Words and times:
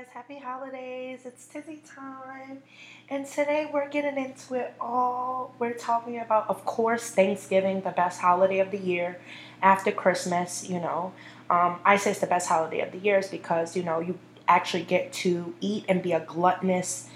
guys, 0.00 0.08
happy 0.14 0.38
holidays. 0.38 1.20
It's 1.26 1.44
Tizzy 1.46 1.82
time. 1.84 2.62
And 3.10 3.26
today 3.26 3.68
we're 3.70 3.88
getting 3.88 4.16
into 4.16 4.54
it 4.54 4.72
all. 4.80 5.54
We're 5.58 5.74
talking 5.74 6.18
about, 6.18 6.48
of 6.48 6.64
course, 6.64 7.10
Thanksgiving, 7.10 7.82
the 7.82 7.90
best 7.90 8.20
holiday 8.20 8.60
of 8.60 8.70
the 8.70 8.78
year 8.78 9.20
after 9.60 9.92
Christmas, 9.92 10.68
you 10.70 10.80
know. 10.80 11.12
Um, 11.50 11.80
I 11.84 11.98
say 11.98 12.12
it's 12.12 12.20
the 12.20 12.26
best 12.26 12.48
holiday 12.48 12.80
of 12.80 12.92
the 12.92 12.98
year 12.98 13.18
is 13.18 13.28
because, 13.28 13.76
you 13.76 13.82
know, 13.82 14.00
you 14.00 14.18
actually 14.48 14.84
get 14.84 15.12
to 15.12 15.54
eat 15.60 15.84
and 15.86 16.02
be 16.02 16.12
a 16.12 16.20
gluttonous 16.20 17.09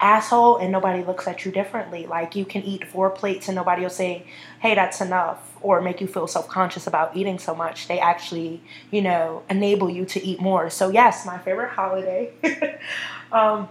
asshole 0.00 0.58
and 0.58 0.72
nobody 0.72 1.04
looks 1.04 1.26
at 1.26 1.44
you 1.44 1.52
differently. 1.52 2.06
Like 2.06 2.34
you 2.36 2.44
can 2.44 2.62
eat 2.62 2.86
four 2.86 3.10
plates 3.10 3.48
and 3.48 3.56
nobody 3.56 3.82
will 3.82 3.90
say, 3.90 4.26
hey, 4.60 4.74
that's 4.74 5.00
enough, 5.00 5.52
or 5.60 5.80
make 5.80 6.00
you 6.00 6.06
feel 6.06 6.26
self 6.26 6.48
conscious 6.48 6.86
about 6.86 7.16
eating 7.16 7.38
so 7.38 7.54
much. 7.54 7.88
They 7.88 7.98
actually, 7.98 8.62
you 8.90 9.02
know, 9.02 9.42
enable 9.48 9.88
you 9.88 10.04
to 10.06 10.24
eat 10.24 10.40
more. 10.40 10.70
So, 10.70 10.90
yes, 10.90 11.24
my 11.24 11.38
favorite 11.38 11.70
holiday. 11.70 12.32
um, 13.32 13.68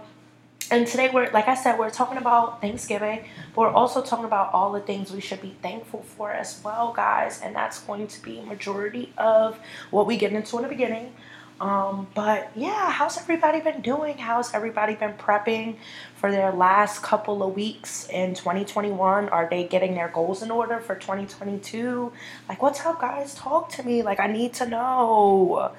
and 0.70 0.86
today 0.86 1.10
we're 1.12 1.30
like 1.30 1.46
I 1.46 1.54
said, 1.54 1.78
we're 1.78 1.90
talking 1.90 2.16
about 2.16 2.60
Thanksgiving, 2.60 3.24
but 3.54 3.60
we're 3.60 3.68
also 3.68 4.02
talking 4.02 4.24
about 4.24 4.52
all 4.54 4.72
the 4.72 4.80
things 4.80 5.12
we 5.12 5.20
should 5.20 5.42
be 5.42 5.54
thankful 5.62 6.02
for 6.02 6.30
as 6.30 6.60
well, 6.64 6.92
guys. 6.92 7.40
And 7.42 7.54
that's 7.54 7.80
going 7.80 8.06
to 8.06 8.22
be 8.22 8.40
majority 8.40 9.12
of 9.18 9.58
what 9.90 10.06
we 10.06 10.16
get 10.16 10.32
into 10.32 10.56
in 10.56 10.62
the 10.62 10.68
beginning. 10.68 11.12
Um, 11.60 12.08
but 12.14 12.50
yeah, 12.56 12.90
how's 12.90 13.16
everybody 13.16 13.60
been 13.60 13.80
doing? 13.80 14.18
How's 14.18 14.52
everybody 14.54 14.96
been 14.96 15.14
prepping 15.14 15.76
for 16.16 16.30
their 16.30 16.52
last 16.52 17.02
couple 17.02 17.42
of 17.42 17.54
weeks 17.54 18.08
in 18.08 18.34
2021? 18.34 19.28
Are 19.28 19.48
they 19.48 19.64
getting 19.64 19.94
their 19.94 20.08
goals 20.08 20.42
in 20.42 20.50
order 20.50 20.80
for 20.80 20.96
2022? 20.96 22.12
Like, 22.48 22.60
what's 22.60 22.84
up, 22.84 23.00
guys? 23.00 23.34
Talk 23.34 23.68
to 23.70 23.82
me. 23.84 24.02
Like, 24.02 24.18
I 24.18 24.26
need 24.26 24.52
to 24.54 24.66
know. 24.66 25.72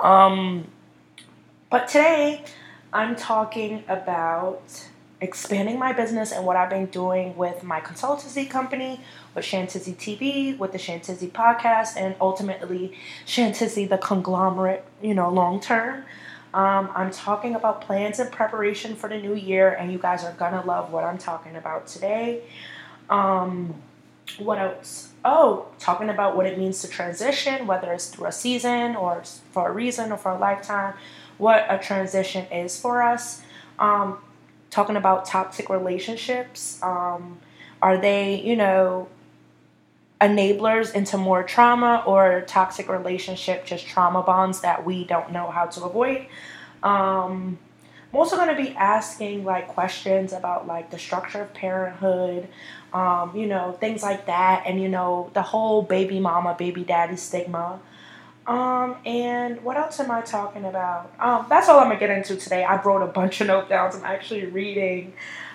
Um, 0.00 0.66
but 1.70 1.86
today, 1.88 2.44
I'm 2.92 3.14
talking 3.14 3.84
about 3.88 4.88
expanding 5.20 5.78
my 5.78 5.92
business 5.92 6.32
and 6.32 6.44
what 6.44 6.56
I've 6.56 6.70
been 6.70 6.86
doing 6.86 7.36
with 7.36 7.62
my 7.62 7.80
consultancy 7.80 8.48
company, 8.48 9.00
with 9.34 9.44
Chantizzy 9.44 9.94
TV, 9.94 10.56
with 10.56 10.72
the 10.72 10.78
Chantizzy 10.78 11.30
podcast, 11.30 11.96
and 11.96 12.14
ultimately 12.20 12.96
Chantizzy 13.26 13.88
the 13.88 13.98
conglomerate, 13.98 14.84
you 15.02 15.14
know, 15.14 15.28
long 15.30 15.60
term. 15.60 16.04
Um, 16.52 16.90
I'm 16.94 17.10
talking 17.10 17.56
about 17.56 17.80
plans 17.80 18.20
and 18.20 18.30
preparation 18.30 18.94
for 18.94 19.08
the 19.08 19.18
new 19.18 19.34
year, 19.34 19.72
and 19.72 19.90
you 19.92 19.98
guys 19.98 20.22
are 20.24 20.32
gonna 20.32 20.64
love 20.64 20.92
what 20.92 21.04
I'm 21.04 21.18
talking 21.18 21.56
about 21.56 21.88
today. 21.88 22.42
Um, 23.10 23.74
what 24.38 24.58
else? 24.58 25.12
Oh, 25.24 25.66
talking 25.78 26.10
about 26.10 26.36
what 26.36 26.46
it 26.46 26.58
means 26.58 26.80
to 26.82 26.88
transition, 26.88 27.66
whether 27.66 27.92
it's 27.92 28.08
through 28.08 28.26
a 28.26 28.32
season 28.32 28.94
or 28.94 29.22
for 29.52 29.68
a 29.68 29.72
reason 29.72 30.12
or 30.12 30.16
for 30.16 30.32
a 30.32 30.38
lifetime, 30.38 30.94
what 31.38 31.66
a 31.68 31.78
transition 31.78 32.46
is 32.52 32.78
for 32.78 33.02
us. 33.02 33.42
Um, 33.78 34.18
talking 34.70 34.96
about 34.96 35.24
toxic 35.24 35.68
relationships. 35.68 36.80
Um, 36.82 37.38
are 37.82 37.98
they, 37.98 38.40
you 38.40 38.56
know, 38.56 39.08
enablers 40.28 40.94
into 40.94 41.16
more 41.16 41.42
trauma 41.42 42.02
or 42.06 42.42
toxic 42.46 42.88
relationship, 42.88 43.64
just 43.64 43.86
trauma 43.86 44.22
bonds 44.22 44.60
that 44.60 44.84
we 44.84 45.04
don't 45.04 45.32
know 45.32 45.50
how 45.50 45.66
to 45.66 45.84
avoid? 45.84 46.26
Um, 46.82 47.58
I'm 48.12 48.18
also 48.18 48.36
going 48.36 48.54
to 48.54 48.62
be 48.62 48.70
asking 48.76 49.44
like 49.44 49.68
questions 49.68 50.32
about 50.32 50.66
like 50.66 50.90
the 50.90 50.98
structure 50.98 51.42
of 51.42 51.52
parenthood, 51.52 52.48
um, 52.92 53.36
you 53.36 53.46
know, 53.46 53.72
things 53.72 54.02
like 54.02 54.26
that, 54.26 54.64
and 54.66 54.80
you 54.80 54.88
know, 54.88 55.30
the 55.34 55.42
whole 55.42 55.82
baby 55.82 56.20
mama, 56.20 56.54
baby 56.56 56.84
daddy 56.84 57.16
stigma. 57.16 57.80
Um, 58.46 58.98
and 59.06 59.64
what 59.64 59.76
else 59.76 59.98
am 60.00 60.10
I 60.10 60.20
talking 60.20 60.64
about? 60.64 61.12
Um, 61.18 61.46
that's 61.48 61.68
all 61.68 61.80
I'm 61.80 61.88
gonna 61.88 61.98
get 61.98 62.10
into 62.10 62.36
today. 62.36 62.62
I 62.62 62.80
wrote 62.82 63.02
a 63.02 63.06
bunch 63.06 63.40
of 63.40 63.48
note 63.48 63.68
downs. 63.68 63.96
I'm 63.96 64.04
actually 64.04 64.46
reading 64.46 65.14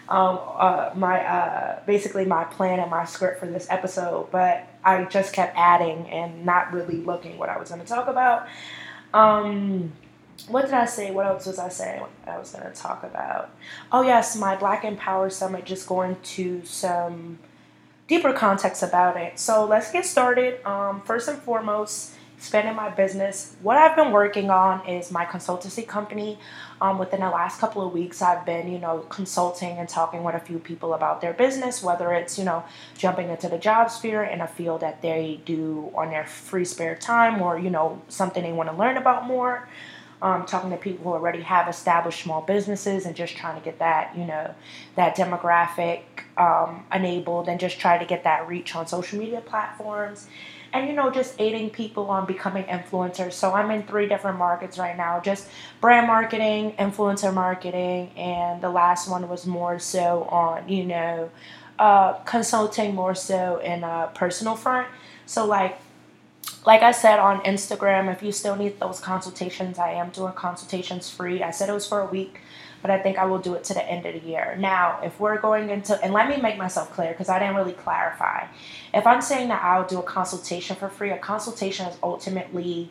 um, 0.10 0.40
uh, 0.58 0.90
my 0.96 1.24
uh, 1.24 1.80
basically 1.86 2.26
my 2.26 2.44
plan 2.44 2.80
and 2.80 2.90
my 2.90 3.06
script 3.06 3.40
for 3.40 3.46
this 3.46 3.68
episode, 3.70 4.30
but 4.32 4.68
I 4.84 5.04
just 5.06 5.34
kept 5.34 5.56
adding 5.56 6.08
and 6.08 6.46
not 6.46 6.74
really 6.74 6.98
looking 6.98 7.38
what 7.38 7.50
I 7.50 7.60
was 7.60 7.70
gonna 7.70 7.86
talk 7.86 8.08
about. 8.08 8.48
Um, 9.14 9.94
what 10.48 10.66
did 10.66 10.74
I 10.74 10.86
say? 10.86 11.12
What 11.12 11.28
else 11.28 11.46
was 11.46 11.60
I 11.60 11.70
saying? 11.70 12.04
I 12.26 12.40
was 12.40 12.52
gonna 12.52 12.74
talk 12.74 13.04
about. 13.04 13.52
Oh 13.92 14.02
yes, 14.02 14.36
my 14.36 14.56
Black 14.56 14.84
Empower 14.84 15.30
Summit. 15.30 15.66
Just 15.66 15.88
going 15.88 16.18
to 16.22 16.66
some 16.66 17.38
deeper 18.08 18.34
context 18.34 18.82
about 18.82 19.16
it. 19.16 19.38
So 19.38 19.64
let's 19.66 19.92
get 19.92 20.08
started. 20.08 20.66
Um, 20.66 21.02
first 21.02 21.28
and 21.28 21.38
foremost 21.38 22.16
expanding 22.40 22.74
my 22.74 22.90
business. 22.90 23.54
What 23.62 23.78
I've 23.78 23.98
been 23.98 24.14
working 24.14 24.50
on 24.50 24.88
is 24.88 25.12
my 25.12 25.26
consultancy 25.26 25.86
company. 25.86 26.40
Um, 26.80 26.98
within 26.98 27.20
the 27.20 27.30
last 27.30 27.60
couple 27.60 27.86
of 27.86 27.92
weeks, 27.92 28.22
I've 28.22 28.46
been, 28.46 28.72
you 28.72 28.80
know, 28.80 29.00
consulting 29.10 29.78
and 29.78 29.90
talking 29.90 30.24
with 30.24 30.36
a 30.36 30.40
few 30.40 30.58
people 30.58 30.94
about 30.94 31.20
their 31.20 31.34
business, 31.34 31.84
whether 31.84 32.14
it's, 32.14 32.40
you 32.40 32.46
know, 32.46 32.64
jumping 32.98 33.28
into 33.30 33.50
the 33.50 33.58
job 33.58 33.92
sphere 33.92 34.24
in 34.24 34.40
a 34.40 34.48
field 34.48 34.80
that 34.80 35.02
they 35.02 35.42
do 35.44 35.92
on 35.94 36.12
their 36.12 36.26
free 36.26 36.64
spare 36.64 36.96
time 36.96 37.42
or, 37.42 37.60
you 37.60 37.70
know, 37.70 38.02
something 38.08 38.42
they 38.42 38.54
want 38.54 38.70
to 38.70 38.76
learn 38.78 38.96
about 38.96 39.28
more. 39.28 39.68
Um, 40.22 40.46
talking 40.46 40.70
to 40.70 40.78
people 40.78 41.04
who 41.06 41.12
already 41.12 41.42
have 41.42 41.68
established 41.68 42.24
small 42.24 42.42
businesses 42.42 43.06
and 43.06 43.16
just 43.18 43.36
trying 43.36 43.60
to 43.60 43.64
get 43.64 43.80
that, 43.80 44.18
you 44.18 44.26
know, 44.26 44.54
that 44.96 45.18
demographic 45.18 46.02
um, 46.38 46.86
enabled 46.94 47.50
and 47.50 47.60
just 47.60 47.80
try 47.80 47.98
to 47.98 48.06
get 48.06 48.24
that 48.24 48.48
reach 48.48 48.76
on 48.76 48.88
social 48.88 49.20
media 49.20 49.42
platforms 49.42 50.28
and 50.74 50.88
you 50.88 50.94
know 50.94 51.10
just 51.10 51.40
aiding 51.40 51.70
people 51.70 52.10
on 52.10 52.26
becoming 52.26 52.64
influencers. 52.66 53.34
So 53.34 53.54
i'm 53.54 53.72
in 53.72 53.84
three 53.84 54.08
different 54.08 54.38
markets 54.38 54.78
right 54.78 54.98
now 54.98 55.20
just 55.20 55.48
brand 55.82 56.08
marketing 56.08 56.74
influencer 56.78 57.34
marketing 57.34 58.12
and 58.18 58.62
the 58.62 58.70
last 58.70 59.10
one 59.10 59.28
was 59.30 59.46
more 59.46 59.80
so 59.80 60.24
on 60.24 60.68
you 60.70 60.86
know 60.86 61.30
uh, 61.80 62.14
consulting 62.26 62.94
more 62.94 63.16
so 63.16 63.58
in 63.60 63.84
a 63.84 64.12
personal 64.14 64.56
front. 64.56 64.88
So 65.26 65.46
like 65.46 65.80
like 66.66 66.82
I 66.82 66.92
said 66.92 67.20
on 67.20 67.40
Instagram, 67.42 68.12
if 68.12 68.22
you 68.22 68.34
still 68.34 68.56
need 68.56 68.80
those 68.80 69.00
consultations, 69.00 69.80
I 69.80 69.92
am 69.94 70.10
doing 70.10 70.34
consultations 70.34 71.10
free. 71.10 71.42
I 71.42 71.52
said 71.52 71.70
it 71.70 71.74
was 71.74 71.88
for 71.88 72.02
a 72.02 72.06
week 72.06 72.42
but 72.82 72.92
I 72.92 73.00
think 73.00 73.18
I 73.18 73.26
will 73.26 73.40
do 73.40 73.54
it 73.56 73.64
to 73.66 73.74
the 73.74 73.86
end 73.86 74.06
of 74.06 74.14
the 74.14 74.28
year. 74.28 74.56
Now, 74.58 75.00
if 75.04 75.20
we're 75.20 75.40
going 75.40 75.70
into, 75.70 76.02
and 76.04 76.14
let 76.14 76.30
me 76.30 76.38
make 76.38 76.58
myself 76.58 76.92
clear 76.94 77.10
because 77.12 77.30
I 77.30 77.40
didn't 77.40 77.56
really 77.56 77.74
clarify. 77.74 78.48
If 78.94 79.06
I'm 79.06 79.22
saying 79.22 79.50
that 79.50 79.64
I'll 79.64 79.88
do 79.88 80.00
a 80.00 80.04
consultation 80.04 80.76
for 80.76 80.90
free, 80.90 81.12
a 81.12 81.18
consultation 81.18 81.88
is 81.88 81.98
ultimately 82.02 82.90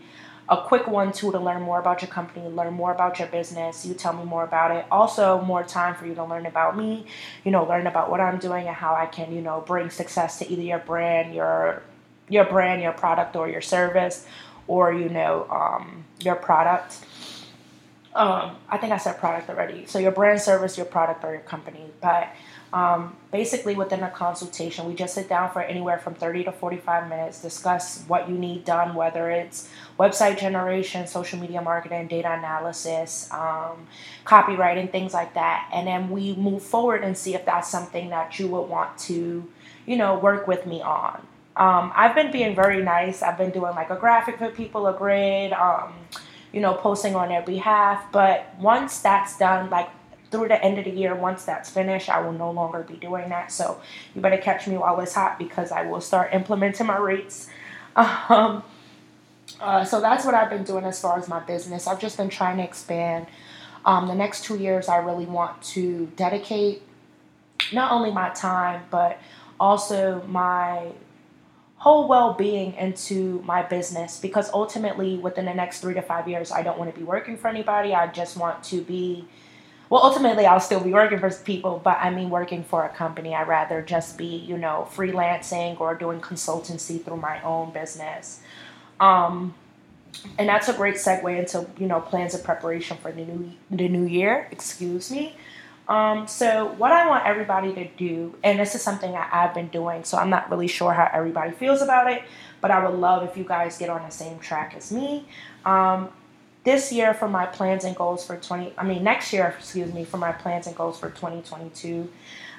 a 0.48 0.56
quick 0.56 0.86
one 0.86 1.12
two 1.12 1.30
to 1.30 1.38
learn 1.38 1.62
more 1.62 1.78
about 1.78 2.00
your 2.00 2.10
company, 2.10 2.48
learn 2.48 2.72
more 2.72 2.92
about 2.92 3.18
your 3.18 3.28
business. 3.28 3.84
You 3.84 3.94
tell 3.94 4.14
me 4.14 4.24
more 4.24 4.44
about 4.44 4.70
it. 4.70 4.86
Also, 4.90 5.40
more 5.42 5.62
time 5.62 5.94
for 5.94 6.06
you 6.06 6.14
to 6.14 6.24
learn 6.24 6.46
about 6.46 6.76
me, 6.76 7.06
you 7.44 7.50
know, 7.50 7.64
learn 7.64 7.86
about 7.86 8.10
what 8.10 8.20
I'm 8.20 8.38
doing 8.38 8.66
and 8.66 8.74
how 8.74 8.94
I 8.94 9.06
can, 9.06 9.32
you 9.34 9.42
know, 9.42 9.62
bring 9.66 9.90
success 9.90 10.38
to 10.38 10.50
either 10.50 10.62
your 10.62 10.78
brand, 10.78 11.34
your 11.34 11.82
your 12.30 12.44
brand, 12.44 12.82
your 12.82 12.92
product, 12.92 13.36
or 13.36 13.48
your 13.48 13.60
service, 13.60 14.26
or 14.66 14.92
you 14.92 15.08
know, 15.08 15.46
um, 15.50 16.04
your 16.20 16.34
product 16.34 16.98
um, 18.18 18.56
I 18.68 18.78
think 18.78 18.92
I 18.92 18.98
said 18.98 19.18
product 19.18 19.48
already. 19.48 19.86
So 19.86 20.00
your 20.00 20.10
brand, 20.10 20.40
service, 20.40 20.76
your 20.76 20.86
product, 20.86 21.24
or 21.24 21.30
your 21.30 21.40
company. 21.42 21.86
But 22.00 22.28
um, 22.72 23.16
basically, 23.30 23.76
within 23.76 24.02
a 24.02 24.10
consultation, 24.10 24.86
we 24.86 24.94
just 24.94 25.14
sit 25.14 25.28
down 25.28 25.52
for 25.52 25.62
anywhere 25.62 25.98
from 26.00 26.14
30 26.14 26.44
to 26.44 26.52
45 26.52 27.08
minutes, 27.08 27.40
discuss 27.40 28.04
what 28.08 28.28
you 28.28 28.36
need 28.36 28.64
done, 28.64 28.96
whether 28.96 29.30
it's 29.30 29.70
website 30.00 30.38
generation, 30.38 31.06
social 31.06 31.38
media 31.38 31.62
marketing, 31.62 32.08
data 32.08 32.32
analysis, 32.32 33.32
um, 33.32 33.86
copywriting, 34.26 34.90
things 34.90 35.14
like 35.14 35.34
that. 35.34 35.70
And 35.72 35.86
then 35.86 36.10
we 36.10 36.34
move 36.34 36.62
forward 36.62 37.04
and 37.04 37.16
see 37.16 37.36
if 37.36 37.46
that's 37.46 37.70
something 37.70 38.10
that 38.10 38.38
you 38.40 38.48
would 38.48 38.68
want 38.68 38.98
to, 38.98 39.48
you 39.86 39.96
know, 39.96 40.18
work 40.18 40.48
with 40.48 40.66
me 40.66 40.82
on. 40.82 41.24
Um, 41.56 41.92
I've 41.94 42.16
been 42.16 42.32
being 42.32 42.54
very 42.54 42.82
nice. 42.82 43.22
I've 43.22 43.38
been 43.38 43.50
doing 43.50 43.74
like 43.76 43.90
a 43.90 43.96
graphic 43.96 44.38
for 44.38 44.50
people, 44.50 44.88
a 44.88 44.92
grid 44.92 45.52
um, 45.52 45.92
you 46.52 46.60
know, 46.60 46.74
posting 46.74 47.14
on 47.14 47.28
their 47.28 47.42
behalf. 47.42 48.10
But 48.12 48.54
once 48.58 49.00
that's 49.00 49.38
done, 49.38 49.70
like 49.70 49.88
through 50.30 50.48
the 50.48 50.62
end 50.62 50.78
of 50.78 50.84
the 50.84 50.90
year, 50.90 51.14
once 51.14 51.44
that's 51.44 51.70
finished, 51.70 52.08
I 52.08 52.20
will 52.20 52.32
no 52.32 52.50
longer 52.50 52.82
be 52.82 52.94
doing 52.96 53.28
that. 53.30 53.50
So 53.52 53.80
you 54.14 54.20
better 54.20 54.36
catch 54.38 54.66
me 54.66 54.76
while 54.76 55.00
it's 55.00 55.14
hot 55.14 55.38
because 55.38 55.72
I 55.72 55.82
will 55.82 56.00
start 56.00 56.34
implementing 56.34 56.86
my 56.86 56.98
rates. 56.98 57.48
Um, 57.96 58.62
Uh, 59.60 59.84
so 59.84 60.00
that's 60.00 60.24
what 60.24 60.34
I've 60.34 60.50
been 60.50 60.62
doing 60.62 60.84
as 60.84 61.00
far 61.00 61.18
as 61.18 61.26
my 61.26 61.40
business. 61.40 61.86
I've 61.86 61.98
just 62.00 62.16
been 62.16 62.28
trying 62.28 62.58
to 62.58 62.62
expand. 62.62 63.26
Um, 63.84 64.06
the 64.06 64.14
next 64.14 64.44
two 64.44 64.56
years, 64.56 64.88
I 64.88 64.98
really 64.98 65.24
want 65.26 65.60
to 65.74 66.06
dedicate 66.16 66.82
not 67.72 67.90
only 67.90 68.10
my 68.12 68.28
time, 68.30 68.82
but 68.90 69.18
also 69.58 70.22
my 70.28 70.92
whole 71.78 72.08
well-being 72.08 72.74
into 72.74 73.40
my 73.44 73.62
business 73.62 74.18
because 74.18 74.50
ultimately 74.52 75.16
within 75.16 75.44
the 75.44 75.54
next 75.54 75.80
three 75.80 75.94
to 75.94 76.02
five 76.02 76.28
years 76.28 76.50
i 76.50 76.60
don't 76.62 76.78
want 76.78 76.92
to 76.92 76.98
be 76.98 77.04
working 77.04 77.36
for 77.36 77.48
anybody. 77.48 77.94
I 77.94 78.08
just 78.08 78.36
want 78.36 78.64
to 78.64 78.80
be 78.82 79.26
well 79.88 80.02
ultimately 80.02 80.44
i'll 80.44 80.60
still 80.60 80.80
be 80.80 80.92
working 80.92 81.18
for 81.18 81.30
people 81.30 81.80
but 81.82 81.96
i 82.00 82.10
mean 82.10 82.30
working 82.30 82.64
for 82.64 82.84
a 82.84 82.88
company. 82.88 83.34
I'd 83.34 83.48
rather 83.48 83.80
just 83.80 84.18
be 84.18 84.36
you 84.36 84.58
know 84.58 84.88
freelancing 84.92 85.80
or 85.80 85.94
doing 85.94 86.20
consultancy 86.20 87.02
through 87.02 87.18
my 87.18 87.40
own 87.42 87.72
business. 87.72 88.40
Um, 89.00 89.54
and 90.38 90.48
that's 90.48 90.68
a 90.68 90.72
great 90.72 90.96
segue 90.96 91.38
into 91.38 91.66
you 91.78 91.86
know 91.86 92.00
plans 92.00 92.34
of 92.34 92.42
preparation 92.42 92.96
for 92.96 93.12
the 93.12 93.24
new 93.24 93.52
the 93.70 93.88
new 93.88 94.06
year 94.06 94.48
excuse 94.50 95.10
me 95.10 95.36
um, 95.88 96.26
so 96.26 96.74
what 96.76 96.92
I 96.92 97.06
want 97.08 97.26
everybody 97.26 97.72
to 97.74 97.88
do, 97.96 98.34
and 98.44 98.58
this 98.58 98.74
is 98.74 98.82
something 98.82 99.12
that 99.12 99.30
I've 99.32 99.54
been 99.54 99.68
doing, 99.68 100.04
so 100.04 100.18
I'm 100.18 100.30
not 100.30 100.50
really 100.50 100.68
sure 100.68 100.92
how 100.92 101.08
everybody 101.12 101.52
feels 101.52 101.80
about 101.80 102.12
it, 102.12 102.22
but 102.60 102.70
I 102.70 102.86
would 102.86 102.98
love 102.98 103.22
if 103.28 103.36
you 103.36 103.44
guys 103.44 103.78
get 103.78 103.88
on 103.88 104.02
the 104.02 104.10
same 104.10 104.38
track 104.38 104.74
as 104.76 104.92
me. 104.92 105.26
Um, 105.64 106.10
this 106.64 106.92
year 106.92 107.14
for 107.14 107.28
my 107.28 107.46
plans 107.46 107.84
and 107.84 107.96
goals 107.96 108.26
for 108.26 108.36
20, 108.36 108.74
I 108.76 108.84
mean 108.84 109.02
next 109.02 109.32
year, 109.32 109.54
excuse 109.58 109.92
me, 109.94 110.04
for 110.04 110.18
my 110.18 110.32
plans 110.32 110.66
and 110.66 110.76
goals 110.76 110.98
for 110.98 111.08
2022, 111.08 112.10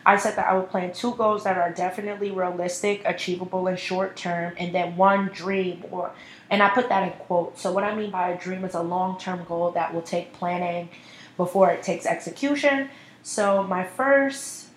I 0.06 0.18
said 0.18 0.36
that 0.38 0.48
I 0.48 0.58
would 0.58 0.70
plan 0.70 0.92
two 0.92 1.14
goals 1.14 1.44
that 1.44 1.58
are 1.58 1.72
definitely 1.72 2.32
realistic, 2.32 3.04
achievable, 3.06 3.68
and 3.68 3.78
short 3.78 4.16
term, 4.16 4.54
and 4.58 4.74
then 4.74 4.96
one 4.96 5.28
dream 5.28 5.84
or 5.92 6.12
and 6.50 6.64
I 6.64 6.70
put 6.70 6.90
that 6.90 7.04
in 7.04 7.12
quotes. 7.20 7.62
So 7.62 7.72
what 7.72 7.84
I 7.84 7.94
mean 7.94 8.10
by 8.10 8.30
a 8.30 8.40
dream 8.40 8.66
is 8.66 8.74
a 8.74 8.82
long 8.82 9.20
term 9.20 9.44
goal 9.48 9.70
that 9.72 9.94
will 9.94 10.02
take 10.02 10.34
planning 10.34 10.90
before 11.38 11.70
it 11.70 11.84
takes 11.84 12.08
execution. 12.08 12.90
So 13.24 13.64
my 13.64 13.84
first 13.84 14.68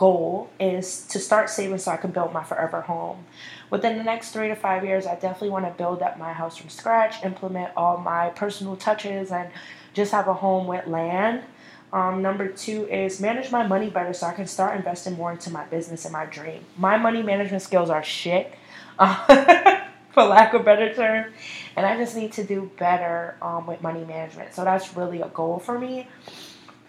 goal 0.00 0.48
is 0.58 1.06
to 1.08 1.18
start 1.18 1.50
saving 1.50 1.76
so 1.76 1.90
I 1.90 1.98
can 1.98 2.10
build 2.10 2.32
my 2.32 2.42
forever 2.42 2.80
home. 2.80 3.26
Within 3.68 3.98
the 3.98 4.02
next 4.02 4.30
three 4.30 4.48
to 4.48 4.56
five 4.56 4.82
years, 4.82 5.06
I 5.06 5.14
definitely 5.14 5.50
want 5.50 5.66
to 5.66 5.72
build 5.72 6.00
up 6.00 6.18
my 6.18 6.32
house 6.32 6.56
from 6.56 6.70
scratch, 6.70 7.22
implement 7.22 7.72
all 7.76 7.98
my 7.98 8.30
personal 8.30 8.76
touches, 8.76 9.30
and 9.30 9.50
just 9.92 10.10
have 10.12 10.26
a 10.26 10.32
home 10.32 10.66
with 10.66 10.86
land. 10.86 11.42
Um, 11.92 12.22
number 12.22 12.48
two 12.48 12.86
is 12.86 13.20
manage 13.20 13.50
my 13.50 13.66
money 13.66 13.90
better 13.90 14.14
so 14.14 14.26
I 14.26 14.32
can 14.32 14.46
start 14.46 14.76
investing 14.76 15.14
more 15.14 15.32
into 15.32 15.50
my 15.50 15.64
business 15.66 16.06
and 16.06 16.12
my 16.12 16.24
dream. 16.24 16.64
My 16.78 16.96
money 16.96 17.22
management 17.22 17.62
skills 17.62 17.90
are 17.90 18.02
shit, 18.02 18.54
for 18.98 20.24
lack 20.24 20.54
of 20.54 20.62
a 20.62 20.64
better 20.64 20.94
term, 20.94 21.32
and 21.76 21.84
I 21.84 21.98
just 21.98 22.16
need 22.16 22.32
to 22.32 22.44
do 22.44 22.70
better 22.78 23.36
um, 23.42 23.66
with 23.66 23.82
money 23.82 24.04
management. 24.04 24.54
So 24.54 24.64
that's 24.64 24.96
really 24.96 25.20
a 25.20 25.28
goal 25.28 25.58
for 25.58 25.78
me 25.78 26.08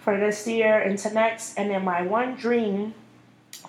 for 0.01 0.19
this 0.19 0.45
year 0.48 0.80
into 0.80 1.13
next. 1.13 1.57
And 1.57 1.69
then 1.69 1.86
my 1.86 2.01
one 2.01 2.36
dream 2.36 2.94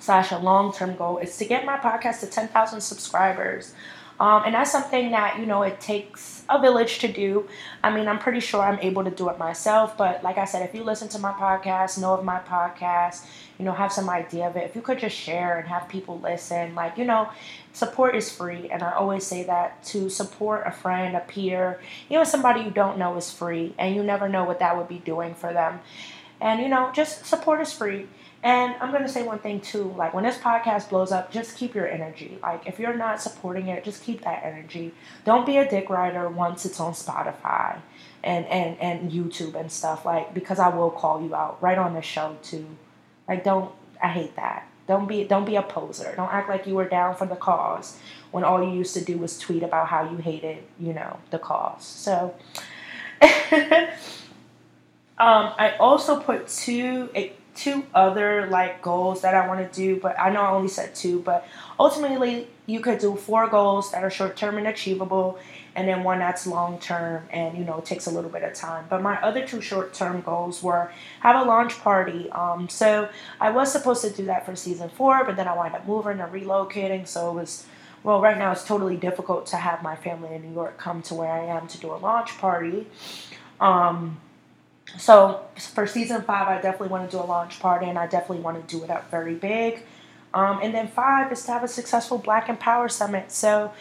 slash 0.00 0.32
a 0.32 0.38
long 0.38 0.73
term 0.73 0.96
goal 0.96 1.19
is 1.19 1.37
to 1.38 1.44
get 1.44 1.64
my 1.64 1.76
podcast 1.76 2.20
to 2.20 2.26
10,000 2.26 2.81
subscribers. 2.81 3.75
Um, 4.20 4.44
and 4.46 4.55
that's 4.55 4.70
something 4.70 5.11
that, 5.11 5.40
you 5.40 5.46
know, 5.46 5.62
it 5.62 5.81
takes 5.81 6.44
a 6.49 6.61
village 6.61 7.00
to 7.00 7.08
do. 7.08 7.49
I 7.82 7.93
mean, 7.93 8.06
I'm 8.06 8.19
pretty 8.19 8.38
sure 8.38 8.62
I'm 8.62 8.79
able 8.79 9.02
to 9.02 9.11
do 9.11 9.29
it 9.31 9.38
myself. 9.38 9.96
But 9.96 10.23
like 10.23 10.38
I 10.38 10.44
said, 10.44 10.62
if 10.62 10.75
you 10.75 10.84
listen 10.84 11.08
to 11.08 11.19
my 11.19 11.32
podcast, 11.32 11.99
know 11.99 12.14
of 12.14 12.25
my 12.25 12.38
podcast, 12.38 13.26
you 13.58 13.64
know, 13.64 13.73
have 13.73 13.93
some 13.93 14.08
idea 14.08 14.46
of 14.46 14.56
it, 14.56 14.64
if 14.64 14.76
you 14.76 14.82
could 14.82 14.99
just 14.99 15.17
share 15.17 15.58
and 15.58 15.67
have 15.67 15.88
people 15.88 16.20
listen, 16.20 16.75
like, 16.76 16.99
you 16.99 17.05
know, 17.05 17.31
support 17.73 18.14
is 18.14 18.31
free. 18.31 18.70
And 18.70 18.82
I 18.82 18.93
always 18.93 19.26
say 19.26 19.43
that 19.44 19.82
to 19.84 20.08
support 20.08 20.64
a 20.67 20.70
friend, 20.70 21.17
a 21.17 21.20
peer, 21.20 21.81
even 22.08 22.25
somebody 22.25 22.61
you 22.61 22.70
don't 22.70 22.99
know 22.99 23.17
is 23.17 23.32
free. 23.32 23.75
And 23.76 23.96
you 23.96 24.05
never 24.05 24.29
know 24.29 24.44
what 24.44 24.61
that 24.61 24.76
would 24.76 24.88
be 24.88 24.99
doing 24.99 25.34
for 25.34 25.52
them. 25.52 25.81
And, 26.42 26.60
you 26.60 26.68
know, 26.68 26.90
just 26.92 27.24
support 27.24 27.60
is 27.60 27.72
free. 27.72 28.08
And 28.42 28.74
I'm 28.80 28.90
going 28.90 29.04
to 29.04 29.08
say 29.08 29.22
one 29.22 29.38
thing 29.38 29.60
too 29.60 29.94
like, 29.96 30.12
when 30.12 30.24
this 30.24 30.36
podcast 30.36 30.90
blows 30.90 31.12
up, 31.12 31.30
just 31.30 31.56
keep 31.56 31.74
your 31.74 31.88
energy. 31.88 32.38
Like, 32.42 32.66
if 32.66 32.80
you're 32.80 32.96
not 32.96 33.22
supporting 33.22 33.68
it, 33.68 33.84
just 33.84 34.02
keep 34.02 34.24
that 34.24 34.42
energy. 34.44 34.92
Don't 35.24 35.46
be 35.46 35.56
a 35.58 35.70
dick 35.70 35.88
rider 35.88 36.28
once 36.28 36.66
it's 36.66 36.80
on 36.80 36.92
Spotify 36.92 37.78
and, 38.24 38.44
and, 38.46 38.76
and 38.80 39.12
YouTube 39.12 39.54
and 39.54 39.70
stuff. 39.70 40.04
Like, 40.04 40.34
because 40.34 40.58
I 40.58 40.68
will 40.68 40.90
call 40.90 41.22
you 41.22 41.34
out 41.34 41.62
right 41.62 41.78
on 41.78 41.94
the 41.94 42.02
show 42.02 42.36
too. 42.42 42.66
Like, 43.28 43.44
don't, 43.44 43.72
I 44.02 44.08
hate 44.08 44.34
that. 44.34 44.66
Don't 44.88 45.06
be 45.06 45.22
don't 45.24 45.44
be 45.44 45.54
a 45.54 45.62
poser. 45.62 46.12
Don't 46.16 46.32
act 46.32 46.48
like 46.48 46.66
you 46.66 46.74
were 46.74 46.88
down 46.88 47.14
for 47.14 47.26
the 47.26 47.36
cause 47.36 47.98
when 48.32 48.42
all 48.42 48.62
you 48.62 48.76
used 48.76 48.94
to 48.94 49.04
do 49.04 49.16
was 49.16 49.38
tweet 49.38 49.62
about 49.62 49.86
how 49.86 50.10
you 50.10 50.16
hated, 50.16 50.64
you 50.80 50.92
know, 50.92 51.18
the 51.30 51.38
cause. 51.38 51.84
So 51.84 52.34
Um, 55.22 55.52
I 55.56 55.76
also 55.78 56.19
put 56.19 56.48
two 56.48 57.08
two 57.54 57.84
other 57.94 58.48
like 58.48 58.82
goals 58.82 59.20
that 59.20 59.36
I 59.36 59.46
want 59.46 59.60
to 59.60 59.80
do, 59.80 60.00
but 60.00 60.19
I 60.19 60.30
know 60.30 60.40
I 60.40 60.50
only 60.50 60.66
said 60.66 60.96
two. 60.96 61.20
But 61.20 61.46
ultimately, 61.78 62.48
you 62.66 62.80
could 62.80 62.98
do 62.98 63.14
four 63.14 63.46
goals 63.46 63.92
that 63.92 64.02
are 64.02 64.10
short 64.10 64.36
term 64.36 64.58
and 64.58 64.66
achievable, 64.66 65.38
and 65.76 65.86
then 65.86 66.02
one 66.02 66.19
that's 66.19 66.44
long 66.44 66.80
term 66.80 67.28
and 67.30 67.56
you 67.56 67.62
know 67.62 67.78
takes 67.84 68.06
a 68.06 68.10
little 68.10 68.30
bit 68.30 68.42
of 68.42 68.52
time. 68.54 68.86
But 68.90 69.00
my 69.00 69.14
other 69.22 69.46
two 69.46 69.60
short 69.60 69.94
term 69.94 70.22
goals 70.22 70.60
were 70.60 70.90
have 71.20 71.40
a 71.40 71.48
launch 71.48 71.78
party. 71.78 72.28
Um, 72.32 72.69
so 72.69 73.08
I 73.40 73.50
was 73.50 73.70
supposed 73.70 74.02
to 74.02 74.10
do 74.10 74.24
that 74.24 74.44
for 74.44 74.56
season 74.56 74.88
four, 74.88 75.22
but 75.24 75.36
then 75.36 75.46
I 75.46 75.54
wound 75.54 75.76
up 75.76 75.86
moving 75.86 76.19
and 76.19 76.32
relocating, 76.32 77.06
so 77.06 77.30
it 77.30 77.34
was. 77.34 77.64
Well, 78.02 78.20
right 78.20 78.36
now 78.36 78.50
it's 78.50 78.64
totally 78.64 78.96
difficult 78.96 79.46
to 79.46 79.56
have 79.56 79.80
my 79.84 79.94
family 79.94 80.34
in 80.34 80.42
New 80.42 80.52
York 80.52 80.76
come 80.76 81.02
to 81.02 81.14
where 81.14 81.30
I 81.30 81.44
am 81.44 81.69
to 81.69 81.78
do 81.78 81.92
a 81.92 81.94
launch 81.94 82.36
party. 82.36 82.88
Um, 83.60 84.20
so 84.98 85.42
for 85.56 85.86
season 85.86 86.22
five, 86.22 86.48
I 86.48 86.60
definitely 86.60 86.88
want 86.88 87.10
to 87.10 87.16
do 87.16 87.22
a 87.22 87.26
launch 87.26 87.60
party, 87.60 87.86
and 87.86 87.98
I 87.98 88.06
definitely 88.06 88.42
want 88.42 88.66
to 88.66 88.76
do 88.76 88.84
it 88.84 88.90
up 88.90 89.10
very 89.10 89.34
big. 89.34 89.84
Um, 90.34 90.60
and 90.62 90.74
then 90.74 90.88
five 90.88 91.30
is 91.32 91.44
to 91.44 91.52
have 91.52 91.64
a 91.64 91.68
successful 91.68 92.18
Black 92.18 92.48
Empower 92.48 92.88
Summit. 92.88 93.30
So 93.30 93.72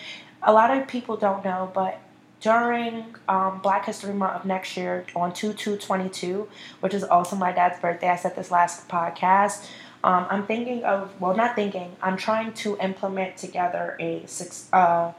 a 0.43 0.51
lot 0.51 0.75
of 0.75 0.87
people 0.87 1.15
don't 1.17 1.45
know, 1.45 1.71
but 1.73 1.99
during 2.41 3.15
um, 3.29 3.59
Black 3.61 3.85
History 3.85 4.13
Month 4.13 4.41
of 4.41 4.45
next 4.45 4.75
year 4.75 5.05
on 5.15 5.33
2 5.33 5.53
2 5.53 5.77
22, 5.77 6.49
which 6.79 6.93
is 6.93 7.03
also 7.03 7.35
my 7.35 7.51
dad's 7.51 7.79
birthday, 7.79 8.09
I 8.09 8.15
said 8.15 8.35
this 8.35 8.51
last 8.51 8.87
podcast. 8.89 9.67
Um, 10.03 10.25
I'm 10.29 10.47
thinking 10.47 10.83
of, 10.83 11.19
well, 11.21 11.35
not 11.35 11.55
thinking, 11.55 11.95
I'm 12.01 12.17
trying 12.17 12.53
to 12.53 12.75
implement 12.79 13.37
together 13.37 13.95
a 13.99 14.23
six, 14.25 14.67
uh, 14.73 15.13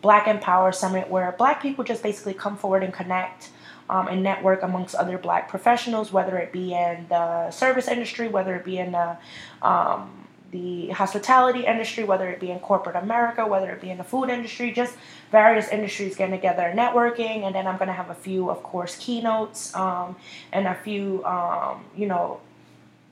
Black 0.00 0.26
Empower 0.26 0.72
Summit 0.72 1.08
where 1.08 1.32
Black 1.32 1.62
people 1.62 1.84
just 1.84 2.02
basically 2.02 2.34
come 2.34 2.56
forward 2.56 2.82
and 2.82 2.92
connect 2.92 3.50
um, 3.88 4.08
and 4.08 4.22
network 4.22 4.62
amongst 4.62 4.94
other 4.94 5.18
black 5.18 5.48
professionals, 5.48 6.12
whether 6.12 6.38
it 6.38 6.52
be 6.52 6.74
in 6.74 7.06
the 7.08 7.50
service 7.50 7.88
industry, 7.88 8.28
whether 8.28 8.54
it 8.54 8.64
be 8.64 8.78
in 8.78 8.92
the 8.92 9.16
um, 9.62 10.24
the 10.54 10.90
hospitality 10.90 11.66
industry, 11.66 12.04
whether 12.04 12.30
it 12.30 12.38
be 12.38 12.52
in 12.52 12.60
corporate 12.60 12.94
America, 12.94 13.44
whether 13.44 13.70
it 13.72 13.80
be 13.80 13.90
in 13.90 13.98
the 13.98 14.04
food 14.04 14.30
industry, 14.30 14.70
just 14.70 14.96
various 15.32 15.68
industries 15.68 16.14
getting 16.14 16.32
together 16.32 16.72
networking. 16.76 17.42
And 17.44 17.52
then 17.56 17.66
I'm 17.66 17.76
going 17.76 17.88
to 17.88 17.94
have 17.94 18.08
a 18.08 18.14
few, 18.14 18.48
of 18.50 18.62
course, 18.62 18.96
keynotes 18.96 19.74
um, 19.74 20.14
and 20.52 20.68
a 20.68 20.76
few, 20.76 21.24
um, 21.24 21.84
you 21.96 22.06
know, 22.06 22.40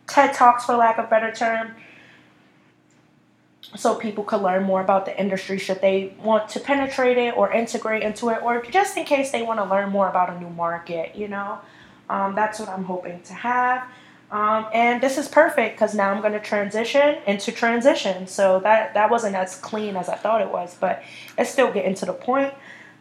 TED 0.07 0.35
Talks, 0.35 0.67
for 0.67 0.77
lack 0.77 0.99
of 0.99 1.11
better 1.11 1.33
term, 1.33 1.75
so 3.77 3.95
people 3.95 4.25
could 4.25 4.43
learn 4.43 4.65
more 4.65 4.81
about 4.81 5.07
the 5.07 5.19
industry 5.19 5.59
should 5.59 5.81
they 5.81 6.15
want 6.23 6.49
to 6.49 6.61
penetrate 6.61 7.17
it 7.17 7.37
or 7.37 7.51
integrate 7.53 8.03
into 8.03 8.29
it 8.29 8.43
or 8.43 8.63
just 8.63 8.97
in 8.97 9.05
case 9.05 9.31
they 9.31 9.43
want 9.43 9.59
to 9.59 9.65
learn 9.65 9.89
more 9.91 10.09
about 10.09 10.31
a 10.31 10.39
new 10.39 10.51
market 10.51 11.15
you 11.15 11.29
know? 11.29 11.59
Um, 12.11 12.35
that's 12.35 12.59
what 12.59 12.69
i'm 12.69 12.85
hoping 12.85 13.23
to 13.23 13.33
have. 13.33 13.85
Um, 14.31 14.67
and 14.73 15.03
this 15.03 15.19
is 15.19 15.29
perfect 15.29 15.77
because 15.77 15.95
now 15.95 16.11
i'm 16.11 16.21
going 16.21 16.33
to 16.33 16.41
transition 16.41 17.19
into 17.27 17.53
transition. 17.53 18.27
So 18.27 18.61
that 18.61 18.95
that 18.95 19.11
wasn't 19.11 19.37
as 19.37 19.57
clean 19.57 19.97
as 19.97 20.09
i 20.09 20.17
thought 20.17 20.41
it 20.43 20.51
was 20.51 20.77
but 20.79 21.03
it's 21.39 21.51
still 21.51 21.73
getting 21.73 21.95
to 21.95 22.07
the 22.07 22.13
point. 22.13 22.53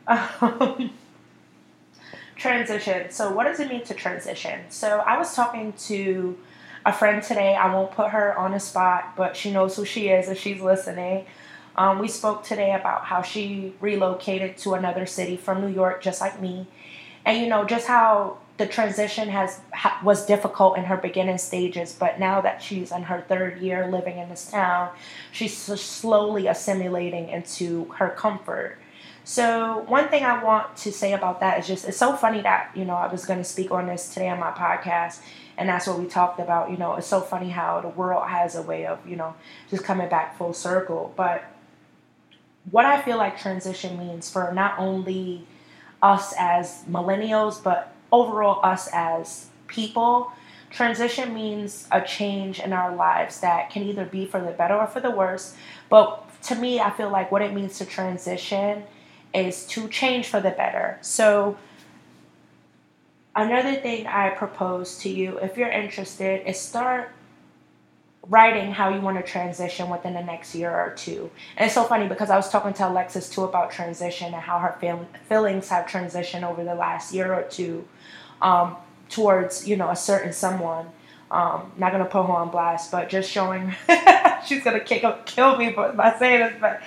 Um, 0.07 0.91
transition. 2.35 3.11
So 3.11 3.31
what 3.31 3.43
does 3.43 3.59
it 3.59 3.69
mean 3.69 3.83
to 3.85 3.93
transition? 3.93 4.61
So 4.69 4.99
i 4.99 5.17
was 5.17 5.35
talking 5.35 5.73
to 5.87 6.37
a 6.85 6.93
friend 6.93 7.21
today. 7.21 7.55
I 7.55 7.73
won't 7.73 7.91
put 7.91 8.09
her 8.11 8.37
on 8.37 8.51
the 8.51 8.59
spot, 8.59 9.15
but 9.15 9.35
she 9.35 9.51
knows 9.51 9.75
who 9.75 9.85
she 9.85 10.09
is 10.09 10.29
if 10.29 10.39
she's 10.39 10.61
listening. 10.61 11.25
Um, 11.75 11.99
we 11.99 12.07
spoke 12.07 12.43
today 12.43 12.73
about 12.73 13.05
how 13.05 13.21
she 13.21 13.73
relocated 13.79 14.57
to 14.57 14.73
another 14.73 15.05
city 15.05 15.37
from 15.37 15.61
New 15.61 15.73
York, 15.73 16.01
just 16.01 16.19
like 16.19 16.41
me, 16.41 16.67
and 17.25 17.41
you 17.41 17.47
know 17.47 17.65
just 17.65 17.87
how 17.87 18.37
the 18.57 18.67
transition 18.67 19.29
has 19.29 19.59
ha, 19.73 19.99
was 20.03 20.25
difficult 20.25 20.77
in 20.77 20.83
her 20.83 20.97
beginning 20.97 21.37
stages. 21.37 21.95
But 21.97 22.19
now 22.19 22.41
that 22.41 22.61
she's 22.61 22.91
in 22.91 23.03
her 23.03 23.23
third 23.27 23.61
year 23.61 23.87
living 23.87 24.17
in 24.17 24.29
this 24.29 24.51
town, 24.51 24.89
she's 25.31 25.55
slowly 25.57 26.47
assimilating 26.47 27.29
into 27.29 27.85
her 27.97 28.09
comfort. 28.09 28.77
So 29.23 29.85
one 29.87 30.09
thing 30.09 30.23
I 30.23 30.43
want 30.43 30.75
to 30.77 30.91
say 30.91 31.13
about 31.13 31.39
that 31.39 31.59
is 31.59 31.67
just 31.67 31.87
it's 31.87 31.97
so 31.97 32.15
funny 32.15 32.41
that 32.41 32.71
you 32.75 32.83
know 32.83 32.95
I 32.95 33.07
was 33.07 33.25
going 33.25 33.39
to 33.39 33.45
speak 33.45 33.71
on 33.71 33.87
this 33.87 34.13
today 34.13 34.27
on 34.27 34.39
my 34.39 34.51
podcast 34.51 35.21
and 35.61 35.69
that's 35.69 35.85
what 35.85 35.99
we 35.99 36.07
talked 36.07 36.39
about. 36.39 36.71
You 36.71 36.77
know, 36.77 36.95
it's 36.95 37.05
so 37.05 37.21
funny 37.21 37.49
how 37.49 37.81
the 37.81 37.87
world 37.87 38.27
has 38.27 38.55
a 38.55 38.63
way 38.63 38.87
of 38.87 39.07
you 39.07 39.15
know 39.15 39.35
just 39.69 39.83
coming 39.83 40.09
back 40.09 40.35
full 40.35 40.53
circle. 40.53 41.13
But 41.15 41.43
what 42.71 42.85
I 42.85 42.99
feel 42.99 43.17
like 43.17 43.39
transition 43.39 43.95
means 43.95 44.27
for 44.27 44.51
not 44.53 44.79
only 44.79 45.45
us 46.01 46.33
as 46.35 46.83
millennials, 46.89 47.61
but 47.61 47.93
overall 48.11 48.59
us 48.65 48.89
as 48.91 49.49
people. 49.67 50.31
Transition 50.71 51.31
means 51.31 51.87
a 51.91 52.01
change 52.01 52.59
in 52.59 52.73
our 52.73 52.95
lives 52.95 53.41
that 53.41 53.69
can 53.69 53.83
either 53.83 54.05
be 54.05 54.25
for 54.25 54.41
the 54.41 54.51
better 54.51 54.73
or 54.73 54.87
for 54.87 54.99
the 54.99 55.11
worse. 55.11 55.55
But 55.89 56.27
to 56.45 56.55
me, 56.55 56.79
I 56.79 56.89
feel 56.89 57.11
like 57.11 57.31
what 57.31 57.43
it 57.43 57.53
means 57.53 57.77
to 57.77 57.85
transition 57.85 58.85
is 59.31 59.67
to 59.67 59.87
change 59.89 60.25
for 60.25 60.39
the 60.41 60.49
better. 60.49 60.97
So, 61.01 61.57
another 63.35 63.75
thing 63.75 64.07
I 64.07 64.29
propose 64.29 64.97
to 64.99 65.09
you, 65.09 65.37
if 65.39 65.57
you're 65.57 65.69
interested, 65.69 66.47
is 66.47 66.59
start 66.59 67.11
writing 68.27 68.71
how 68.71 68.89
you 68.93 69.01
want 69.01 69.17
to 69.17 69.23
transition 69.23 69.89
within 69.89 70.13
the 70.13 70.21
next 70.21 70.53
year 70.53 70.71
or 70.71 70.93
two. 70.95 71.29
And 71.57 71.65
it's 71.65 71.73
so 71.73 71.83
funny 71.83 72.07
because 72.07 72.29
I 72.29 72.35
was 72.35 72.49
talking 72.49 72.73
to 72.73 72.87
Alexis 72.87 73.29
too 73.29 73.43
about 73.43 73.71
transition 73.71 74.27
and 74.33 74.41
how 74.41 74.59
her 74.59 74.77
feel- 74.79 75.07
feelings 75.27 75.69
have 75.69 75.85
transitioned 75.87 76.43
over 76.43 76.63
the 76.63 76.75
last 76.75 77.13
year 77.13 77.33
or 77.33 77.43
two 77.43 77.87
um, 78.41 78.75
towards, 79.09 79.67
you 79.67 79.75
know, 79.75 79.89
a 79.89 79.95
certain 79.95 80.33
someone. 80.33 80.87
Um, 81.31 81.71
not 81.77 81.93
gonna 81.93 82.05
put 82.05 82.25
her 82.25 82.33
on 82.33 82.51
blast, 82.51 82.91
but 82.91 83.09
just 83.09 83.31
showing 83.31 83.73
she's 84.45 84.63
gonna 84.63 84.79
kick 84.79 85.03
kill 85.25 85.57
me 85.57 85.71
by 85.71 86.15
saying 86.17 86.39
this. 86.39 86.53
But 86.59 86.81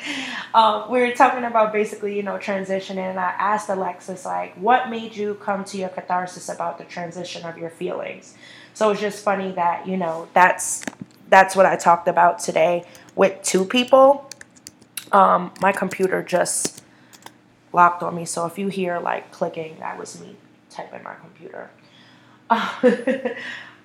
um, 0.54 0.90
we 0.90 1.00
were 1.00 1.12
talking 1.12 1.44
about 1.44 1.73
basically, 1.73 2.16
you 2.16 2.23
know, 2.23 2.38
transitioning, 2.38 3.11
and 3.11 3.18
I 3.18 3.30
asked 3.38 3.68
Alexis 3.68 4.25
like, 4.25 4.54
what 4.56 4.90
made 4.90 5.16
you 5.16 5.34
come 5.34 5.64
to 5.66 5.76
your 5.76 5.88
catharsis 5.88 6.49
about 6.49 6.78
the 6.78 6.84
transition 6.84 7.44
of 7.44 7.58
your 7.58 7.70
feelings? 7.70 8.34
So 8.75 8.90
it's 8.90 9.00
just 9.00 9.25
funny 9.25 9.52
that 9.52 9.87
you 9.87 9.96
know 9.96 10.28
that's 10.34 10.84
that's 11.28 11.56
what 11.56 11.66
I 11.66 11.76
talked 11.76 12.08
about 12.08 12.38
today 12.38 12.84
with 13.14 13.42
two 13.42 13.64
people. 13.64 14.30
Um, 15.12 15.52
my 15.61 15.73
computer 15.73 16.23
just 16.23 16.82
locked 17.73 18.02
on 18.02 18.14
me, 18.14 18.25
so 18.25 18.46
if 18.46 18.58
you 18.58 18.68
hear 18.68 18.99
like 18.99 19.30
clicking, 19.32 19.76
that 19.78 19.99
was 19.99 20.20
me 20.20 20.37
typing 20.70 21.02
my 21.02 21.14
computer. 21.14 21.70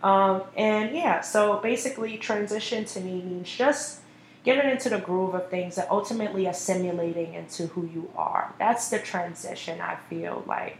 um, 0.04 0.44
and 0.56 0.96
yeah, 0.96 1.22
so 1.22 1.58
basically, 1.58 2.18
transition 2.18 2.86
to 2.86 3.02
me 3.02 3.22
means 3.22 3.50
just 3.50 4.00
getting 4.44 4.70
into 4.70 4.90
the 4.90 5.00
groove 5.00 5.36
of 5.36 5.50
things 5.50 5.78
and 5.78 5.88
ultimately 5.90 6.46
assimilating 6.46 7.34
into 7.34 7.68
who 7.68 7.86
you 7.86 8.10
are. 8.16 8.54
That's 8.58 8.90
the 8.90 9.00
transition 9.00 9.82
I 9.82 9.98
feel 10.10 10.44
like 10.48 10.78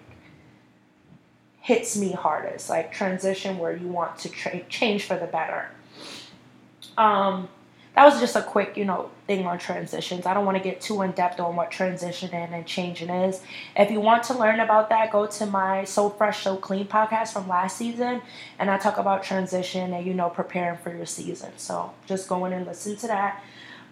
hits 1.60 1.98
me 1.98 2.14
hardest. 2.14 2.70
Like 2.70 2.94
transition 2.94 3.58
where 3.58 3.76
you 3.76 3.88
want 3.88 4.18
to 4.20 4.30
tra- 4.30 4.64
change 4.70 5.04
for 5.04 5.18
the 5.18 5.28
better. 5.28 5.70
Um, 6.98 7.50
that 7.96 8.06
was 8.06 8.20
just 8.20 8.36
a 8.36 8.42
quick, 8.42 8.78
you 8.78 8.86
know, 8.86 9.12
thing 9.30 9.46
on 9.46 9.60
transitions. 9.60 10.26
I 10.26 10.34
don't 10.34 10.44
want 10.44 10.58
to 10.58 10.64
get 10.64 10.82
too 10.82 11.04
in 11.04 11.12
depth 11.12 11.40
on 11.40 11.56
what 11.56 11.70
transitioning 11.70 12.52
and 12.52 12.66
changing 12.66 13.12
is. 13.12 13.44
If 13.76 13.92
you 13.92 14.02
want 14.02 14.24
to 14.24 14.34
learn 14.34 14.60
about 14.60 14.90
that, 14.90 15.12
go 15.12 15.28
to 15.28 15.46
my 15.46 15.84
So 15.84 16.10
Fresh, 16.10 16.44
So 16.44 16.58
Clean 16.58 16.88
podcast 16.88 17.32
from 17.32 17.48
last 17.48 17.78
season, 17.78 18.24
and 18.58 18.72
I 18.72 18.80
talk 18.80 18.98
about 18.98 19.22
transition 19.22 19.94
and 19.94 20.04
you 20.04 20.16
know 20.16 20.32
preparing 20.32 20.80
for 20.80 20.92
your 20.92 21.06
season. 21.06 21.52
So 21.58 21.94
just 22.08 22.28
go 22.28 22.44
in 22.46 22.54
and 22.54 22.66
listen 22.66 22.96
to 22.96 23.08
that. 23.08 23.44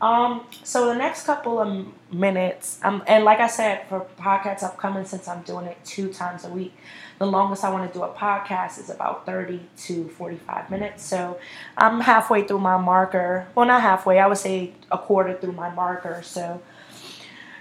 Um, 0.01 0.45
so 0.63 0.85
the 0.85 0.95
next 0.95 1.25
couple 1.25 1.59
of 1.59 1.87
minutes, 2.13 2.79
um, 2.83 3.03
and 3.07 3.23
like 3.23 3.39
I 3.39 3.47
said, 3.47 3.87
for 3.89 4.05
podcasts 4.19 4.63
upcoming, 4.63 5.05
since 5.05 5.27
I'm 5.27 5.41
doing 5.41 5.65
it 5.65 5.77
two 5.83 6.13
times 6.13 6.45
a 6.45 6.49
week, 6.49 6.73
the 7.17 7.25
longest 7.25 7.63
I 7.63 7.71
want 7.71 7.91
to 7.91 7.97
do 7.97 8.03
a 8.03 8.13
podcast 8.13 8.79
is 8.79 8.89
about 8.89 9.25
30 9.25 9.59
to 9.77 10.07
45 10.09 10.69
minutes. 10.69 11.03
So 11.03 11.39
I'm 11.77 12.01
halfway 12.01 12.45
through 12.45 12.59
my 12.59 12.77
marker. 12.77 13.47
Well, 13.55 13.65
not 13.65 13.81
halfway, 13.81 14.19
I 14.19 14.27
would 14.27 14.37
say 14.37 14.73
a 14.91 14.97
quarter 14.97 15.35
through 15.35 15.53
my 15.53 15.73
marker. 15.73 16.21
So 16.23 16.61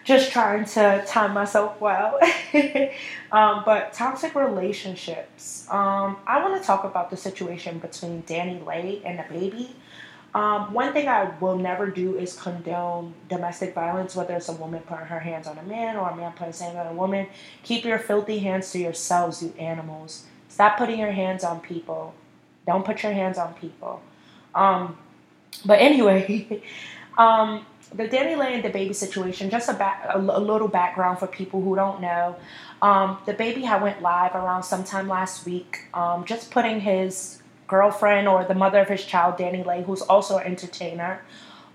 just 0.05 0.31
trying 0.31 0.65
to 0.65 1.03
time 1.07 1.33
myself 1.33 1.81
well. 1.81 2.19
um, 3.33 3.63
but 3.65 3.93
toxic 3.93 4.35
relationships. 4.35 5.67
Um, 5.69 6.19
I 6.27 6.43
want 6.43 6.61
to 6.61 6.67
talk 6.67 6.85
about 6.85 7.11
the 7.11 7.17
situation 7.17 7.79
between 7.79 8.23
DaniLeigh 8.23 9.03
and 9.05 9.19
DaBaby. 9.19 9.71
Um, 10.35 10.75
one 10.75 10.93
thing 10.93 11.09
I 11.09 11.33
will 11.41 11.57
never 11.57 11.89
do 11.89 12.19
is 12.19 12.39
condone 12.39 13.15
domestic 13.29 13.75
violence, 13.75 14.15
whether 14.15 14.35
it's 14.35 14.51
a 14.51 14.53
woman 14.53 14.83
putting 14.83 15.07
her 15.07 15.21
hands 15.21 15.47
on 15.47 15.57
a 15.57 15.63
man 15.63 15.97
or 15.97 16.11
a 16.11 16.17
man 16.17 16.33
putting 16.33 16.49
his 16.49 16.61
hands 16.61 16.77
on 16.77 16.87
a 16.87 16.93
woman. 16.93 17.27
Keep 17.63 17.85
your 17.85 17.99
filthy 17.99 18.41
hands 18.41 18.71
to 18.73 18.79
yourselves, 18.79 19.43
you 19.43 19.55
animals. 19.59 20.27
Stop 20.49 20.77
putting 20.77 20.99
your 20.99 21.13
hands 21.13 21.43
on 21.43 21.61
people. 21.61 22.15
Don't 22.67 22.85
put 22.85 23.03
your 23.03 23.13
hands 23.13 23.39
on 23.39 23.55
people. 23.55 24.03
Um, 24.55 24.99
but 25.65 25.81
anyway, 25.81 26.63
um, 27.19 27.65
the 27.95 28.09
DaniLeigh 28.09 28.55
and 28.55 28.65
the 28.65 28.71
baby 28.71 28.93
situation, 28.93 29.49
just 29.49 29.69
a, 29.69 29.75
back, 29.75 30.07
a, 30.13 30.19
a, 30.19 30.41
little 30.41 30.69
background 30.69 31.19
for 31.19 31.27
people 31.27 31.63
who 31.63 31.77
don't 31.77 32.01
know. 32.01 32.37
Um, 32.83 33.19
baby 33.39 33.63
had 33.63 33.83
went 33.83 34.03
live 34.03 34.35
around 34.35 34.65
sometime 34.65 35.09
last 35.09 35.47
week, 35.47 35.85
um, 35.95 36.25
just 36.25 36.51
putting 36.51 36.81
his 36.81 37.41
girlfriend 37.67 38.29
or 38.29 38.45
the 38.45 38.55
mother 38.55 38.81
of 38.81 38.89
his 38.89 39.05
child, 39.05 39.37
DaniLeigh, 39.37 39.85
who's 39.85 40.03
also 40.03 40.39
an 40.39 40.47
entertainer, 40.47 41.23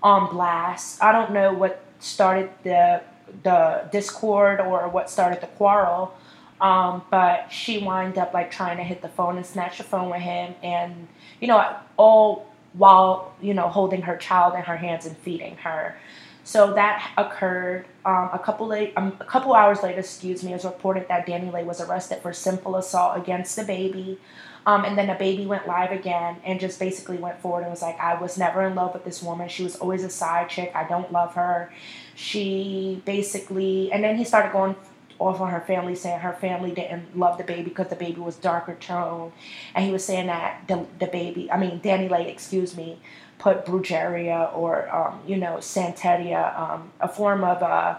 on 0.02 0.30
blast. 0.30 1.02
I 1.02 1.12
don't 1.12 1.32
know 1.32 1.52
what 1.52 1.84
started 2.00 2.50
the 2.64 3.02
the 3.44 3.88
discord 3.92 4.60
or 4.60 4.88
what 4.88 5.08
started 5.08 5.40
the 5.40 5.46
quarrel, 5.46 6.14
um, 6.60 7.02
but 7.10 7.48
she 7.50 7.78
wind 7.78 8.18
up 8.18 8.34
like 8.34 8.50
trying 8.50 8.76
to 8.76 8.82
hit 8.82 9.00
the 9.00 9.08
phone 9.08 9.36
and 9.36 9.46
snatch 9.46 9.78
the 9.78 9.84
phone 9.84 10.10
with 10.10 10.20
him, 10.20 10.54
and 10.62 11.08
you 11.40 11.48
know 11.48 11.76
all 11.96 12.52
while 12.72 13.34
you 13.40 13.54
know 13.54 13.68
holding 13.68 14.02
her 14.02 14.16
child 14.16 14.54
in 14.54 14.62
her 14.62 14.76
hands 14.76 15.06
and 15.06 15.16
feeding 15.18 15.56
her. 15.58 15.96
So 16.44 16.74
that 16.74 17.12
occurred 17.16 17.86
um, 18.04 18.30
a 18.32 18.38
couple 18.38 18.66
late, 18.66 18.92
um, 18.96 19.16
a 19.20 19.24
couple 19.24 19.54
hours 19.54 19.82
later. 19.82 20.00
Excuse 20.00 20.42
me, 20.42 20.50
it 20.50 20.54
was 20.54 20.64
reported 20.64 21.06
that 21.08 21.26
DaniLeigh 21.26 21.64
was 21.64 21.80
arrested 21.80 22.20
for 22.20 22.32
simple 22.32 22.76
assault 22.76 23.16
against 23.16 23.56
DaBaby. 23.56 24.18
Um, 24.64 24.84
and 24.84 24.96
then 24.96 25.08
the 25.08 25.14
baby 25.14 25.44
went 25.44 25.66
live 25.66 25.90
again 25.90 26.36
and 26.44 26.60
just 26.60 26.78
basically 26.78 27.16
went 27.16 27.40
forward 27.40 27.62
and 27.62 27.70
was 27.70 27.82
like, 27.82 27.98
I 27.98 28.20
was 28.20 28.38
never 28.38 28.62
in 28.62 28.74
love 28.74 28.94
with 28.94 29.04
this 29.04 29.22
woman. 29.22 29.48
She 29.48 29.64
was 29.64 29.76
always 29.76 30.04
a 30.04 30.10
side 30.10 30.48
chick. 30.48 30.70
I 30.74 30.86
don't 30.86 31.10
love 31.10 31.34
her. 31.34 31.72
She 32.14 33.02
basically, 33.04 33.90
and 33.90 34.04
then 34.04 34.16
he 34.16 34.24
started 34.24 34.52
going 34.52 34.76
off 35.18 35.40
on 35.40 35.50
her 35.50 35.60
family, 35.60 35.94
saying 35.94 36.20
her 36.20 36.32
family 36.34 36.70
didn't 36.70 37.18
love 37.18 37.38
the 37.38 37.44
baby 37.44 37.64
because 37.64 37.88
the 37.88 37.96
baby 37.96 38.20
was 38.20 38.36
darker 38.36 38.74
tone. 38.74 39.32
And 39.74 39.84
he 39.84 39.90
was 39.90 40.04
saying 40.04 40.26
that 40.26 40.68
the, 40.68 41.06
baby—I 41.06 41.58
mean, 41.58 41.80
DaniLeigh, 41.80 42.28
excuse 42.28 42.76
me, 42.76 42.98
put 43.38 43.64
brujeria 43.64 44.54
or, 44.56 44.94
um, 44.94 45.20
you 45.26 45.36
know, 45.36 45.56
Santeria, 45.56 46.58
um, 46.58 46.92
a 47.00 47.08
form 47.08 47.44
of 47.44 47.62
uh, 47.62 47.98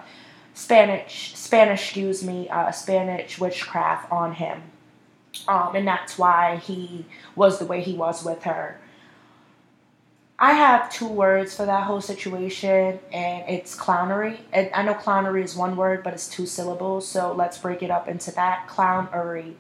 Spanish, 0.54 1.34
Spanish, 1.36 1.82
excuse 1.82 2.24
me, 2.24 2.48
uh, 2.50 2.72
Spanish 2.72 3.40
witchcraft 3.40 4.12
on 4.12 4.34
him 4.34 4.62
um, 5.48 5.76
and 5.76 5.88
that's 5.88 6.18
why 6.18 6.58
he 6.58 7.06
was 7.36 7.60
the 7.60 7.66
way 7.66 7.82
he 7.82 7.94
was 7.94 8.24
with 8.24 8.44
her. 8.44 8.80
I 10.40 10.54
have 10.54 10.92
two 10.92 11.08
words 11.08 11.56
for 11.56 11.66
that 11.66 11.84
whole 11.84 12.02
situation, 12.02 13.00
and 13.14 13.50
it's 13.50 13.78
clownery. 13.78 14.40
And 14.52 14.70
I 14.74 14.84
know 14.84 14.94
clownery 14.94 15.44
is 15.44 15.56
one 15.56 15.78
word, 15.78 16.04
but 16.04 16.14
it's 16.14 16.28
two 16.28 16.46
syllables, 16.46 17.08
so 17.08 17.34
let's 17.34 17.58
break 17.58 17.84
it 17.84 17.92
up 17.92 18.08
into 18.08 18.32
that 18.32 18.68
clownery. 18.68 19.54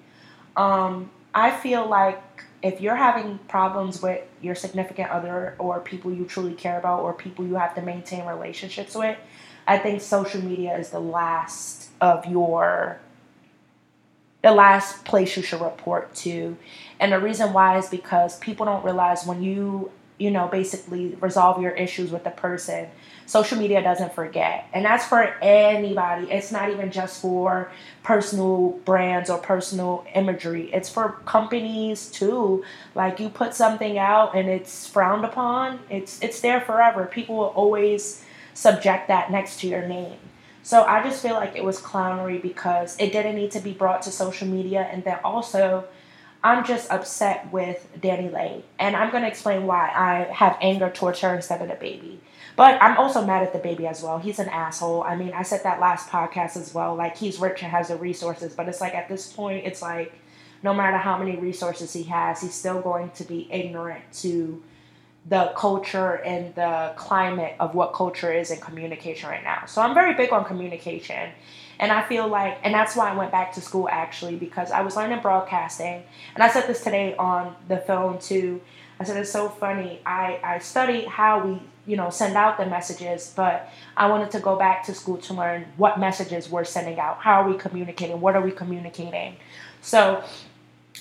Um, 0.58 1.12
I 1.34 1.51
feel 1.51 1.88
like 1.88 2.22
if 2.62 2.82
you're 2.82 2.96
having 2.96 3.39
problems 3.48 4.01
with 4.01 4.24
your 4.42 4.56
significant 4.56 5.10
other 5.10 5.56
or 5.60 5.80
people 5.80 6.13
you 6.13 6.25
truly 6.25 6.53
care 6.53 6.80
about 6.80 7.01
or 7.01 7.13
people 7.13 7.46
you 7.46 7.56
have 7.56 7.75
to 7.75 7.82
maintain 7.82 8.25
relationships 8.25 8.96
with, 8.96 9.18
I 9.68 9.77
think 9.77 10.01
social 10.01 10.42
media 10.42 10.77
is 10.77 10.89
the 10.89 11.00
last 11.00 11.89
of 12.01 12.25
your 12.25 13.00
the 14.43 14.51
last 14.51 15.05
place 15.05 15.35
you 15.35 15.41
should 15.41 15.62
report 15.62 16.13
to. 16.13 16.55
And 17.00 17.12
the 17.12 17.19
reason 17.19 17.53
why 17.53 17.77
is 17.77 17.89
because 17.89 18.38
people 18.39 18.65
don't 18.65 18.83
realize 18.83 19.25
when 19.25 19.41
you, 19.41 19.89
you 20.19 20.29
know, 20.29 20.47
basically 20.47 21.15
resolve 21.21 21.62
your 21.62 21.71
issues 21.71 22.12
with 22.12 22.23
the 22.23 22.29
person, 22.29 22.88
social 23.25 23.57
media 23.57 23.81
doesn't 23.81 24.13
forget. 24.13 24.67
And 24.73 24.85
that's 24.85 25.05
for 25.05 25.35
anybody. 25.41 26.29
It's 26.29 26.51
not 26.51 26.69
even 26.69 26.91
just 26.91 27.21
for 27.21 27.71
personal 28.03 28.79
brands 28.85 29.29
or 29.29 29.38
personal 29.38 30.05
imagery. 30.13 30.71
It's 30.73 30.89
for 30.89 31.13
companies 31.25 32.12
too. 32.12 32.65
Like 32.95 33.19
you 33.21 33.29
put 33.29 33.53
something 33.53 33.97
out 33.97 34.35
and 34.35 34.50
it's 34.50 34.85
frowned 34.85 35.23
upon, 35.23 35.79
it's 35.89 36.21
it's 36.21 36.41
there 36.41 36.62
forever. 36.62 37.05
People 37.05 37.38
will 37.38 37.45
always 37.45 38.23
subject 38.53 39.07
that 39.07 39.31
next 39.31 39.62
to 39.62 39.67
your 39.67 39.88
name. 39.88 40.17
So 40.63 40.84
I 40.84 41.03
just 41.03 41.22
feel 41.22 41.34
like 41.34 41.55
it 41.55 41.63
was 41.63 41.79
clownery 41.79 42.41
because 42.41 42.96
it 42.98 43.12
didn't 43.12 43.36
need 43.36 43.51
to 43.51 43.60
be 43.60 43.74
brought 43.74 44.01
to 44.03 44.12
social 44.12 44.48
media. 44.48 44.88
And 44.89 45.03
then 45.03 45.20
also, 45.24 45.84
I'm 46.41 46.65
just 46.65 46.89
upset 46.89 47.51
with 47.51 47.86
DaniLeigh. 48.00 48.63
And 48.79 48.96
I'm 48.96 49.12
going 49.12 49.24
to 49.24 49.29
explain 49.29 49.67
why 49.67 49.89
I 49.89 50.32
have 50.34 50.58
anger 50.62 50.89
towards 50.89 51.20
her 51.20 51.36
instead 51.36 51.62
of 51.62 51.67
the 51.67 51.75
baby. 51.75 52.22
But 52.55 52.82
I'm 52.82 52.98
also 52.98 53.25
mad 53.25 53.43
at 53.43 53.51
the 53.51 53.60
baby 53.60 53.88
as 53.88 54.01
well. 54.01 54.20
He's 54.20 54.39
an 54.39 54.48
asshole. 54.48 55.03
I 55.03 55.17
mean, 55.17 55.34
I 55.34 55.43
said 55.43 55.63
that 55.63 55.82
last 55.82 56.10
podcast 56.10 56.55
as 56.55 56.74
well. 56.74 56.96
Like, 56.96 57.17
he's 57.17 57.39
rich 57.39 57.62
and 57.62 57.72
has 57.72 57.89
the 57.89 57.98
resources. 57.98 58.53
But 58.53 58.70
it's 58.70 58.79
like, 58.79 58.96
at 58.96 59.10
this 59.10 59.34
point, 59.34 59.65
it's 59.65 59.82
like, 59.82 60.13
no 60.62 60.74
matter 60.74 60.98
how 60.98 61.17
many 61.17 61.36
resources 61.36 61.91
he 61.91 62.03
has, 62.03 62.41
he's 62.41 62.53
still 62.53 62.79
going 62.79 63.10
to 63.12 63.25
be 63.25 63.51
ignorant 63.51 64.03
to 64.22 64.63
the 65.25 65.53
culture 65.56 66.15
and 66.15 66.53
the 66.56 66.94
climate 66.98 67.56
of 67.60 67.75
what 67.75 67.94
culture 67.94 68.32
is 68.32 68.51
in 68.51 68.60
communication 68.60 69.30
right 69.30 69.44
now. 69.44 69.65
So 69.65 69.82
I'm 69.82 69.94
very 69.94 70.13
big 70.13 70.34
on 70.34 70.44
communication. 70.44 71.32
And 71.80 71.92
I 71.92 72.03
feel 72.03 72.27
like, 72.27 72.60
and 72.63 72.74
that's 72.74 72.96
why 72.96 73.10
I 73.12 73.15
went 73.15 73.32
back 73.32 73.53
to 73.53 73.62
school 73.62 73.88
actually, 73.89 74.36
because 74.36 74.72
I 74.72 74.82
was 74.82 74.96
learning 74.96 75.22
broadcasting. 75.22 76.03
And 76.36 76.44
I 76.44 76.50
said 76.50 76.68
this 76.68 76.84
today 76.84 77.15
on 77.15 77.56
the 77.68 77.77
phone 77.77 78.20
too. 78.20 78.62
I 79.00 79.06
said, 79.06 79.18
it's 79.18 79.32
so 79.32 79.50
funny. 79.50 80.00
I, 80.06 80.39
I 80.44 80.60
studied 80.60 81.08
how 81.08 81.46
we, 81.46 81.62
you 81.86 81.98
know, 81.98 82.10
send 82.10 82.36
out 82.36 82.58
the 82.58 82.65
messages, 82.65 83.34
but 83.36 83.70
I 83.98 84.08
wanted 84.08 84.32
to 84.32 84.39
go 84.39 84.56
back 84.56 84.86
to 84.86 84.94
school 84.94 85.18
to 85.18 85.34
learn 85.34 85.65
what 85.77 86.00
messages 86.00 86.50
we're 86.50 86.63
sending 86.63 87.00
out. 87.00 87.18
How 87.20 87.42
are 87.42 87.50
we 87.50 87.58
communicating? 87.58 88.22
What 88.22 88.36
are 88.36 88.42
we 88.42 88.51
communicating? 88.51 89.38
So 89.82 90.24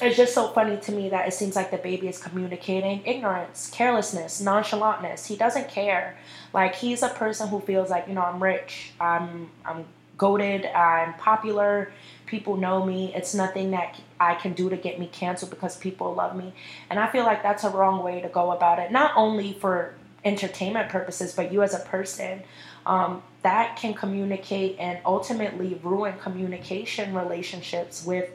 it's 0.03 0.17
just 0.17 0.35
so 0.35 0.49
funny 0.49 0.77
to 0.79 0.93
me 0.93 1.09
that 1.11 1.29
it 1.29 1.33
seems 1.33 1.57
like 1.57 1.71
the 1.71 1.79
baby 1.79 2.09
is 2.09 2.19
communicating 2.19 3.03
ignorance, 3.07 3.71
carelessness, 3.73 4.43
nonchalantness. 4.43 5.27
He 5.27 5.37
doesn't 5.37 5.69
care. 5.69 6.17
Like 6.53 6.75
he's 6.75 7.03
a 7.03 7.09
person 7.09 7.49
who 7.49 7.61
feels 7.61 7.91
like, 7.91 8.09
you 8.09 8.15
know, 8.15 8.23
I'm 8.23 8.43
rich, 8.43 8.93
I'm 9.01 9.51
I'm 9.65 9.85
goaded, 10.19 10.67
I'm 10.67 11.15
popular, 11.15 11.93
people 12.27 12.57
know 12.57 12.85
me. 12.85 13.13
It's 13.15 13.35
nothing 13.35 13.71
that 13.73 14.01
I 14.21 14.35
can 14.35 14.53
do 14.53 14.71
to 14.71 14.77
get 14.77 14.99
me 14.99 15.09
canceled 15.13 15.51
because 15.51 15.77
people 15.77 16.15
love 16.15 16.37
me. 16.37 16.53
And 16.91 16.99
I 16.99 17.07
feel 17.11 17.25
like 17.25 17.43
that's 17.43 17.65
a 17.65 17.71
wrong 17.71 18.03
way 18.03 18.21
to 18.21 18.29
go 18.29 18.53
about 18.53 18.79
it. 18.79 18.91
Not 18.93 19.13
only 19.17 19.53
for 19.55 19.95
entertainment 20.25 20.89
purposes, 20.89 21.35
but 21.35 21.53
you 21.53 21.63
as 21.63 21.75
a 21.75 21.81
person. 21.81 22.43
Um, 22.87 23.23
that 23.43 23.77
can 23.77 23.95
communicate 23.95 24.77
and 24.79 24.99
ultimately 25.05 25.79
ruin 25.83 26.19
communication 26.19 27.15
relationships 27.15 28.05
with 28.05 28.31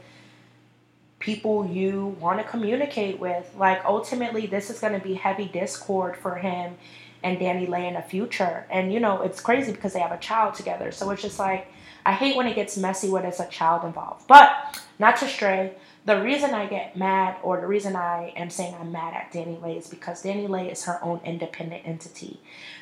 people 1.19 1.67
you 1.67 2.15
want 2.19 2.39
to 2.39 2.43
communicate 2.43 3.19
with. 3.19 3.51
Like 3.57 3.83
ultimately, 3.85 4.45
this 4.45 4.69
is 4.69 4.79
going 4.79 4.93
to 4.93 5.05
be 5.05 5.15
heavy 5.15 5.45
discord 5.45 6.15
for 6.17 6.35
him 6.35 6.75
and 7.23 7.39
DaniLeigh 7.39 7.87
in 7.87 7.93
the 7.95 8.01
future. 8.01 8.65
And 8.69 8.93
you 8.93 8.99
know, 8.99 9.21
it's 9.21 9.41
crazy 9.41 9.71
because 9.71 9.93
they 9.93 9.99
have 9.99 10.11
a 10.11 10.19
child 10.19 10.53
together. 10.55 10.91
So 10.91 11.09
it's 11.11 11.21
just 11.21 11.39
like 11.39 11.71
I 12.05 12.13
hate 12.13 12.35
when 12.35 12.47
it 12.47 12.55
gets 12.55 12.77
messy 12.77 13.09
when 13.09 13.23
there's 13.23 13.39
a 13.39 13.47
child 13.47 13.83
involved. 13.83 14.27
But 14.27 14.81
not 14.99 15.17
to 15.17 15.27
stray. 15.27 15.75
The 16.05 16.21
reason 16.21 16.53
I 16.53 16.67
get 16.67 16.95
mad, 16.95 17.35
or 17.43 17.59
the 17.59 17.67
reason 17.67 17.97
I 17.97 18.31
am 18.37 18.49
saying 18.49 18.75
I'm 18.79 18.93
mad 18.93 19.13
at 19.13 19.33
DaniLeigh, 19.33 19.77
is 19.77 19.87
because 19.87 20.23
DaniLeigh 20.23 20.71
is 20.71 20.85
her 20.85 21.03
own 21.03 21.19
independent 21.25 21.81
entity. 21.85 22.39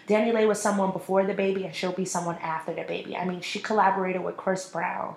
DaniLeigh 0.07 0.47
was 0.47 0.61
someone 0.61 0.91
before 0.91 1.25
the 1.25 1.33
baby, 1.33 1.65
and 1.65 1.73
she'll 1.73 1.91
be 1.91 2.05
someone 2.05 2.37
after 2.37 2.71
the 2.71 2.83
baby. 2.83 3.17
I 3.17 3.25
mean, 3.25 3.41
she 3.41 3.59
collaborated 3.59 4.23
with 4.23 4.37
Chris 4.37 4.69
Brown 4.69 5.15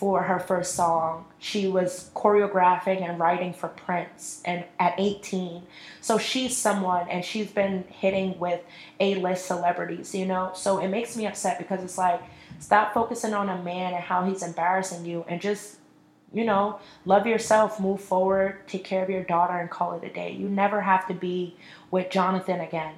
for 0.00 0.22
her 0.22 0.38
first 0.38 0.74
song. 0.74 1.26
She 1.38 1.68
was 1.68 2.10
choreographing 2.14 3.06
and 3.06 3.18
writing 3.18 3.52
for 3.52 3.68
Prince 3.68 4.40
and 4.46 4.64
at 4.78 4.94
18. 4.96 5.62
So 6.00 6.16
she's 6.16 6.56
someone 6.56 7.06
and 7.10 7.22
she's 7.22 7.50
been 7.52 7.84
hitting 7.86 8.38
with 8.38 8.62
A-list 8.98 9.44
celebrities, 9.44 10.14
you 10.14 10.24
know? 10.24 10.52
So 10.54 10.78
it 10.78 10.88
makes 10.88 11.18
me 11.18 11.26
upset 11.26 11.58
because 11.58 11.84
it's 11.84 11.98
like 11.98 12.22
stop 12.60 12.94
focusing 12.94 13.34
on 13.34 13.50
a 13.50 13.62
man 13.62 13.92
and 13.92 14.02
how 14.02 14.24
he's 14.24 14.42
embarrassing 14.42 15.04
you 15.04 15.26
and 15.28 15.38
just 15.38 15.76
you 16.32 16.44
know, 16.44 16.78
love 17.04 17.26
yourself, 17.26 17.80
move 17.80 18.00
forward, 18.00 18.66
take 18.68 18.84
care 18.84 19.02
of 19.02 19.10
your 19.10 19.24
daughter 19.24 19.58
and 19.58 19.68
call 19.68 19.94
it 19.94 20.04
a 20.04 20.12
day. 20.12 20.30
You 20.30 20.48
never 20.48 20.80
have 20.80 21.08
to 21.08 21.14
be 21.14 21.56
with 21.90 22.08
Jonathan 22.08 22.60
again. 22.60 22.94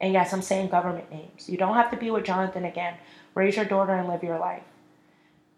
And 0.00 0.12
yes, 0.12 0.32
I'm 0.34 0.42
saying 0.42 0.68
government 0.68 1.10
names. 1.10 1.48
You 1.48 1.56
don't 1.56 1.76
have 1.76 1.92
to 1.92 1.96
be 1.96 2.10
with 2.10 2.24
Jonathan 2.24 2.64
again. 2.64 2.94
Raise 3.36 3.54
your 3.54 3.64
daughter 3.64 3.94
and 3.94 4.08
live 4.08 4.24
your 4.24 4.38
life. 4.38 4.64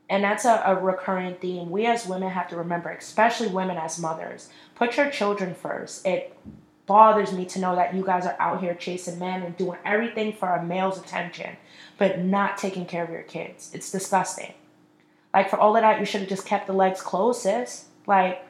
And 0.09 0.23
that's 0.23 0.45
a, 0.45 0.63
a 0.67 0.75
recurring 0.75 1.37
theme. 1.37 1.71
We 1.71 1.87
as 1.87 2.07
women 2.07 2.31
have 2.31 2.49
to 2.49 2.57
remember, 2.57 2.91
especially 2.91 3.49
women 3.49 3.79
as 3.79 3.99
mothers, 3.99 4.51
put 4.75 4.97
your 4.97 5.11
children 5.11 5.55
first. 5.55 6.07
It 6.07 6.37
bothers 6.87 7.33
me 7.33 7.47
to 7.47 7.59
know 7.59 7.75
that 7.77 7.95
you 7.95 8.05
guys 8.05 8.27
are 8.27 8.37
out 8.39 8.61
here 8.61 8.75
chasing 8.75 9.19
men 9.19 9.43
and 9.43 9.57
doing 9.57 9.79
everything 9.85 10.33
for 10.35 10.51
a 10.51 10.63
male's 10.63 10.99
attention, 10.99 11.57
but 11.97 12.21
not 12.21 12.59
taking 12.59 12.85
care 12.85 13.03
of 13.03 13.11
your 13.11 13.23
kids. 13.23 13.71
It's 13.73 13.91
disgusting. 13.91 14.53
Like, 15.33 15.49
for 15.49 15.59
all 15.59 15.75
of 15.75 15.83
that, 15.83 15.99
you 15.99 16.07
should 16.07 16.21
have 16.21 16.29
just 16.29 16.47
kept 16.47 16.67
the 16.67 16.75
legs 16.75 17.01
closed, 17.01 17.41
sis. 17.43 17.87
Like, 18.07 18.45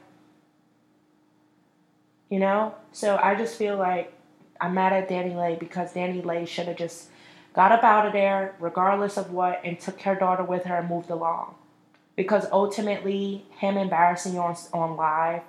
you 2.29 2.40
know? 2.40 2.74
So 2.92 3.16
I 3.22 3.37
just 3.37 3.57
feel 3.57 3.76
like 3.76 4.12
I'm 4.61 4.74
mad 4.74 4.92
at 4.92 5.09
DaniLeigh 5.09 5.59
because 5.59 5.94
DaniLeigh 5.94 6.48
should 6.48 6.66
have 6.66 6.76
just 6.76 7.09
got 7.55 7.73
up 7.73 7.85
out 7.85 8.07
of 8.07 8.12
there, 8.12 8.55
regardless 8.59 9.17
of 9.17 9.33
what, 9.33 9.61
and 9.64 9.79
took 9.79 10.01
her 10.03 10.14
daughter 10.14 10.45
with 10.45 10.64
her 10.64 10.77
and 10.77 10.88
moved 10.88 11.11
along. 11.11 11.55
Because 12.17 12.47
ultimately, 12.53 13.45
him 13.59 13.77
embarrassing 13.77 14.35
you 14.35 14.40
on, 14.40 14.57
on 14.73 14.97
live 14.97 15.43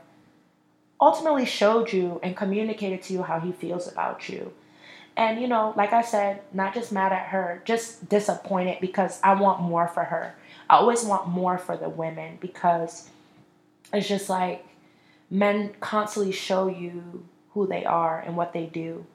ultimately 1.00 1.46
showed 1.46 1.92
you 1.92 2.20
and 2.24 2.38
communicated 2.38 3.02
to 3.04 3.14
you 3.14 3.24
how 3.24 3.40
he 3.40 3.52
feels 3.52 3.88
about 3.88 4.30
you. 4.30 4.54
And, 5.18 5.40
you 5.42 5.48
know, 5.48 5.74
like 5.78 5.94
I 5.94 6.02
said, 6.02 6.42
not 6.54 6.74
just 6.74 6.92
mad 6.92 7.14
at 7.14 7.28
her, 7.28 7.62
just 7.66 8.10
disappointed 8.10 8.80
because 8.82 9.20
I 9.24 9.34
want 9.36 9.62
more 9.62 9.88
for 9.88 10.04
her. 10.04 10.36
I 10.70 10.76
always 10.76 11.04
want 11.04 11.28
more 11.28 11.58
for 11.58 11.78
the 11.78 11.90
women 11.90 12.38
because 12.42 13.10
it's 13.94 14.08
just 14.08 14.30
like 14.30 14.66
men 15.30 15.74
constantly 15.80 16.32
show 16.32 16.68
you 16.68 17.26
who 17.52 17.66
they 17.66 17.86
are 17.86 18.20
and 18.20 18.36
what 18.36 18.52
they 18.52 18.66
do. 18.66 19.06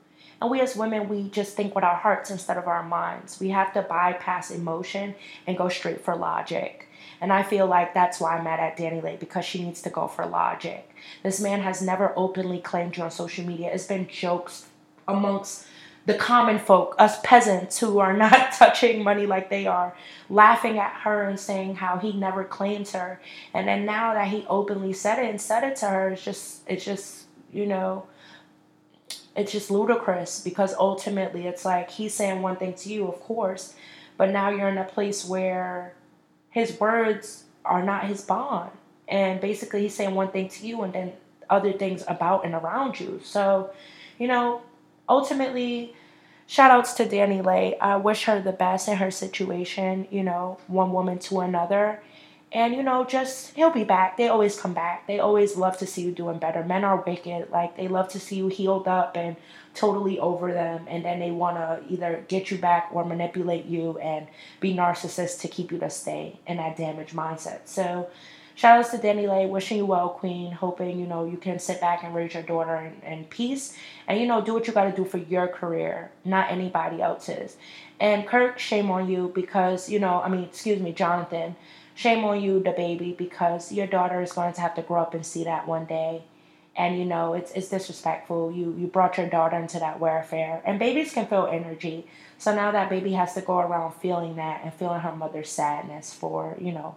And 0.41 0.51
we 0.51 0.61
as 0.61 0.77
women, 0.77 1.09
we 1.09 1.29
just 1.29 1.57
think 1.57 1.75
with 1.75 1.85
our 1.85 1.97
hearts 1.97 2.31
instead 2.31 2.57
of 2.57 2.67
our 2.67 2.83
minds. 2.83 3.39
We 3.39 3.51
have 3.51 3.73
to 3.75 3.83
bypass 3.83 4.51
emotion 4.51 5.15
and 5.47 5.59
go 5.59 5.69
straight 5.69 6.01
for 6.01 6.17
logic. 6.17 6.89
And 7.21 7.33
I 7.33 7.43
feel 7.43 7.67
like 7.67 7.93
that's 7.93 8.19
why 8.19 8.37
I'm 8.37 8.45
mad 8.45 8.61
at 8.61 8.79
DaniLeigh 8.79 9.21
because 9.21 9.45
she 9.45 9.63
needs 9.63 9.83
to 9.83 9.91
go 9.91 10.09
for 10.09 10.25
logic. 10.27 10.91
This 11.23 11.41
man 11.41 11.61
has 11.61 11.83
never 11.83 12.15
openly 12.17 12.59
claimed 12.61 12.97
you 12.97 13.03
on 13.03 13.11
social 13.11 13.45
media. 13.45 13.71
It's 13.73 13.87
been 13.87 14.09
jokes 14.09 14.67
amongst 15.07 15.67
the 16.07 16.15
common 16.15 16.59
folk, 16.59 16.95
us 16.99 17.21
peasants 17.23 17.79
who 17.79 17.99
are 17.99 18.17
not 18.17 18.53
touching 18.59 19.05
money 19.05 19.27
like 19.27 19.51
they 19.51 19.67
are, 19.67 19.95
laughing 20.31 20.79
at 20.79 20.93
her 21.03 21.25
and 21.25 21.39
saying 21.39 21.77
how 21.77 21.99
he 21.99 22.13
never 22.13 22.43
claimed 22.43 22.89
her. 22.89 23.21
And 23.53 23.69
then 23.69 23.85
now 23.85 24.15
that 24.15 24.29
he 24.29 24.47
openly 24.49 24.95
said 24.95 25.19
it 25.19 25.29
and 25.29 25.41
said 25.41 25.63
it 25.63 25.77
to 25.77 25.89
her, 25.89 26.11
it's 26.11 26.25
just, 26.25 26.63
it's 26.67 26.85
just, 26.85 27.27
you 27.53 27.67
know, 27.67 28.07
it's 29.37 29.53
just 29.53 29.71
ludicrous 29.71 30.41
because 30.41 30.75
ultimately 30.75 31.47
it's 31.47 31.65
like 31.65 31.91
he's 31.91 32.15
saying 32.15 32.43
one 32.43 32.57
thing 32.57 32.75
to 32.75 32.89
you, 32.89 33.07
of 33.07 33.21
course, 33.21 33.75
but 34.17 34.31
now 34.31 34.51
you're 34.51 34.69
in 34.69 34.79
a 34.79 34.85
place 34.85 35.25
where 35.25 35.95
his 36.51 36.79
words 36.79 37.45
are 37.65 37.83
not 37.83 38.05
his 38.05 38.23
bond. 38.23 38.71
And 39.09 39.41
basically, 39.41 39.83
he's 39.83 39.95
saying 39.95 40.15
one 40.15 40.31
thing 40.31 40.49
to 40.49 40.67
you 40.67 40.83
and 40.83 40.93
then 40.93 41.13
other 41.49 41.73
things 41.73 42.05
about 42.07 42.45
and 42.45 42.55
around 42.55 43.01
you. 43.01 43.21
So, 43.25 43.71
you 44.19 44.29
know, 44.29 44.63
ultimately, 45.09 45.95
shout 46.47 46.71
outs 46.71 46.95
to 46.95 47.07
DaniLeigh. 47.07 47.77
I 47.81 47.97
wish 47.97 48.25
her 48.25 48.41
the 48.41 48.53
best 48.53 48.89
in 48.89 48.99
her 48.99 49.11
situation, 49.11 50.07
you 50.11 50.23
know, 50.23 50.59
one 50.69 50.93
woman 50.93 51.19
to 51.21 51.41
another. 51.41 52.01
And 52.53 52.75
you 52.75 52.83
know, 52.83 53.05
just 53.05 53.55
he'll 53.55 53.71
be 53.71 53.85
back. 53.85 54.17
They 54.17 54.29
always 54.29 54.59
come 54.59 54.75
back. 54.75 55.07
They 55.07 55.21
always 55.21 55.57
love 55.57 55.79
to 55.79 55.87
see 55.87 56.03
you 56.03 56.11
doing 56.11 56.39
better. 56.39 56.65
Men 56.65 56.85
are 56.85 57.03
wicked. 57.07 57.51
Like 57.51 57.77
they 57.77 57.87
love 57.87 58.09
to 58.09 58.21
see 58.21 58.37
you 58.37 58.49
healed 58.49 58.89
up 58.89 59.17
and 59.17 59.37
totally 59.75 60.19
over 60.19 60.53
them, 60.53 60.85
and 60.89 61.05
then 61.05 61.21
they 61.21 61.31
want 61.31 61.57
to 61.57 61.81
either 61.89 62.25
get 62.27 62.51
you 62.51 62.59
back 62.59 62.89
or 62.93 63.05
manipulate 63.05 63.67
you 63.67 63.99
and 63.99 64.27
be 64.59 64.75
narcissists 64.75 65.41
to 65.43 65.49
keep 65.49 65.71
you 65.71 65.79
to 65.79 65.89
stay 65.91 66.41
in 66.47 66.57
that 66.57 66.77
damaged 66.77 67.15
mindset. 67.15 67.61
So, 67.67 68.09
shout 68.57 68.81
outs 68.81 68.91
to 68.91 68.99
DaniLeigh. 68.99 69.49
Wishing 69.49 69.79
you 69.79 69.87
well, 69.87 70.09
Queen. 70.09 70.51
Hoping 70.51 70.99
you 70.99 71.07
know 71.07 71.25
you 71.25 71.37
can 71.37 71.61
sit 71.61 71.81
back 71.81 72.03
and 72.03 72.13
raise 72.17 72.35
your 72.35 72.43
daughter 72.43 72.75
in, 72.77 73.13
in 73.13 73.25
peace, 73.27 73.77
and 74.09 74.21
you 74.21 74.27
know 74.27 74.41
do 74.41 74.55
what 74.55 74.67
you 74.67 74.73
got 74.73 74.91
to 74.91 74.97
do 74.97 75.05
for 75.05 75.19
your 75.19 75.47
career, 75.47 76.11
not 76.25 76.51
anybody 76.51 77.01
else's. 77.01 77.57
And 78.01 78.27
Kirk, 78.27 78.59
shame 78.59 78.91
on 78.91 79.09
you 79.09 79.31
because 79.37 79.89
you 79.89 80.01
know, 80.01 80.21
I 80.21 80.29
mean, 80.29 80.43
excuse 80.43 80.81
me, 80.81 80.93
Jonathan 80.93 81.55
shame 82.01 82.25
on 82.25 82.41
you, 82.41 82.61
the 82.61 82.71
baby, 82.73 83.15
because 83.17 83.71
your 83.71 83.87
daughter 83.87 84.23
is 84.23 84.33
going 84.33 84.55
to 84.55 84.61
have 84.63 84.75
to 84.75 84.81
grow 84.81 85.03
up 85.03 85.13
and 85.13 85.25
see 85.25 85.45
that 85.45 85.69
one 85.69 85.85
day. 85.85 86.23
And 86.75 86.99
you 86.99 87.05
know, 87.05 87.35
it's 87.35 87.53
it's 87.53 87.69
disrespectful. 87.69 88.53
You 88.53 88.75
you 88.79 88.87
brought 88.87 89.19
your 89.19 89.29
daughter 89.29 89.59
into 89.59 89.79
that 89.81 90.01
warfare. 90.01 90.63
And 90.65 90.79
babies 90.79 91.13
can 91.13 91.27
feel 91.27 91.47
energy. 91.53 92.07
So 92.39 92.55
now 92.55 92.71
that 92.71 92.89
baby 92.89 93.13
has 93.13 93.35
to 93.35 93.43
go 93.43 93.59
around 93.59 93.93
feeling 93.95 94.37
that 94.37 94.63
and 94.65 94.73
feeling 94.73 95.01
her 95.01 95.15
mother's 95.15 95.51
sadness 95.51 96.15
for, 96.15 96.57
you 96.59 96.73
know, 96.73 96.97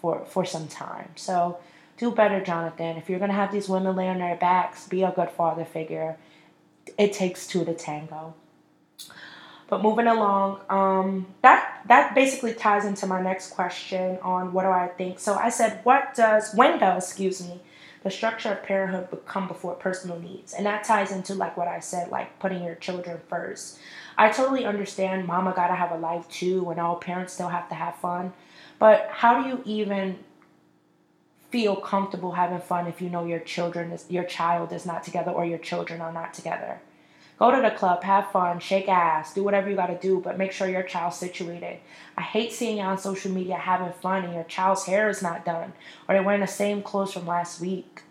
for 0.00 0.24
for 0.24 0.44
some 0.46 0.68
time. 0.68 1.10
So 1.16 1.58
do 1.98 2.10
better, 2.10 2.40
Jonathan. 2.42 2.96
If 2.96 3.10
you're 3.10 3.18
gonna 3.18 3.34
have 3.34 3.52
these 3.52 3.68
women 3.68 3.94
lay 3.94 4.08
on 4.08 4.18
their 4.20 4.36
backs, 4.36 4.88
be 4.88 5.02
a 5.02 5.10
good 5.10 5.30
father 5.30 5.66
figure. 5.66 6.16
It 6.96 7.12
takes 7.12 7.46
two 7.46 7.64
to 7.66 7.74
tango. 7.74 8.34
But 9.68 9.82
moving 9.82 10.06
along, 10.06 10.60
um, 10.70 11.26
that 11.42 11.73
that 11.86 12.14
basically 12.14 12.54
ties 12.54 12.84
into 12.84 13.06
my 13.06 13.20
next 13.20 13.50
question 13.50 14.18
on 14.22 14.52
what 14.52 14.62
do 14.62 14.70
I 14.70 14.88
think. 14.88 15.18
So 15.18 15.34
I 15.34 15.50
said, 15.50 15.80
what 15.84 16.14
does 16.14 16.54
when 16.54 16.78
does 16.78 17.04
excuse 17.04 17.42
me 17.42 17.60
the 18.04 18.10
structure 18.10 18.52
of 18.52 18.62
parenthood 18.62 19.10
become 19.10 19.48
before 19.48 19.74
personal 19.74 20.20
needs, 20.20 20.52
and 20.52 20.66
that 20.66 20.84
ties 20.84 21.10
into 21.10 21.34
like 21.34 21.56
what 21.56 21.68
I 21.68 21.80
said, 21.80 22.10
like 22.10 22.38
putting 22.38 22.62
your 22.62 22.74
children 22.74 23.18
first. 23.28 23.78
I 24.16 24.28
totally 24.28 24.66
understand, 24.66 25.26
mama 25.26 25.54
gotta 25.56 25.74
have 25.74 25.90
a 25.90 25.96
life 25.96 26.28
too, 26.28 26.70
and 26.70 26.78
all 26.78 26.96
parents 26.96 27.32
still 27.32 27.48
have 27.48 27.68
to 27.70 27.74
have 27.74 27.96
fun. 27.96 28.34
But 28.78 29.08
how 29.10 29.42
do 29.42 29.48
you 29.48 29.62
even 29.64 30.18
feel 31.50 31.76
comfortable 31.76 32.32
having 32.32 32.60
fun 32.60 32.86
if 32.86 33.00
you 33.00 33.08
know 33.08 33.24
your 33.24 33.38
children 33.38 33.90
is 33.90 34.04
your 34.10 34.24
child 34.24 34.72
is 34.72 34.84
not 34.84 35.02
together 35.02 35.30
or 35.30 35.46
your 35.46 35.58
children 35.58 36.02
are 36.02 36.12
not 36.12 36.34
together? 36.34 36.80
Go 37.38 37.50
to 37.50 37.60
the 37.60 37.70
club, 37.70 38.04
have 38.04 38.30
fun, 38.30 38.60
shake 38.60 38.88
ass, 38.88 39.34
do 39.34 39.42
whatever 39.42 39.68
you 39.68 39.74
gotta 39.74 39.98
do, 39.98 40.20
but 40.20 40.38
make 40.38 40.52
sure 40.52 40.68
your 40.68 40.84
child's 40.84 41.16
situated. 41.16 41.78
I 42.16 42.22
hate 42.22 42.52
seeing 42.52 42.76
you 42.76 42.84
on 42.84 42.98
social 42.98 43.32
media 43.32 43.56
having 43.56 43.92
fun 43.92 44.24
and 44.24 44.34
your 44.34 44.44
child's 44.44 44.84
hair 44.84 45.08
is 45.08 45.20
not 45.20 45.44
done 45.44 45.72
or 46.08 46.14
they're 46.14 46.22
wearing 46.22 46.42
the 46.42 46.46
same 46.46 46.82
clothes 46.82 47.12
from 47.12 47.26
last 47.26 47.60
week. 47.60 48.02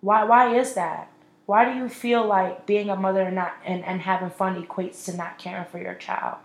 Why 0.00 0.24
why 0.24 0.56
is 0.56 0.74
that? 0.74 1.10
Why 1.44 1.70
do 1.70 1.78
you 1.78 1.88
feel 1.88 2.26
like 2.26 2.66
being 2.66 2.88
a 2.88 2.96
mother 2.96 3.22
and 3.22 3.34
not 3.34 3.54
and, 3.66 3.84
and 3.84 4.00
having 4.00 4.30
fun 4.30 4.62
equates 4.62 5.04
to 5.04 5.16
not 5.16 5.38
caring 5.38 5.66
for 5.66 5.78
your 5.78 5.94
child? 5.94 6.38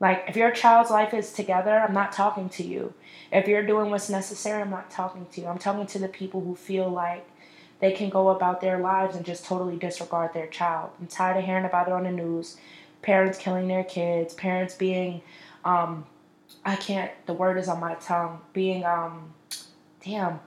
Like 0.00 0.24
if 0.28 0.36
your 0.36 0.52
child's 0.52 0.90
life 0.90 1.12
is 1.12 1.32
together, 1.32 1.80
I'm 1.80 1.94
not 1.94 2.12
talking 2.12 2.48
to 2.50 2.62
you. 2.62 2.94
If 3.32 3.48
you're 3.48 3.66
doing 3.66 3.90
what's 3.90 4.08
necessary, 4.08 4.62
I'm 4.62 4.70
not 4.70 4.90
talking 4.90 5.26
to 5.32 5.40
you. 5.40 5.48
I'm 5.48 5.58
talking 5.58 5.86
to 5.86 5.98
the 5.98 6.08
people 6.08 6.40
who 6.42 6.54
feel 6.54 6.88
like 6.88 7.28
they 7.80 7.92
can 7.92 8.08
go 8.08 8.28
about 8.28 8.60
their 8.60 8.78
lives 8.78 9.14
and 9.16 9.24
just 9.24 9.44
totally 9.44 9.76
disregard 9.76 10.34
their 10.34 10.46
child. 10.46 10.90
I'm 11.00 11.06
tired 11.06 11.36
of 11.36 11.44
hearing 11.44 11.64
about 11.64 11.86
it 11.86 11.92
on 11.92 12.04
the 12.04 12.10
news. 12.10 12.56
Parents 13.02 13.38
killing 13.38 13.68
their 13.68 13.84
kids, 13.84 14.34
parents 14.34 14.74
being, 14.74 15.22
um, 15.64 16.04
I 16.64 16.76
can't, 16.76 17.10
the 17.26 17.32
word 17.32 17.58
is 17.58 17.68
on 17.68 17.78
my 17.78 17.94
tongue, 17.94 18.40
being, 18.52 18.84
um, 18.84 19.32
damn, 20.04 20.40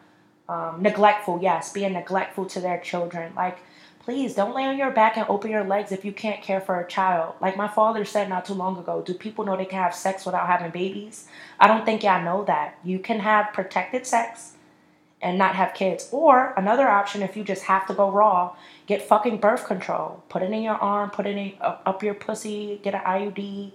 um, 0.49 0.81
neglectful, 0.81 1.39
yes, 1.41 1.71
being 1.71 1.93
neglectful 1.93 2.45
to 2.47 2.59
their 2.59 2.79
children. 2.79 3.31
Like, 3.35 3.59
please 3.99 4.35
don't 4.35 4.53
lay 4.53 4.65
on 4.65 4.77
your 4.77 4.91
back 4.91 5.15
and 5.15 5.25
open 5.29 5.49
your 5.49 5.63
legs 5.63 5.93
if 5.93 6.03
you 6.03 6.11
can't 6.11 6.41
care 6.41 6.59
for 6.59 6.81
a 6.81 6.87
child. 6.87 7.35
Like 7.39 7.55
my 7.55 7.69
father 7.69 8.03
said 8.03 8.27
not 8.27 8.43
too 8.43 8.53
long 8.53 8.77
ago, 8.77 9.01
do 9.01 9.13
people 9.13 9.45
know 9.45 9.55
they 9.55 9.63
can 9.63 9.81
have 9.81 9.95
sex 9.95 10.25
without 10.25 10.47
having 10.47 10.71
babies? 10.71 11.27
I 11.57 11.67
don't 11.67 11.85
think 11.85 12.03
y'all 12.03 12.21
know 12.21 12.43
that. 12.45 12.77
You 12.83 12.99
can 12.99 13.19
have 13.19 13.53
protected 13.53 14.05
sex 14.05 14.55
and 15.21 15.37
not 15.37 15.55
have 15.55 15.73
kids. 15.73 16.09
Or 16.11 16.53
another 16.57 16.87
option, 16.87 17.21
if 17.21 17.37
you 17.37 17.43
just 17.43 17.63
have 17.63 17.85
to 17.87 17.93
go 17.93 18.09
raw, 18.09 18.55
get 18.87 19.01
fucking 19.01 19.37
birth 19.37 19.65
control. 19.65 20.23
Put 20.29 20.41
it 20.41 20.51
in 20.51 20.63
your 20.63 20.75
arm, 20.75 21.11
put 21.11 21.27
it 21.27 21.37
in, 21.37 21.53
up, 21.61 21.81
up 21.85 22.03
your 22.03 22.13
pussy, 22.13 22.79
get 22.83 22.95
an 22.95 23.01
IUD. 23.01 23.71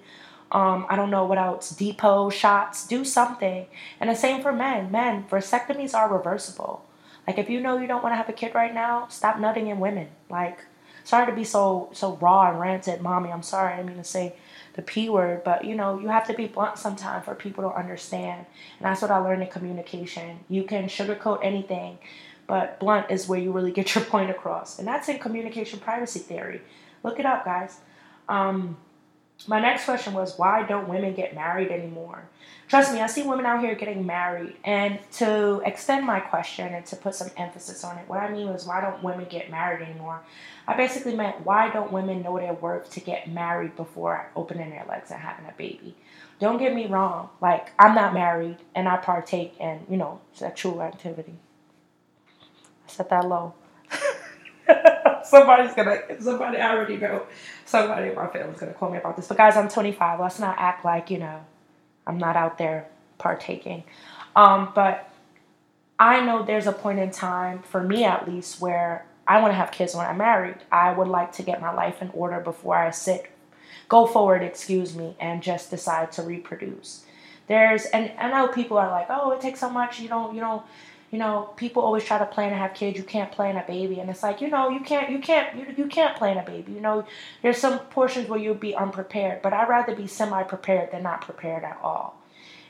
Um, 0.52 0.87
I 0.88 0.96
don't 0.96 1.11
know 1.11 1.24
what 1.24 1.38
else, 1.38 1.72
Depo 1.72 2.32
shots, 2.32 2.87
do 2.87 3.04
something. 3.04 3.66
And 4.00 4.11
the 4.11 4.14
same 4.14 4.42
for 4.42 4.52
men. 4.52 4.90
Men, 4.90 5.24
vasectomies 5.28 5.94
are 5.94 6.12
reversible. 6.12 6.85
Like 7.26 7.38
if 7.38 7.50
you 7.50 7.61
know 7.61 7.78
you 7.78 7.87
don't 7.87 8.02
want 8.02 8.12
to 8.12 8.16
have 8.16 8.28
a 8.28 8.32
kid 8.32 8.54
right 8.54 8.72
now, 8.72 9.09
stop 9.09 9.38
nutting 9.38 9.66
in 9.66 9.80
women. 9.80 10.09
Like, 10.30 10.61
sorry 11.02 11.26
to 11.26 11.32
be 11.32 11.44
so 11.44 11.90
so 11.92 12.16
raw 12.16 12.48
and 12.50 12.61
ranted, 12.61 13.00
mommy. 13.00 13.32
I'm 13.32 13.42
sorry. 13.42 13.72
I 13.72 13.76
didn't 13.78 13.88
mean 13.88 13.98
to 13.98 14.04
say 14.04 14.37
the 14.77 14.83
P 14.83 15.09
word, 15.09 15.43
but 15.43 15.65
you 15.65 15.75
know, 15.75 15.99
you 15.99 16.09
have 16.09 16.27
to 16.29 16.35
be 16.35 16.47
blunt 16.47 16.79
sometimes 16.79 17.25
for 17.25 17.35
people 17.35 17.65
to 17.65 17.75
understand. 17.75 18.47
And 18.79 18.87
that's 18.87 19.03
what 19.03 19.11
I 19.11 19.19
learned 19.19 19.43
in 19.43 19.49
communication. 19.49 20.41
You 20.49 20.65
can 20.65 20.85
sugarcoat 20.85 21.41
anything, 21.43 21.99
but 22.47 22.79
blunt 22.79 23.11
is 23.11 23.27
where 23.27 23.41
you 23.41 23.53
really 23.53 23.73
get 23.73 23.95
your 23.95 24.05
point 24.12 24.31
across. 24.31 24.79
And 24.79 24.87
that's 24.87 25.09
in 25.09 25.19
communication 25.19 25.81
privacy 25.81 26.21
theory. 26.21 26.61
Look 27.03 27.19
it 27.19 27.27
up, 27.27 27.45
guys. 27.45 27.81
Um, 28.29 28.77
my 29.46 29.61
next 29.61 29.85
question 29.85 30.14
was 30.14 30.38
why 30.38 30.62
don't 30.66 30.88
women 30.88 31.14
get 31.14 31.35
married 31.35 31.70
anymore? 31.70 32.25
Trust 32.68 32.92
me, 32.92 33.01
I 33.01 33.07
see 33.07 33.22
women 33.22 33.46
out 33.46 33.61
here 33.61 33.77
getting 33.77 34.05
married. 34.05 34.57
And 34.64 34.99
to 35.12 35.62
extend 35.64 36.05
my 36.05 36.18
question 36.18 36.75
and 36.75 36.85
to 36.87 36.96
put 36.96 37.14
some 37.14 37.31
emphasis 37.37 37.85
on 37.85 37.96
it, 37.99 38.09
what 38.09 38.18
I 38.18 38.31
mean 38.31 38.49
was 38.49 38.66
why 38.66 38.81
don't 38.81 39.05
women 39.05 39.27
get 39.31 39.51
married 39.51 39.87
anymore? 39.87 40.22
I 40.66 40.77
basically 40.77 41.14
meant 41.14 41.44
why 41.44 41.70
don't 41.70 41.92
women 41.92 42.22
know 42.22 42.38
their 42.38 42.55
worth 42.55 42.90
to 42.92 43.01
get 43.01 43.31
married 43.31 43.77
before 43.77 44.31
opening 44.35 44.70
their 44.70 44.85
legs 44.88 45.11
and 45.11 45.20
having 45.20 45.46
a 45.46 45.53
baby? 45.53 45.96
Don't 46.40 46.59
get 46.59 46.75
me 46.75 46.87
wrong, 46.87 47.31
like 47.40 47.70
I'm 47.79 47.94
not 47.94 48.14
married 48.14 48.59
and 48.75 48.88
I 48.88 48.96
partake 48.96 49.55
in, 49.61 49.87
you 49.88 49.96
know, 49.96 50.20
sexual 50.33 50.83
activity. 50.83 51.35
I 52.29 52.90
set 52.90 53.11
that 53.11 53.29
low. 53.29 53.55
Somebody's 55.27 55.75
gonna, 55.75 56.01
somebody 56.21 56.59
I 56.59 56.75
already 56.75 56.97
know, 56.97 57.27
somebody 57.65 58.09
in 58.11 58.15
my 58.15 58.27
family's 58.29 58.59
gonna 58.59 58.75
call 58.75 58.91
me 58.91 58.99
about 58.99 59.17
this. 59.17 59.27
But 59.27 59.37
guys, 59.37 59.57
I'm 59.57 59.69
25. 59.69 60.21
Let's 60.21 60.39
not 60.39 60.57
act 60.59 60.85
like, 60.85 61.11
you 61.11 61.19
know, 61.19 61.45
I'm 62.07 62.19
not 62.19 62.37
out 62.37 62.59
there 62.59 62.89
partaking. 63.19 63.85
Um, 64.35 64.73
but 64.75 65.11
I 65.99 66.25
know 66.25 66.45
there's 66.45 66.67
a 66.67 66.73
point 66.73 66.99
in 66.99 67.11
time, 67.11 67.62
for 67.62 67.83
me 67.83 68.05
at 68.05 68.29
least, 68.29 68.61
where 68.61 69.07
I 69.27 69.41
want 69.41 69.53
to 69.53 69.57
have 69.57 69.71
kids 69.71 69.95
when 69.95 70.07
I'm 70.07 70.19
married. 70.19 70.57
I 70.71 70.93
would 70.93 71.09
like 71.09 71.33
to 71.33 71.43
get 71.43 71.61
my 71.61 71.73
life 71.73 72.03
in 72.03 72.11
order 72.11 72.41
before 72.41 72.77
I 72.77 72.91
sit, 72.91 73.31
go 73.89 74.07
forward, 74.07 74.43
excuse 74.43 74.95
me, 74.95 75.17
and 75.19 75.43
just 75.43 75.71
decide 75.71 76.12
to 76.12 76.23
reproduce. 76.23 77.05
There's, 77.49 77.87
and 77.87 78.12
I 78.19 78.31
know 78.31 78.49
people 78.49 78.77
are 78.77 78.91
like, 78.91 79.07
oh, 79.09 79.31
it 79.33 79.41
takes 79.41 79.61
so 79.61 79.71
much. 79.71 80.01
You 80.01 80.09
don't, 80.09 80.35
you 80.35 80.41
don't, 80.41 80.62
you 81.11 81.19
know, 81.19 81.51
people 81.57 81.83
always 81.83 82.05
try 82.05 82.19
to 82.19 82.27
plan 82.27 82.51
to 82.51 82.57
have 82.57 82.75
kids. 82.75 82.99
You 82.99 83.05
can't 83.05 83.31
plan 83.31 83.57
a 83.57 83.64
baby, 83.66 84.01
and 84.01 84.11
it's 84.11 84.23
like, 84.23 84.40
you 84.40 84.49
know, 84.49 84.69
you 84.69 84.81
can't, 84.81 85.11
you 85.11 85.19
can't, 85.19 85.57
you, 85.57 85.66
you 85.77 85.87
can't 85.87 86.16
plan 86.16 86.37
a 86.37 86.45
baby. 86.45 86.73
You 86.73 86.81
know, 86.81 87.07
there's 87.42 87.59
some 87.59 87.79
portions 87.79 88.29
where 88.29 88.38
you'll 88.38 88.55
be 88.55 88.75
unprepared, 88.75 89.42
but 89.42 89.53
I'd 89.53 89.69
rather 89.69 89.95
be 89.95 90.07
semi-prepared 90.07 90.90
than 90.90 91.03
not 91.03 91.23
prepared 91.23 91.64
at 91.64 91.79
all. 91.83 92.21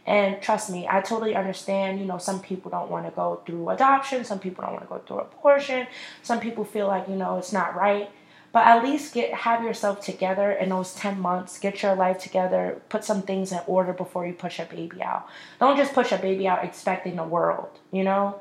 And 0.07 0.41
trust 0.41 0.71
me, 0.71 0.87
I 0.89 1.01
totally 1.01 1.35
understand. 1.35 1.99
You 1.99 2.05
know, 2.05 2.19
some 2.19 2.41
people 2.41 2.71
don't 2.71 2.91
want 2.91 3.07
to 3.07 3.11
go 3.11 3.41
through 3.45 3.71
adoption, 3.71 4.25
some 4.25 4.39
people 4.39 4.63
don't 4.63 4.75
want 4.75 4.85
to 4.85 4.89
go 4.89 4.99
through 4.99 5.19
abortion, 5.19 5.87
some 6.23 6.39
people 6.39 6.65
feel 6.65 6.87
like, 6.87 7.09
you 7.09 7.17
know, 7.17 7.39
it's 7.39 7.53
not 7.53 7.75
right. 7.75 8.11
But 8.57 8.67
at 8.67 8.83
least 8.83 9.13
get 9.13 9.35
have 9.35 9.63
yourself 9.63 10.01
together 10.01 10.51
in 10.51 10.71
those 10.71 10.95
10 10.95 11.21
months, 11.21 11.59
get 11.59 11.83
your 11.83 11.95
life 11.95 12.17
together, 12.17 12.81
put 12.89 13.05
some 13.05 13.21
things 13.21 13.53
in 13.53 13.61
order 13.67 13.93
before 13.93 14.27
you 14.27 14.33
push 14.33 14.59
a 14.59 14.65
baby 14.65 15.03
out. 15.03 15.29
Don't 15.61 15.77
just 15.77 15.93
push 15.93 16.11
a 16.11 16.17
baby 16.17 16.49
out 16.49 16.65
expecting 16.65 17.17
the 17.17 17.23
world, 17.23 17.69
you 17.93 18.03
know? 18.03 18.41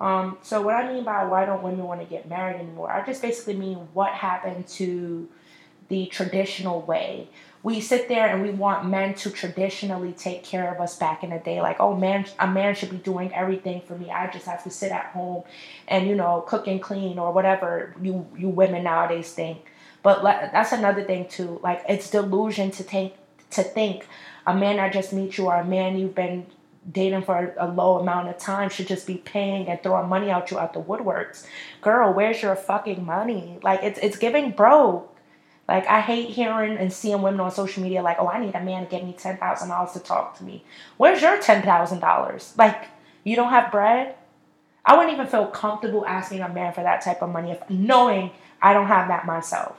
Um, 0.00 0.38
so 0.40 0.62
what 0.62 0.76
I 0.76 0.90
mean 0.90 1.04
by 1.04 1.26
why 1.26 1.44
don't 1.44 1.62
women 1.62 1.84
want 1.84 2.00
to 2.00 2.06
get 2.06 2.26
married 2.26 2.56
anymore, 2.58 2.90
I 2.90 3.04
just 3.04 3.20
basically 3.20 3.54
mean 3.54 3.76
what 3.92 4.12
happened 4.12 4.66
to 4.78 5.28
the 5.90 6.06
traditional 6.06 6.80
way 6.80 7.28
we 7.62 7.80
sit 7.80 8.08
there 8.08 8.26
and 8.28 8.42
we 8.42 8.50
want 8.50 8.88
men 8.88 9.14
to 9.14 9.30
traditionally 9.30 10.12
take 10.12 10.42
care 10.44 10.72
of 10.72 10.80
us 10.80 10.96
back 10.96 11.22
in 11.22 11.30
the 11.30 11.38
day. 11.38 11.60
Like 11.60 11.78
oh 11.80 11.94
man 11.94 12.26
a 12.38 12.46
man 12.46 12.74
should 12.74 12.90
be 12.90 12.96
doing 12.96 13.32
everything 13.34 13.82
for 13.82 13.96
me. 13.96 14.10
I 14.10 14.30
just 14.30 14.46
have 14.46 14.64
to 14.64 14.70
sit 14.70 14.92
at 14.92 15.06
home 15.06 15.44
and 15.86 16.08
you 16.08 16.14
know 16.14 16.44
cook 16.46 16.66
and 16.66 16.82
clean 16.82 17.18
or 17.18 17.32
whatever 17.32 17.94
you 18.00 18.26
you 18.36 18.48
women 18.48 18.84
nowadays 18.84 19.32
think. 19.32 19.66
But 20.02 20.22
that's 20.22 20.72
another 20.72 21.04
thing 21.04 21.28
too. 21.28 21.60
Like 21.62 21.82
it's 21.88 22.10
delusion 22.10 22.70
to 22.72 22.82
think 22.82 23.14
to 23.50 23.62
think 23.62 24.06
a 24.46 24.54
man 24.54 24.76
that 24.76 24.92
just 24.92 25.12
meet 25.12 25.36
you 25.36 25.46
or 25.46 25.56
a 25.56 25.64
man 25.64 25.98
you've 25.98 26.14
been 26.14 26.46
dating 26.90 27.22
for 27.22 27.54
a 27.58 27.68
low 27.68 27.98
amount 27.98 28.28
of 28.28 28.38
time 28.38 28.70
should 28.70 28.88
just 28.88 29.06
be 29.06 29.16
paying 29.16 29.68
and 29.68 29.82
throwing 29.82 30.08
money 30.08 30.30
out 30.30 30.50
you 30.50 30.58
out 30.58 30.72
the 30.72 30.80
woodworks. 30.80 31.46
Girl 31.82 32.14
where's 32.14 32.40
your 32.40 32.56
fucking 32.56 33.04
money? 33.04 33.58
Like 33.62 33.82
it's 33.82 33.98
it's 33.98 34.16
giving 34.16 34.52
broke 34.52 35.14
like 35.70 35.86
I 35.86 36.00
hate 36.00 36.30
hearing 36.30 36.76
and 36.76 36.92
seeing 36.92 37.22
women 37.22 37.40
on 37.40 37.52
social 37.52 37.82
media 37.82 38.02
like, 38.02 38.16
"Oh, 38.18 38.26
I 38.26 38.44
need 38.44 38.56
a 38.56 38.62
man 38.62 38.84
to 38.84 38.90
give 38.90 39.04
me 39.04 39.12
ten 39.12 39.36
thousand 39.36 39.68
dollars 39.68 39.92
to 39.92 40.00
talk 40.00 40.36
to 40.38 40.44
me." 40.44 40.64
Where's 40.96 41.22
your 41.22 41.40
ten 41.40 41.62
thousand 41.62 42.00
dollars? 42.00 42.52
Like 42.58 42.88
you 43.22 43.36
don't 43.36 43.50
have 43.50 43.70
bread. 43.70 44.16
I 44.84 44.96
wouldn't 44.96 45.14
even 45.14 45.28
feel 45.28 45.46
comfortable 45.46 46.04
asking 46.04 46.40
a 46.40 46.48
man 46.48 46.72
for 46.72 46.82
that 46.82 47.02
type 47.02 47.22
of 47.22 47.30
money 47.30 47.52
if 47.52 47.70
knowing 47.70 48.32
I 48.60 48.72
don't 48.72 48.88
have 48.88 49.06
that 49.08 49.26
myself. 49.26 49.76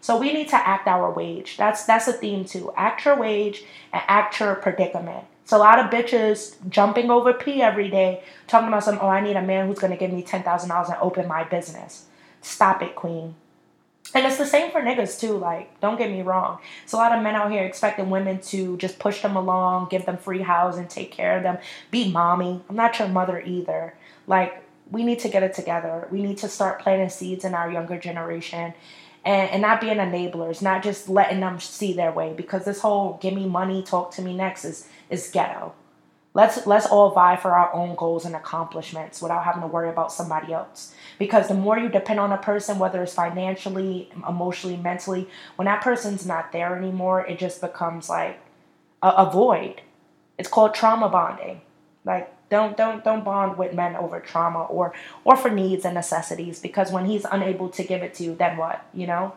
So 0.00 0.16
we 0.16 0.32
need 0.32 0.48
to 0.50 0.56
act 0.56 0.86
our 0.86 1.10
wage. 1.10 1.56
That's 1.56 1.84
that's 1.86 2.06
a 2.06 2.12
theme 2.12 2.44
too. 2.44 2.72
Act 2.76 3.04
your 3.04 3.16
wage 3.16 3.64
and 3.92 4.02
act 4.06 4.38
your 4.38 4.54
predicament. 4.54 5.24
It's 5.42 5.52
a 5.52 5.58
lot 5.58 5.80
of 5.80 5.90
bitches 5.90 6.54
jumping 6.68 7.10
over 7.10 7.32
P 7.32 7.60
every 7.62 7.88
day, 7.90 8.22
talking 8.46 8.68
about 8.68 8.84
some, 8.84 8.98
oh, 9.02 9.08
I 9.08 9.20
need 9.20 9.34
a 9.34 9.42
man 9.42 9.66
who's 9.66 9.80
gonna 9.80 9.96
give 9.96 10.12
me 10.12 10.22
ten 10.22 10.44
thousand 10.44 10.68
dollars 10.68 10.88
and 10.88 10.98
open 11.00 11.26
my 11.26 11.42
business. 11.42 12.06
Stop 12.42 12.80
it, 12.80 12.94
queen. 12.94 13.34
And 14.14 14.26
it's 14.26 14.36
the 14.36 14.46
same 14.46 14.70
for 14.70 14.80
niggas 14.80 15.18
too. 15.18 15.38
Like, 15.38 15.80
don't 15.80 15.96
get 15.96 16.10
me 16.10 16.22
wrong. 16.22 16.58
It's 16.84 16.92
a 16.92 16.96
lot 16.96 17.16
of 17.16 17.22
men 17.22 17.34
out 17.34 17.50
here 17.50 17.64
expecting 17.64 18.10
women 18.10 18.40
to 18.42 18.76
just 18.76 18.98
push 18.98 19.22
them 19.22 19.36
along, 19.36 19.88
give 19.90 20.04
them 20.04 20.18
free 20.18 20.42
housing, 20.42 20.86
take 20.86 21.12
care 21.12 21.36
of 21.36 21.42
them, 21.42 21.58
be 21.90 22.10
mommy. 22.10 22.62
I'm 22.68 22.76
not 22.76 22.98
your 22.98 23.08
mother 23.08 23.40
either. 23.40 23.94
Like, 24.26 24.62
we 24.90 25.04
need 25.04 25.20
to 25.20 25.28
get 25.28 25.42
it 25.42 25.54
together. 25.54 26.08
We 26.10 26.22
need 26.22 26.38
to 26.38 26.48
start 26.48 26.80
planting 26.80 27.08
seeds 27.08 27.44
in 27.44 27.54
our 27.54 27.70
younger 27.70 27.98
generation 27.98 28.74
and, 29.24 29.50
and 29.50 29.62
not 29.62 29.80
being 29.80 29.96
enablers, 29.96 30.60
not 30.60 30.82
just 30.82 31.08
letting 31.08 31.40
them 31.40 31.58
see 31.58 31.94
their 31.94 32.12
way. 32.12 32.34
Because 32.34 32.64
this 32.64 32.80
whole 32.80 33.18
give 33.22 33.34
me 33.34 33.46
money, 33.46 33.82
talk 33.82 34.12
to 34.12 34.22
me 34.22 34.34
next 34.34 34.64
is 34.64 34.88
is 35.08 35.30
ghetto. 35.30 35.74
Let's 36.34 36.66
let's 36.66 36.86
all 36.86 37.10
vie 37.10 37.36
for 37.36 37.52
our 37.52 37.72
own 37.74 37.94
goals 37.94 38.24
and 38.24 38.34
accomplishments 38.34 39.20
without 39.20 39.44
having 39.44 39.60
to 39.60 39.66
worry 39.68 39.90
about 39.90 40.12
somebody 40.12 40.52
else. 40.52 40.94
Because 41.18 41.48
the 41.48 41.54
more 41.54 41.78
you 41.78 41.90
depend 41.90 42.20
on 42.20 42.32
a 42.32 42.38
person, 42.38 42.78
whether 42.78 43.02
it's 43.02 43.12
financially, 43.12 44.10
emotionally, 44.26 44.78
mentally, 44.78 45.28
when 45.56 45.66
that 45.66 45.82
person's 45.82 46.24
not 46.24 46.52
there 46.52 46.74
anymore, 46.74 47.26
it 47.26 47.38
just 47.38 47.60
becomes 47.60 48.08
like 48.08 48.40
a, 49.02 49.08
a 49.08 49.30
void. 49.30 49.82
It's 50.38 50.48
called 50.48 50.74
trauma 50.74 51.10
bonding. 51.10 51.60
Like 52.04 52.34
don't 52.48 52.76
don't 52.78 53.04
don't 53.04 53.24
bond 53.24 53.58
with 53.58 53.74
men 53.74 53.94
over 53.94 54.18
trauma 54.18 54.64
or 54.64 54.94
or 55.24 55.36
for 55.36 55.50
needs 55.50 55.84
and 55.84 55.94
necessities 55.94 56.60
because 56.60 56.90
when 56.90 57.04
he's 57.04 57.26
unable 57.30 57.68
to 57.70 57.82
give 57.84 58.02
it 58.02 58.14
to 58.14 58.24
you, 58.24 58.34
then 58.34 58.56
what? 58.56 58.86
You 58.94 59.06
know. 59.06 59.34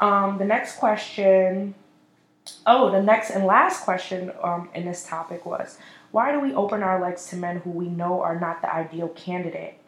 Um, 0.00 0.38
the 0.38 0.44
next 0.44 0.76
question 0.76 1.74
Oh, 2.66 2.90
the 2.90 3.02
next 3.02 3.30
and 3.30 3.44
last 3.44 3.84
question 3.84 4.32
um, 4.42 4.68
in 4.74 4.84
this 4.84 5.06
topic 5.06 5.46
was 5.46 5.78
why 6.10 6.32
do 6.32 6.40
we 6.40 6.54
open 6.54 6.82
our 6.82 7.00
legs 7.00 7.26
to 7.28 7.36
men 7.36 7.58
who 7.58 7.70
we 7.70 7.88
know 7.88 8.20
are 8.20 8.38
not 8.38 8.62
the 8.62 8.72
ideal 8.72 9.08
candidate? 9.08 9.78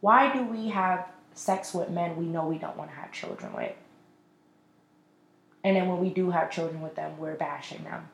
Why 0.00 0.32
do 0.32 0.42
we 0.42 0.68
have 0.68 1.06
sex 1.34 1.72
with 1.72 1.90
men 1.90 2.16
we 2.16 2.26
know 2.26 2.46
we 2.46 2.58
don't 2.58 2.76
want 2.76 2.90
to 2.90 2.96
have 2.96 3.12
children 3.12 3.52
with. 3.52 3.72
And 5.64 5.76
then 5.76 5.88
when 5.88 5.98
we 5.98 6.10
do 6.10 6.30
have 6.30 6.50
children 6.50 6.80
with 6.80 6.94
them, 6.94 7.18
we're 7.18 7.34
bashing 7.34 7.84
them. 7.84 8.08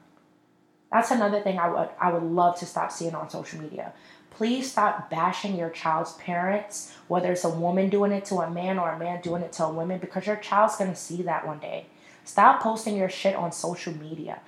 That's 0.92 1.10
another 1.10 1.40
thing 1.40 1.58
I 1.58 1.68
would 1.68 1.88
I 2.00 2.12
would 2.12 2.22
love 2.22 2.58
to 2.60 2.66
stop 2.66 2.92
seeing 2.92 3.14
on 3.14 3.28
social 3.28 3.60
media. 3.60 3.92
Please 4.30 4.70
stop 4.70 5.10
bashing 5.10 5.56
your 5.56 5.70
child's 5.70 6.12
parents, 6.14 6.92
whether 7.08 7.32
it's 7.32 7.44
a 7.44 7.50
woman 7.50 7.88
doing 7.88 8.12
it 8.12 8.24
to 8.26 8.36
a 8.36 8.50
man 8.50 8.78
or 8.78 8.90
a 8.90 8.98
man 8.98 9.20
doing 9.20 9.42
it 9.42 9.52
to 9.54 9.64
a 9.64 9.72
woman, 9.72 9.98
because 9.98 10.26
your 10.26 10.36
child's 10.36 10.76
gonna 10.76 10.94
see 10.94 11.22
that 11.22 11.46
one 11.46 11.58
day. 11.58 11.86
Stop 12.26 12.60
posting 12.60 12.96
your 12.96 13.08
shit 13.08 13.36
on 13.36 13.52
social 13.52 13.94
media. 13.96 14.40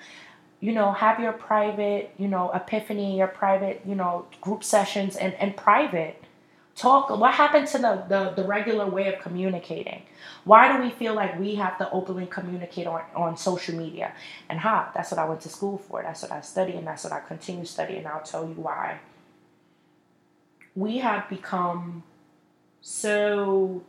You 0.61 0.73
know, 0.73 0.91
have 0.91 1.21
your 1.21 1.33
private, 1.33 2.13
you 2.19 2.27
know, 2.27 2.51
epiphany, 2.51 3.17
your 3.17 3.29
private, 3.29 3.83
you 3.87 3.95
know, 3.95 4.27
group 4.41 4.65
sessions 4.65 5.15
and, 5.15 5.33
and 5.35 5.57
private. 5.57 6.25
Talk 6.75 7.11
what 7.11 7.35
happened 7.35 7.69
to 7.69 7.79
the, 7.79 8.05
the, 8.09 8.43
the 8.43 8.49
regular 8.49 8.87
way 8.87 9.13
of 9.13 9.21
communicating? 9.21 10.03
Why 10.45 10.77
do 10.77 10.83
we 10.83 10.91
feel 10.91 11.15
like 11.15 11.39
we 11.39 11.55
have 11.55 11.79
to 11.79 11.89
openly 11.91 12.27
communicate 12.27 12.89
on, 12.89 13.03
on 13.15 13.37
social 13.37 13.77
media? 13.77 14.13
And 14.49 14.59
ha, 14.59 14.91
that's 14.93 15.13
what 15.13 15.21
I 15.21 15.25
went 15.25 15.41
to 15.43 15.49
school 15.49 15.79
for. 15.79 16.03
That's 16.03 16.23
what 16.23 16.33
I 16.33 16.41
study 16.41 16.73
and 16.73 16.87
that's 16.87 17.05
what 17.05 17.13
I 17.13 17.21
continue 17.21 17.65
studying. 17.65 18.07
I'll 18.07 18.23
tell 18.23 18.45
you 18.45 18.55
why. 18.55 18.99
We 20.75 20.99
have 20.99 21.29
become 21.29 22.03
so 22.81 23.83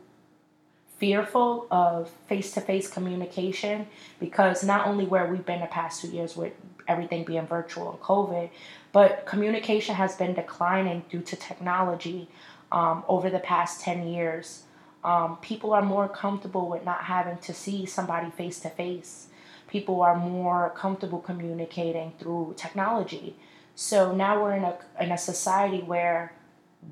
fearful 1.00 1.66
of 1.70 2.10
face 2.28 2.52
to 2.52 2.60
face 2.60 2.88
communication 2.88 3.86
because 4.20 4.62
not 4.62 4.86
only 4.86 5.06
where 5.06 5.26
we've 5.26 5.46
been 5.46 5.60
the 5.60 5.66
past 5.66 6.02
two 6.02 6.08
years 6.08 6.36
with 6.36 6.52
everything 6.86 7.24
being 7.24 7.46
virtual 7.46 7.90
and 7.90 8.00
COVID, 8.00 8.50
but 8.92 9.24
communication 9.24 9.94
has 9.94 10.14
been 10.16 10.34
declining 10.34 11.02
due 11.10 11.22
to 11.22 11.36
technology 11.36 12.28
um, 12.70 13.02
over 13.08 13.30
the 13.30 13.38
past 13.38 13.80
10 13.80 14.08
years. 14.08 14.64
Um, 15.02 15.38
people 15.40 15.72
are 15.72 15.82
more 15.82 16.06
comfortable 16.06 16.68
with 16.68 16.84
not 16.84 17.04
having 17.04 17.38
to 17.38 17.54
see 17.54 17.86
somebody 17.86 18.30
face 18.30 18.60
to 18.60 18.68
face. 18.68 19.28
People 19.68 20.02
are 20.02 20.16
more 20.16 20.70
comfortable 20.76 21.20
communicating 21.20 22.12
through 22.18 22.54
technology. 22.58 23.36
So 23.74 24.14
now 24.14 24.42
we're 24.42 24.56
in 24.56 24.64
a, 24.64 24.76
in 25.00 25.12
a 25.12 25.18
society 25.18 25.80
where 25.80 26.34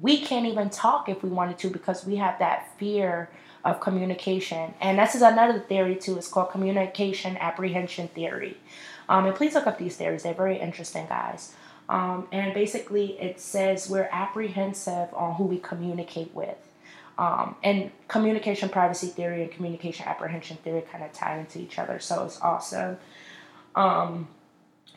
we 0.00 0.20
can't 0.20 0.46
even 0.46 0.70
talk 0.70 1.08
if 1.08 1.22
we 1.22 1.28
wanted 1.28 1.58
to 1.58 1.70
because 1.70 2.06
we 2.06 2.16
have 2.16 2.38
that 2.38 2.72
fear 2.78 3.28
of 3.64 3.80
communication. 3.80 4.74
And 4.80 4.98
this 4.98 5.14
is 5.14 5.22
another 5.22 5.58
theory 5.58 5.96
too. 5.96 6.16
It's 6.16 6.28
called 6.28 6.50
communication 6.50 7.36
apprehension 7.36 8.08
theory. 8.08 8.56
Um, 9.08 9.26
and 9.26 9.34
please 9.34 9.54
look 9.54 9.66
up 9.66 9.78
these 9.78 9.96
theories. 9.96 10.22
They're 10.22 10.34
very 10.34 10.58
interesting, 10.58 11.06
guys. 11.06 11.54
Um, 11.88 12.28
and 12.32 12.52
basically, 12.52 13.18
it 13.18 13.40
says 13.40 13.88
we're 13.88 14.08
apprehensive 14.12 15.08
on 15.14 15.36
who 15.36 15.44
we 15.44 15.58
communicate 15.58 16.34
with. 16.34 16.58
Um, 17.16 17.56
and 17.64 17.90
communication 18.06 18.68
privacy 18.68 19.08
theory 19.08 19.42
and 19.42 19.50
communication 19.50 20.06
apprehension 20.06 20.56
theory 20.58 20.82
kind 20.82 21.02
of 21.02 21.12
tie 21.12 21.38
into 21.38 21.58
each 21.58 21.78
other. 21.78 21.98
So 21.98 22.24
it's 22.24 22.40
awesome. 22.40 22.98
Um, 23.74 24.28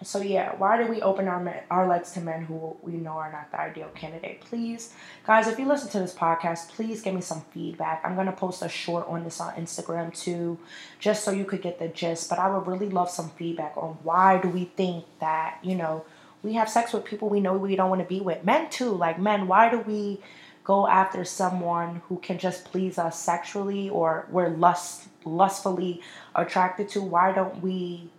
so 0.04 0.22
yeah, 0.22 0.56
why 0.58 0.82
do 0.82 0.90
we 0.90 1.02
open 1.02 1.28
our 1.28 1.40
men, 1.40 1.62
our 1.70 1.88
legs 1.88 2.12
to 2.14 2.22
men 2.22 2.46
who 2.46 2.76
we 2.82 2.94
know 2.94 3.12
are 3.12 3.32
not 3.32 3.52
the 3.52 3.60
ideal 3.60 3.90
candidate? 3.96 4.42
Please, 4.42 4.94
guys, 5.26 5.48
if 5.48 5.60
you 5.60 5.68
listen 5.68 5.90
to 5.90 6.00
this 6.00 6.14
podcast, 6.14 6.70
please 6.70 7.02
give 7.02 7.14
me 7.14 7.22
some 7.22 7.42
feedback. 7.54 8.02
I'm 8.04 8.16
gonna 8.16 8.32
post 8.32 8.62
a 8.62 8.70
short 8.70 9.08
on 9.08 9.24
this 9.24 9.40
on 9.40 9.54
Instagram 9.54 10.14
too, 10.14 10.58
just 11.00 11.24
so 11.24 11.32
you 11.32 11.46
could 11.46 11.62
get 11.62 11.80
the 11.80 11.88
gist. 11.88 12.30
But 12.30 12.40
I 12.40 12.50
would 12.50 12.68
really 12.68 12.90
love 12.90 13.10
some 13.10 13.30
feedback 13.32 13.74
on 13.78 13.98
why 14.04 14.40
do 14.40 14.50
we 14.50 14.66
think 14.66 15.06
that 15.20 15.60
you 15.62 15.76
know 15.76 16.06
we 16.44 16.54
have 16.54 16.70
sex 16.70 16.94
with 16.94 17.06
people 17.06 17.30
we 17.30 17.40
know 17.40 17.54
we 17.54 17.76
don't 17.76 17.90
want 17.90 18.02
to 18.02 18.08
be 18.08 18.20
with. 18.20 18.44
Men 18.44 18.70
too, 18.70 18.92
like 18.92 19.20
men. 19.20 19.48
Why 19.48 19.70
do 19.70 19.80
we 19.80 20.20
go 20.64 20.88
after 20.88 21.24
someone 21.26 22.02
who 22.08 22.18
can 22.18 22.38
just 22.38 22.66
please 22.66 22.98
us 22.98 23.20
sexually 23.20 23.90
or 23.90 24.28
we're 24.30 24.50
lust 24.50 25.08
lustfully 25.26 26.02
attracted 26.36 26.90
to? 26.90 27.02
Why 27.02 27.32
don't 27.32 27.62
we? 27.62 28.10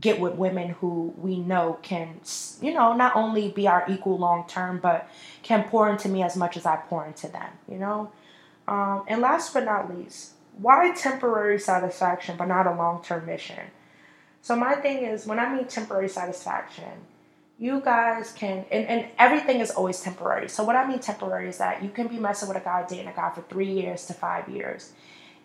Get 0.00 0.18
with 0.18 0.34
women 0.34 0.70
who 0.70 1.12
we 1.16 1.36
know 1.36 1.78
can, 1.82 2.20
you 2.60 2.72
know, 2.72 2.94
not 2.94 3.14
only 3.14 3.50
be 3.50 3.68
our 3.68 3.84
equal 3.88 4.18
long 4.18 4.46
term, 4.48 4.78
but 4.82 5.08
can 5.42 5.64
pour 5.64 5.88
into 5.88 6.08
me 6.08 6.22
as 6.22 6.36
much 6.36 6.56
as 6.56 6.64
I 6.64 6.76
pour 6.76 7.04
into 7.06 7.28
them, 7.28 7.50
you 7.68 7.78
know? 7.78 8.10
Um, 8.66 9.04
and 9.06 9.20
last 9.20 9.52
but 9.52 9.64
not 9.64 9.94
least, 9.94 10.32
why 10.56 10.92
temporary 10.92 11.58
satisfaction 11.58 12.36
but 12.36 12.46
not 12.46 12.66
a 12.66 12.74
long 12.74 13.02
term 13.02 13.26
mission? 13.26 13.70
So, 14.40 14.56
my 14.56 14.74
thing 14.76 15.04
is, 15.04 15.26
when 15.26 15.38
I 15.38 15.54
mean 15.54 15.66
temporary 15.66 16.08
satisfaction, 16.08 17.06
you 17.58 17.80
guys 17.80 18.32
can, 18.32 18.64
and, 18.70 18.86
and 18.86 19.06
everything 19.18 19.60
is 19.60 19.70
always 19.70 20.00
temporary. 20.00 20.48
So, 20.48 20.64
what 20.64 20.74
I 20.74 20.86
mean 20.86 20.98
temporary 21.00 21.48
is 21.48 21.58
that 21.58 21.82
you 21.82 21.90
can 21.90 22.08
be 22.08 22.18
messing 22.18 22.48
with 22.48 22.56
a 22.56 22.60
guy, 22.60 22.84
dating 22.88 23.08
a 23.08 23.12
guy 23.12 23.30
for 23.30 23.42
three 23.42 23.70
years 23.70 24.06
to 24.06 24.14
five 24.14 24.48
years 24.48 24.92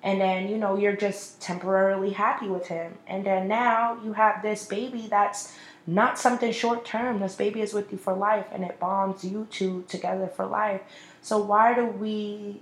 and 0.07 0.21
then 0.21 0.47
you 0.47 0.57
know 0.57 0.77
you're 0.77 0.95
just 0.95 1.41
temporarily 1.41 2.11
happy 2.11 2.47
with 2.47 2.67
him. 2.67 2.93
And 3.07 3.25
then 3.25 3.49
now 3.49 3.99
you 4.05 4.13
have 4.13 4.41
this 4.41 4.65
baby 4.65 5.05
that's 5.09 5.53
not 5.85 6.17
something 6.17 6.53
short 6.53 6.85
term 6.85 7.19
this 7.19 7.35
baby 7.35 7.59
is 7.59 7.73
with 7.73 7.91
you 7.91 7.97
for 7.97 8.13
life 8.13 8.45
and 8.53 8.63
it 8.63 8.79
bonds 8.79 9.25
you 9.25 9.47
two 9.51 9.83
together 9.89 10.27
for 10.27 10.45
life. 10.45 10.79
So 11.21 11.37
why 11.39 11.73
do 11.73 11.85
we 11.85 12.61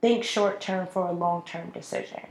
think 0.00 0.24
short 0.24 0.62
term 0.62 0.86
for 0.86 1.06
a 1.06 1.12
long 1.12 1.42
term 1.44 1.68
decision? 1.68 2.26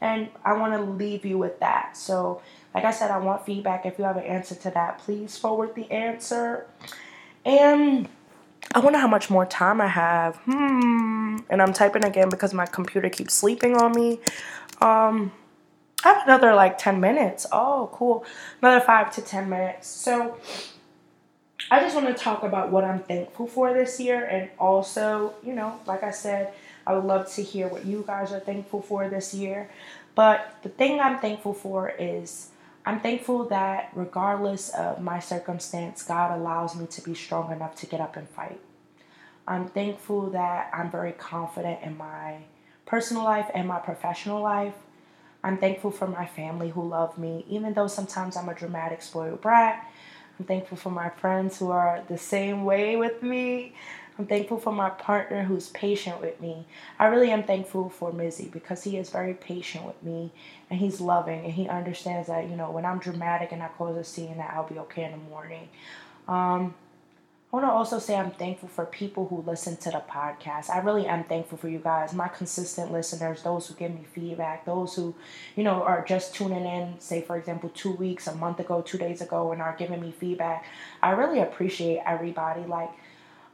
And 0.00 0.28
i 0.44 0.52
want 0.52 0.74
to 0.74 0.80
leave 0.80 1.24
you 1.24 1.36
with 1.36 1.58
that. 1.58 1.96
So 1.96 2.42
like 2.76 2.84
i 2.84 2.92
said 2.92 3.10
i 3.10 3.18
want 3.18 3.44
feedback. 3.44 3.84
If 3.84 3.98
you 3.98 4.04
have 4.04 4.16
an 4.16 4.22
answer 4.22 4.54
to 4.54 4.70
that 4.70 5.00
please 5.00 5.36
forward 5.36 5.74
the 5.74 5.90
answer. 5.90 6.68
And 7.44 8.08
I 8.74 8.80
wonder 8.80 8.98
how 8.98 9.06
much 9.06 9.30
more 9.30 9.46
time 9.46 9.80
I 9.80 9.86
have. 9.86 10.36
Hmm. 10.44 11.36
And 11.48 11.62
I'm 11.62 11.72
typing 11.72 12.04
again 12.04 12.28
because 12.28 12.52
my 12.52 12.66
computer 12.66 13.08
keeps 13.08 13.32
sleeping 13.32 13.76
on 13.76 13.92
me. 13.92 14.18
Um, 14.80 15.30
I 16.04 16.08
have 16.08 16.24
another 16.24 16.54
like 16.54 16.76
10 16.76 16.98
minutes. 17.00 17.46
Oh, 17.52 17.88
cool. 17.92 18.26
Another 18.60 18.84
five 18.84 19.14
to 19.14 19.22
10 19.22 19.48
minutes. 19.48 19.86
So 19.86 20.36
I 21.70 21.80
just 21.80 21.94
want 21.94 22.08
to 22.08 22.14
talk 22.14 22.42
about 22.42 22.72
what 22.72 22.82
I'm 22.82 22.98
thankful 22.98 23.46
for 23.46 23.72
this 23.72 24.00
year. 24.00 24.24
And 24.24 24.50
also, 24.58 25.34
you 25.44 25.54
know, 25.54 25.80
like 25.86 26.02
I 26.02 26.10
said, 26.10 26.52
I 26.84 26.94
would 26.94 27.04
love 27.04 27.32
to 27.34 27.42
hear 27.42 27.68
what 27.68 27.86
you 27.86 28.02
guys 28.04 28.32
are 28.32 28.40
thankful 28.40 28.82
for 28.82 29.08
this 29.08 29.32
year. 29.32 29.70
But 30.16 30.56
the 30.62 30.68
thing 30.68 30.98
I'm 31.00 31.18
thankful 31.20 31.54
for 31.54 31.90
is 31.98 32.50
I'm 32.86 33.00
thankful 33.00 33.44
that 33.48 33.90
regardless 33.94 34.68
of 34.68 35.00
my 35.00 35.18
circumstance, 35.18 36.02
God 36.02 36.38
allows 36.38 36.76
me 36.76 36.86
to 36.88 37.00
be 37.00 37.14
strong 37.14 37.50
enough 37.50 37.74
to 37.76 37.86
get 37.86 38.00
up 38.00 38.16
and 38.16 38.28
fight. 38.28 38.60
I'm 39.48 39.68
thankful 39.68 40.30
that 40.30 40.70
I'm 40.72 40.90
very 40.90 41.12
confident 41.12 41.82
in 41.82 41.96
my 41.96 42.42
personal 42.84 43.24
life 43.24 43.50
and 43.54 43.66
my 43.66 43.78
professional 43.78 44.42
life. 44.42 44.74
I'm 45.42 45.56
thankful 45.58 45.90
for 45.90 46.06
my 46.06 46.26
family 46.26 46.70
who 46.70 46.86
love 46.86 47.16
me, 47.16 47.44
even 47.48 47.72
though 47.72 47.86
sometimes 47.86 48.36
I'm 48.36 48.48
a 48.48 48.54
dramatic, 48.54 49.02
spoiled 49.02 49.40
brat. 49.40 49.90
I'm 50.38 50.44
thankful 50.44 50.76
for 50.76 50.90
my 50.90 51.08
friends 51.08 51.58
who 51.58 51.70
are 51.70 52.02
the 52.08 52.18
same 52.18 52.64
way 52.64 52.96
with 52.96 53.22
me. 53.22 53.74
I'm 54.18 54.26
thankful 54.26 54.58
for 54.58 54.72
my 54.72 54.90
partner 54.90 55.42
who's 55.42 55.68
patient 55.70 56.20
with 56.20 56.40
me. 56.40 56.66
I 56.98 57.06
really 57.06 57.30
am 57.30 57.42
thankful 57.42 57.88
for 57.88 58.12
Mizzy 58.12 58.50
because 58.50 58.84
he 58.84 58.96
is 58.96 59.10
very 59.10 59.34
patient 59.34 59.84
with 59.84 60.00
me 60.04 60.30
and 60.70 60.78
he's 60.78 61.00
loving 61.00 61.44
and 61.44 61.52
he 61.52 61.68
understands 61.68 62.28
that, 62.28 62.48
you 62.48 62.54
know, 62.54 62.70
when 62.70 62.84
I'm 62.84 63.00
dramatic 63.00 63.50
and 63.50 63.62
I 63.62 63.68
close 63.68 63.96
a 63.96 64.04
scene 64.04 64.36
that 64.36 64.52
I'll 64.54 64.68
be 64.68 64.78
okay 64.78 65.04
in 65.04 65.10
the 65.10 65.16
morning. 65.16 65.68
Um, 66.28 66.74
I 67.52 67.56
want 67.56 67.68
to 67.68 67.72
also 67.72 68.00
say 68.00 68.16
I'm 68.16 68.32
thankful 68.32 68.68
for 68.68 68.84
people 68.84 69.28
who 69.28 69.42
listen 69.48 69.76
to 69.76 69.90
the 69.90 70.02
podcast. 70.10 70.70
I 70.70 70.78
really 70.78 71.06
am 71.06 71.22
thankful 71.22 71.56
for 71.56 71.68
you 71.68 71.78
guys, 71.78 72.12
my 72.12 72.26
consistent 72.26 72.90
listeners, 72.90 73.44
those 73.44 73.68
who 73.68 73.74
give 73.74 73.92
me 73.92 74.04
feedback, 74.12 74.64
those 74.64 74.96
who, 74.96 75.14
you 75.54 75.62
know, 75.62 75.82
are 75.84 76.04
just 76.04 76.34
tuning 76.34 76.64
in, 76.64 76.98
say, 76.98 77.22
for 77.22 77.36
example, 77.36 77.70
two 77.72 77.92
weeks, 77.92 78.26
a 78.26 78.34
month 78.34 78.58
ago, 78.58 78.82
two 78.82 78.98
days 78.98 79.20
ago, 79.20 79.52
and 79.52 79.62
are 79.62 79.76
giving 79.78 80.00
me 80.00 80.10
feedback. 80.10 80.64
I 81.00 81.12
really 81.12 81.38
appreciate 81.38 82.00
everybody. 82.04 82.62
Like, 82.62 82.90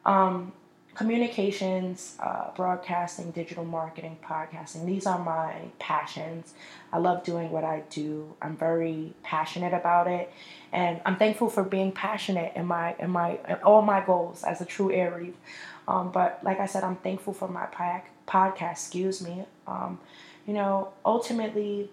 um, 0.05 0.53
communications, 0.95 2.17
uh, 2.21 2.51
broadcasting, 2.55 3.31
digital 3.31 3.65
marketing, 3.65 4.19
podcasting. 4.23 4.85
These 4.85 5.07
are 5.07 5.19
my 5.19 5.55
passions. 5.79 6.53
I 6.93 6.99
love 6.99 7.25
doing 7.25 7.51
what 7.51 7.65
I 7.65 7.85
do. 7.91 8.35
I'm 8.43 8.57
very 8.57 9.15
passionate 9.23 9.73
about 9.73 10.09
it, 10.09 10.33
and 10.73 11.01
I'm 11.07 11.17
thankful 11.17 11.49
for 11.49 11.63
being 11.63 11.93
passionate 11.93 12.53
in 12.57 12.67
my 12.67 12.95
in 12.99 13.11
my 13.11 13.39
in 13.49 13.57
all 13.65 13.83
my 13.83 14.01
goals 14.05 14.43
as 14.45 14.61
a 14.61 14.65
true 14.65 14.93
Aries. 14.93 15.35
Um, 15.89 16.11
but 16.13 16.41
like 16.43 16.61
I 16.61 16.67
said, 16.67 16.85
I'm 16.85 16.97
thankful 16.97 17.33
for 17.33 17.49
my 17.49 17.67
podcast. 18.27 18.73
Excuse 18.73 19.23
me. 19.23 19.45
Um, 19.67 19.99
you 20.47 20.55
know, 20.55 20.93
ultimately. 21.05 21.91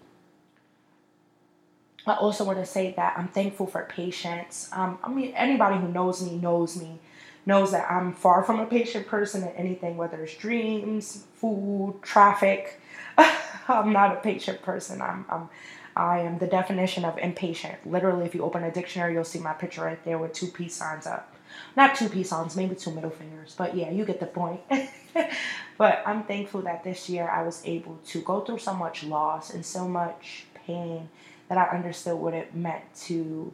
I 2.06 2.14
also 2.14 2.42
want 2.42 2.58
to 2.58 2.64
say 2.64 2.94
that 2.96 3.18
I'm 3.18 3.28
thankful 3.28 3.66
for 3.66 3.82
patience. 3.84 4.70
Um, 4.72 4.98
I 5.02 5.10
mean, 5.10 5.34
anybody 5.34 5.76
who 5.78 5.88
knows 5.88 6.22
me 6.22 6.38
knows 6.38 6.74
me 6.74 7.00
knows 7.48 7.72
that 7.72 7.90
I'm 7.90 8.12
far 8.12 8.44
from 8.44 8.60
a 8.60 8.66
patient 8.66 9.06
person 9.06 9.42
in 9.42 9.48
anything, 9.56 9.96
whether 9.96 10.22
it's 10.22 10.36
dreams, 10.36 11.24
food, 11.34 11.98
traffic. 12.02 12.78
I'm 13.68 13.92
not 13.92 14.12
a 14.12 14.20
patient 14.20 14.60
person. 14.62 15.00
I'm, 15.00 15.24
I'm 15.30 15.48
I 15.96 16.20
am 16.20 16.38
the 16.38 16.46
definition 16.46 17.04
of 17.04 17.18
impatient. 17.18 17.84
Literally, 17.84 18.24
if 18.24 18.34
you 18.34 18.44
open 18.44 18.62
a 18.62 18.70
dictionary, 18.70 19.14
you'll 19.14 19.24
see 19.24 19.40
my 19.40 19.54
picture 19.54 19.82
right 19.82 20.02
there 20.04 20.18
with 20.18 20.32
two 20.32 20.46
peace 20.46 20.74
signs 20.74 21.08
up. 21.08 21.34
Not 21.74 21.96
two 21.96 22.08
peace 22.08 22.28
signs, 22.28 22.54
maybe 22.54 22.76
two 22.76 22.92
middle 22.92 23.10
fingers. 23.10 23.56
But 23.58 23.74
yeah, 23.74 23.90
you 23.90 24.04
get 24.04 24.20
the 24.20 24.26
point. 24.26 24.60
but 25.78 26.02
I'm 26.06 26.22
thankful 26.24 26.62
that 26.62 26.84
this 26.84 27.08
year 27.08 27.28
I 27.28 27.42
was 27.42 27.62
able 27.64 27.98
to 28.08 28.20
go 28.20 28.42
through 28.42 28.58
so 28.58 28.74
much 28.74 29.02
loss 29.02 29.52
and 29.52 29.66
so 29.66 29.88
much 29.88 30.44
pain 30.54 31.08
that 31.48 31.58
I 31.58 31.74
understood 31.74 32.16
what 32.16 32.34
it 32.34 32.54
meant 32.54 32.84
to 33.06 33.52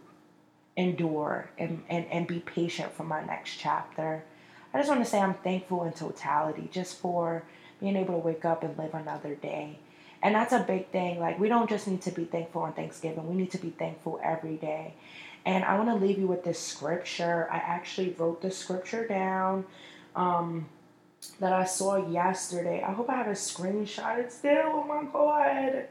endure 0.76 1.50
and, 1.58 1.82
and, 1.88 2.06
and 2.10 2.26
be 2.26 2.40
patient 2.40 2.92
for 2.92 3.04
my 3.04 3.24
next 3.24 3.56
chapter. 3.56 4.24
I 4.72 4.78
just 4.78 4.88
want 4.88 5.04
to 5.04 5.08
say 5.08 5.20
I'm 5.20 5.34
thankful 5.34 5.84
in 5.84 5.92
totality 5.92 6.68
just 6.72 6.98
for 6.98 7.44
being 7.80 7.96
able 7.96 8.14
to 8.14 8.26
wake 8.26 8.44
up 8.44 8.62
and 8.64 8.76
live 8.76 8.94
another 8.94 9.34
day. 9.34 9.78
And 10.22 10.34
that's 10.34 10.52
a 10.52 10.60
big 10.60 10.88
thing. 10.88 11.20
Like, 11.20 11.38
we 11.38 11.48
don't 11.48 11.68
just 11.68 11.86
need 11.86 12.02
to 12.02 12.10
be 12.10 12.24
thankful 12.24 12.62
on 12.62 12.72
Thanksgiving, 12.72 13.28
we 13.28 13.36
need 13.36 13.50
to 13.52 13.58
be 13.58 13.70
thankful 13.70 14.20
every 14.22 14.56
day. 14.56 14.94
And 15.44 15.62
I 15.64 15.76
want 15.78 15.90
to 15.90 16.06
leave 16.06 16.18
you 16.18 16.26
with 16.26 16.42
this 16.42 16.58
scripture. 16.58 17.46
I 17.52 17.58
actually 17.58 18.16
wrote 18.18 18.40
the 18.40 18.50
scripture 18.50 19.06
down 19.06 19.66
um, 20.16 20.66
that 21.38 21.52
I 21.52 21.64
saw 21.64 21.96
yesterday. 22.08 22.82
I 22.82 22.92
hope 22.92 23.10
I 23.10 23.16
have 23.16 23.26
a 23.26 23.32
screenshot 23.32 24.18
it 24.18 24.32
still. 24.32 24.62
Oh 24.64 24.84
my 24.84 25.04
God. 25.12 25.86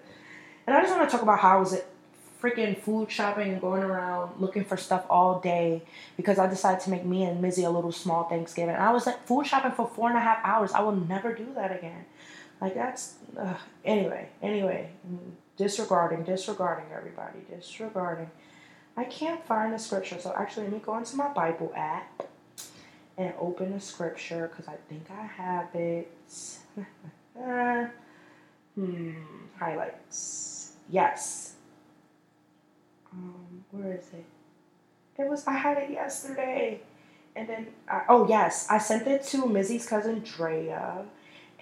And 0.65 0.75
I 0.75 0.81
just 0.81 0.95
want 0.95 1.07
to 1.07 1.11
talk 1.11 1.21
about 1.21 1.39
how 1.39 1.57
I 1.57 1.59
was 1.59 1.79
freaking 2.43 2.77
food 2.77 3.09
shopping 3.09 3.53
and 3.53 3.61
going 3.61 3.81
around 3.81 4.29
looking 4.39 4.65
for 4.65 4.75
stuff 4.75 5.05
all 5.09 5.39
day 5.39 5.81
because 6.17 6.37
I 6.37 6.47
decided 6.47 6.81
to 6.81 6.89
make 6.89 7.05
me 7.05 7.23
and 7.23 7.41
Mizzy 7.41 7.65
a 7.65 7.69
little 7.69 7.93
small 7.93 8.25
Thanksgiving. 8.25 8.75
And 8.75 8.83
I 8.83 8.91
was 8.91 9.05
like 9.05 9.25
food 9.25 9.47
shopping 9.47 9.71
for 9.71 9.87
four 9.87 10.09
and 10.09 10.17
a 10.17 10.21
half 10.21 10.39
hours. 10.43 10.73
I 10.73 10.81
will 10.81 10.95
never 10.95 11.33
do 11.33 11.47
that 11.55 11.71
again. 11.71 12.03
Like 12.59 12.75
that's 12.75 13.15
uh, 13.39 13.53
anyway. 13.85 14.27
Anyway, 14.41 14.89
disregarding, 15.55 16.23
disregarding 16.23 16.85
everybody, 16.93 17.39
disregarding. 17.49 18.29
I 18.97 19.05
can't 19.05 19.43
find 19.45 19.73
the 19.73 19.79
scripture, 19.79 20.19
so 20.19 20.33
actually, 20.37 20.63
let 20.63 20.73
me 20.73 20.81
go 20.85 20.97
into 20.97 21.15
my 21.15 21.29
Bible 21.29 21.71
app 21.75 22.27
and 23.17 23.33
open 23.39 23.73
the 23.73 23.79
scripture 23.79 24.49
because 24.49 24.67
I 24.67 24.77
think 24.87 25.07
I 25.09 25.25
have 25.25 25.73
it. 25.73 26.11
uh, 27.39 27.85
hmm, 28.75 29.13
highlights. 29.57 30.73
Yes. 30.89 31.52
Um, 33.13 33.63
where 33.71 33.93
is 33.93 34.07
it? 34.13 34.25
It 35.21 35.29
was. 35.29 35.45
I 35.47 35.53
had 35.53 35.77
it 35.77 35.91
yesterday, 35.91 36.81
and 37.35 37.47
then 37.47 37.67
I, 37.87 38.01
oh 38.09 38.27
yes, 38.27 38.67
I 38.69 38.79
sent 38.79 39.07
it 39.07 39.23
to 39.25 39.45
Mizzy's 39.47 39.85
cousin 39.85 40.21
Drea 40.21 41.05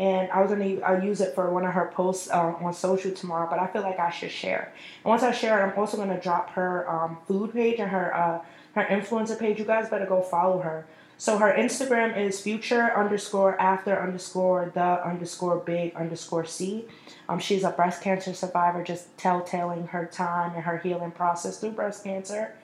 and 0.01 0.31
I 0.31 0.41
was 0.41 0.49
gonna 0.49 0.79
I'll 0.81 1.03
use 1.03 1.21
it 1.21 1.35
for 1.35 1.51
one 1.53 1.63
of 1.63 1.73
her 1.73 1.91
posts 1.93 2.27
uh, 2.31 2.55
on 2.59 2.73
social 2.73 3.11
tomorrow. 3.11 3.47
But 3.47 3.59
I 3.59 3.67
feel 3.67 3.83
like 3.83 3.99
I 3.99 4.09
should 4.09 4.31
share. 4.31 4.73
And 5.03 5.09
once 5.09 5.21
I 5.21 5.31
share 5.31 5.59
it, 5.59 5.71
I'm 5.71 5.77
also 5.77 5.95
gonna 5.95 6.19
drop 6.19 6.49
her 6.51 6.89
um, 6.89 7.17
food 7.27 7.53
page 7.53 7.79
and 7.79 7.91
her 7.91 8.15
uh, 8.15 8.41
her 8.73 8.85
influencer 8.85 9.37
page. 9.37 9.59
You 9.59 9.65
guys 9.65 9.89
better 9.89 10.07
go 10.07 10.21
follow 10.23 10.59
her. 10.59 10.87
So 11.21 11.37
her 11.37 11.53
Instagram 11.53 12.17
is 12.17 12.41
future 12.41 12.97
underscore 12.97 13.55
after 13.61 13.95
underscore 14.01 14.71
the 14.73 15.07
underscore 15.07 15.57
big 15.57 15.93
underscore 15.93 16.45
c. 16.45 16.85
Um, 17.29 17.37
she's 17.37 17.63
a 17.63 17.69
breast 17.69 18.01
cancer 18.01 18.33
survivor, 18.33 18.83
just 18.83 19.15
telltaling 19.17 19.89
her 19.89 20.07
time 20.11 20.55
and 20.55 20.63
her 20.63 20.79
healing 20.79 21.11
process 21.11 21.59
through 21.59 21.73
breast 21.73 22.03
cancer. 22.03 22.55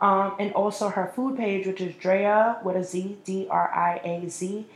Um, 0.00 0.34
and 0.40 0.52
also 0.54 0.88
her 0.88 1.12
food 1.14 1.36
page, 1.36 1.64
which 1.64 1.80
is 1.80 1.94
Drea 1.94 2.58
with 2.64 2.74
a 2.74 2.82
Z, 2.82 3.18
D 3.22 3.46
R 3.48 3.72
I 3.72 4.00
A 4.04 4.28
Z. 4.28 4.66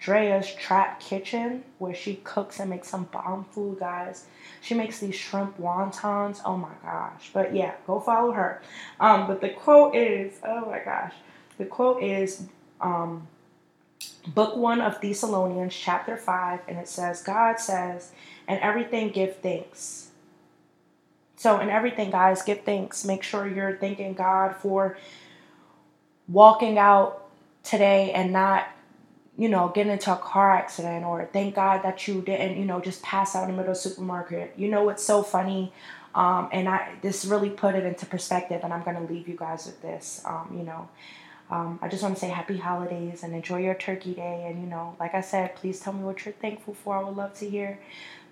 Drea's 0.00 0.52
Trap 0.52 0.98
Kitchen, 0.98 1.62
where 1.78 1.94
she 1.94 2.16
cooks 2.24 2.58
and 2.58 2.68
makes 2.68 2.88
some 2.88 3.04
bomb 3.04 3.46
food, 3.52 3.78
guys. 3.78 4.26
She 4.60 4.74
makes 4.74 4.98
these 4.98 5.14
shrimp 5.14 5.56
wontons. 5.56 6.40
Oh 6.44 6.56
my 6.56 6.74
gosh. 6.82 7.30
But 7.32 7.54
yeah, 7.54 7.74
go 7.86 8.00
follow 8.00 8.32
her. 8.32 8.60
Um, 8.98 9.28
but 9.28 9.40
the 9.40 9.50
quote 9.50 9.94
is, 9.94 10.40
oh 10.44 10.66
my 10.68 10.80
gosh. 10.80 11.14
The 11.58 11.66
quote 11.66 12.02
is 12.02 12.48
um, 12.82 13.28
book 14.26 14.56
one 14.56 14.80
of 14.80 15.00
Thessalonians, 15.00 15.74
chapter 15.74 16.16
five, 16.16 16.60
and 16.68 16.78
it 16.78 16.88
says, 16.88 17.22
God 17.22 17.58
says, 17.58 18.12
and 18.46 18.60
everything 18.60 19.10
give 19.10 19.36
thanks. 19.36 20.10
So 21.36 21.58
in 21.60 21.70
everything, 21.70 22.10
guys, 22.10 22.42
give 22.42 22.62
thanks. 22.62 23.04
Make 23.04 23.22
sure 23.22 23.48
you're 23.48 23.76
thanking 23.76 24.14
God 24.14 24.56
for 24.56 24.96
walking 26.28 26.78
out 26.78 27.28
today 27.64 28.12
and 28.12 28.32
not 28.32 28.66
you 29.36 29.48
know, 29.48 29.72
getting 29.74 29.92
into 29.92 30.12
a 30.12 30.16
car 30.16 30.52
accident 30.52 31.04
or 31.04 31.28
thank 31.32 31.54
God 31.54 31.82
that 31.82 32.06
you 32.06 32.20
didn't, 32.20 32.58
you 32.58 32.64
know, 32.64 32.80
just 32.80 33.02
pass 33.02 33.34
out 33.34 33.44
in 33.44 33.50
the 33.50 33.56
middle 33.56 33.72
of 33.72 33.82
the 33.82 33.88
supermarket. 33.88 34.52
You 34.56 34.68
know, 34.68 34.88
it's 34.90 35.02
so 35.02 35.22
funny. 35.22 35.72
Um, 36.14 36.50
and 36.52 36.68
I 36.68 36.96
this 37.00 37.24
really 37.24 37.48
put 37.48 37.74
it 37.74 37.84
into 37.84 38.04
perspective, 38.04 38.60
and 38.62 38.72
I'm 38.72 38.82
gonna 38.82 39.02
leave 39.02 39.26
you 39.28 39.36
guys 39.36 39.64
with 39.64 39.80
this. 39.80 40.22
Um, 40.26 40.54
you 40.54 40.62
know, 40.62 40.88
um, 41.52 41.78
I 41.80 41.88
just 41.88 42.02
want 42.02 42.16
to 42.16 42.20
say 42.20 42.28
happy 42.28 42.56
holidays 42.56 43.22
and 43.22 43.34
enjoy 43.34 43.60
your 43.60 43.74
turkey 43.74 44.14
day. 44.14 44.46
And 44.48 44.60
you 44.60 44.68
know, 44.68 44.96
like 44.98 45.14
I 45.14 45.20
said, 45.20 45.54
please 45.54 45.78
tell 45.78 45.92
me 45.92 46.02
what 46.02 46.24
you're 46.24 46.34
thankful 46.34 46.74
for. 46.74 46.96
I 46.96 47.04
would 47.04 47.16
love 47.16 47.34
to 47.34 47.48
hear. 47.48 47.78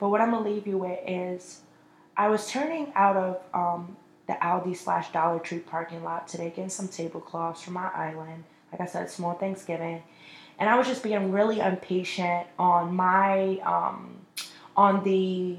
But 0.01 0.09
what 0.09 0.21
I'm 0.21 0.33
gonna 0.33 0.49
leave 0.49 0.67
you 0.67 0.79
with 0.79 0.99
is, 1.07 1.61
I 2.17 2.29
was 2.29 2.49
turning 2.49 2.93
out 2.97 3.17
of 3.17 3.41
um, 3.55 3.97
the 4.27 4.33
Aldi 4.35 4.77
slash 4.77 5.13
Dollar 5.13 5.39
Tree 5.39 5.61
parking 5.61 6.03
lot 6.03 6.27
today, 6.27 6.49
getting 6.49 6.71
some 6.71 6.89
tablecloths 6.89 7.63
for 7.63 7.71
my 7.71 7.89
island. 7.95 8.45
Like 8.73 8.81
I 8.81 8.87
said, 8.87 9.11
small 9.11 9.35
Thanksgiving 9.35 10.03
and 10.61 10.69
I 10.69 10.77
was 10.77 10.87
just 10.87 11.03
being 11.03 11.33
really 11.33 11.59
impatient 11.59 12.47
on 12.59 12.95
my 12.95 13.59
um, 13.65 14.19
on 14.77 15.03
the 15.03 15.57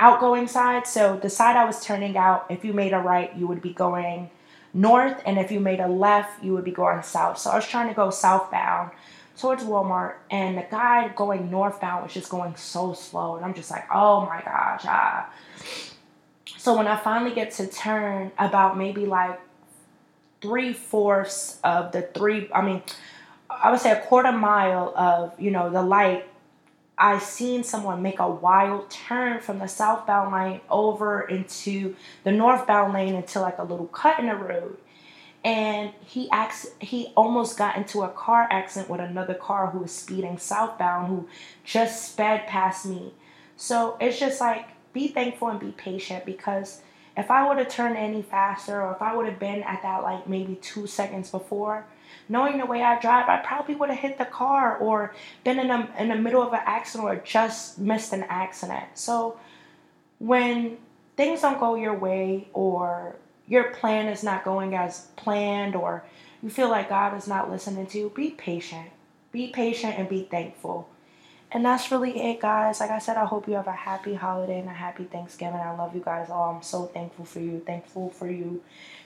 outgoing 0.00 0.48
side. 0.48 0.86
So 0.86 1.18
the 1.22 1.28
side 1.28 1.56
I 1.56 1.66
was 1.66 1.84
turning 1.84 2.16
out, 2.16 2.46
if 2.48 2.64
you 2.64 2.72
made 2.72 2.94
a 2.94 2.98
right, 2.98 3.36
you 3.36 3.46
would 3.46 3.60
be 3.60 3.74
going 3.74 4.30
north, 4.74 5.22
and 5.26 5.38
if 5.38 5.50
you 5.50 5.60
made 5.60 5.80
a 5.80 5.88
left, 5.88 6.42
you 6.42 6.52
would 6.54 6.64
be 6.64 6.70
going 6.70 7.02
south. 7.02 7.38
So 7.38 7.50
I 7.50 7.56
was 7.56 7.66
trying 7.66 7.88
to 7.88 7.94
go 7.94 8.10
southbound 8.10 8.90
towards 9.38 9.64
Walmart, 9.64 10.14
and 10.30 10.58
the 10.58 10.66
guy 10.70 11.08
going 11.16 11.50
northbound 11.50 12.04
was 12.04 12.12
just 12.12 12.30
going 12.30 12.56
so 12.56 12.92
slow, 12.92 13.36
and 13.36 13.44
I'm 13.44 13.54
just 13.54 13.70
like, 13.70 13.84
oh 13.92 14.26
my 14.26 14.40
gosh, 14.42 14.84
ah. 14.86 15.30
So 16.58 16.76
when 16.76 16.86
I 16.86 16.96
finally 16.96 17.34
get 17.34 17.50
to 17.52 17.66
turn, 17.66 18.30
about 18.38 18.78
maybe 18.78 19.04
like 19.06 19.40
three 20.40 20.72
fourths 20.72 21.58
of 21.64 21.92
the 21.92 22.02
three, 22.02 22.48
I 22.54 22.62
mean, 22.62 22.82
I 23.50 23.70
would 23.70 23.80
say 23.80 23.90
a 23.90 24.00
quarter 24.00 24.32
mile 24.32 24.92
of, 24.96 25.38
you 25.40 25.50
know, 25.50 25.70
the 25.70 25.82
light, 25.82 26.26
I 27.02 27.18
seen 27.18 27.64
someone 27.64 28.00
make 28.00 28.20
a 28.20 28.30
wild 28.30 28.88
turn 28.88 29.40
from 29.40 29.58
the 29.58 29.66
southbound 29.66 30.32
lane 30.32 30.60
over 30.70 31.22
into 31.22 31.96
the 32.22 32.30
northbound 32.30 32.94
lane 32.94 33.16
into 33.16 33.40
like 33.40 33.58
a 33.58 33.64
little 33.64 33.88
cut 33.88 34.20
in 34.20 34.26
the 34.26 34.36
road. 34.36 34.78
And 35.44 35.90
he 36.06 36.30
acts, 36.30 36.68
he 36.78 37.12
almost 37.16 37.58
got 37.58 37.76
into 37.76 38.02
a 38.02 38.08
car 38.08 38.46
accident 38.52 38.88
with 38.88 39.00
another 39.00 39.34
car 39.34 39.70
who 39.70 39.80
was 39.80 39.90
speeding 39.90 40.38
southbound 40.38 41.08
who 41.08 41.28
just 41.64 42.12
sped 42.12 42.46
past 42.46 42.86
me. 42.86 43.12
So 43.56 43.96
it's 44.00 44.20
just 44.20 44.40
like 44.40 44.68
be 44.92 45.08
thankful 45.08 45.48
and 45.48 45.58
be 45.58 45.72
patient 45.72 46.24
because 46.24 46.82
if 47.16 47.32
I 47.32 47.48
would 47.48 47.58
have 47.58 47.68
turned 47.68 47.96
any 47.96 48.22
faster 48.22 48.80
or 48.80 48.92
if 48.92 49.02
I 49.02 49.16
would 49.16 49.26
have 49.26 49.40
been 49.40 49.64
at 49.64 49.82
that 49.82 50.04
like 50.04 50.28
maybe 50.28 50.54
two 50.54 50.86
seconds 50.86 51.32
before, 51.32 51.84
knowing 52.28 52.58
the 52.58 52.66
way 52.66 52.82
I 52.82 53.00
drive, 53.00 53.28
I 53.28 53.38
probably 53.38 53.74
would 53.74 53.90
have 53.90 53.98
hit 53.98 54.18
the 54.18 54.24
car 54.24 54.76
or 54.76 55.14
been 55.44 55.58
in, 55.58 55.70
a, 55.70 55.88
in 55.98 56.08
the 56.08 56.16
middle 56.16 56.42
of 56.42 56.52
an 56.52 56.60
accident 56.64 57.08
or 57.08 57.16
just 57.16 57.78
missed 57.78 58.12
an 58.12 58.24
accident. 58.28 58.84
So 58.94 59.38
when 60.18 60.78
things 61.16 61.40
don't 61.40 61.60
go 61.60 61.74
your 61.74 61.94
way 61.94 62.48
or 62.52 63.16
your 63.46 63.64
plan 63.64 64.08
is 64.08 64.22
not 64.22 64.44
going 64.44 64.74
as 64.74 65.08
planned 65.16 65.74
or 65.74 66.04
you 66.42 66.50
feel 66.50 66.68
like 66.68 66.88
God 66.88 67.16
is 67.16 67.28
not 67.28 67.50
listening 67.50 67.86
to 67.88 67.98
you, 67.98 68.12
be 68.14 68.30
patient. 68.30 68.90
Be 69.30 69.48
patient 69.48 69.94
and 69.98 70.08
be 70.08 70.22
thankful. 70.22 70.88
And 71.50 71.64
that's 71.64 71.90
really 71.90 72.18
it, 72.18 72.40
guys. 72.40 72.80
Like 72.80 72.90
I 72.90 72.98
said, 72.98 73.18
I 73.18 73.26
hope 73.26 73.46
you 73.46 73.54
have 73.54 73.66
a 73.66 73.72
happy 73.72 74.14
holiday 74.14 74.58
and 74.58 74.68
a 74.68 74.72
happy 74.72 75.04
Thanksgiving. 75.04 75.60
I 75.60 75.76
love 75.76 75.94
you 75.94 76.00
guys 76.00 76.30
all. 76.30 76.54
I'm 76.54 76.62
so 76.62 76.86
thankful 76.86 77.26
for 77.26 77.40
you. 77.40 77.62
Thankful 77.66 78.08
for 78.08 78.30
you 78.30 78.62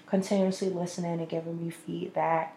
continuously 0.07 0.71
listening 0.71 1.19
and 1.19 1.29
giving 1.29 1.65
me 1.65 1.71
feedback. 1.71 2.57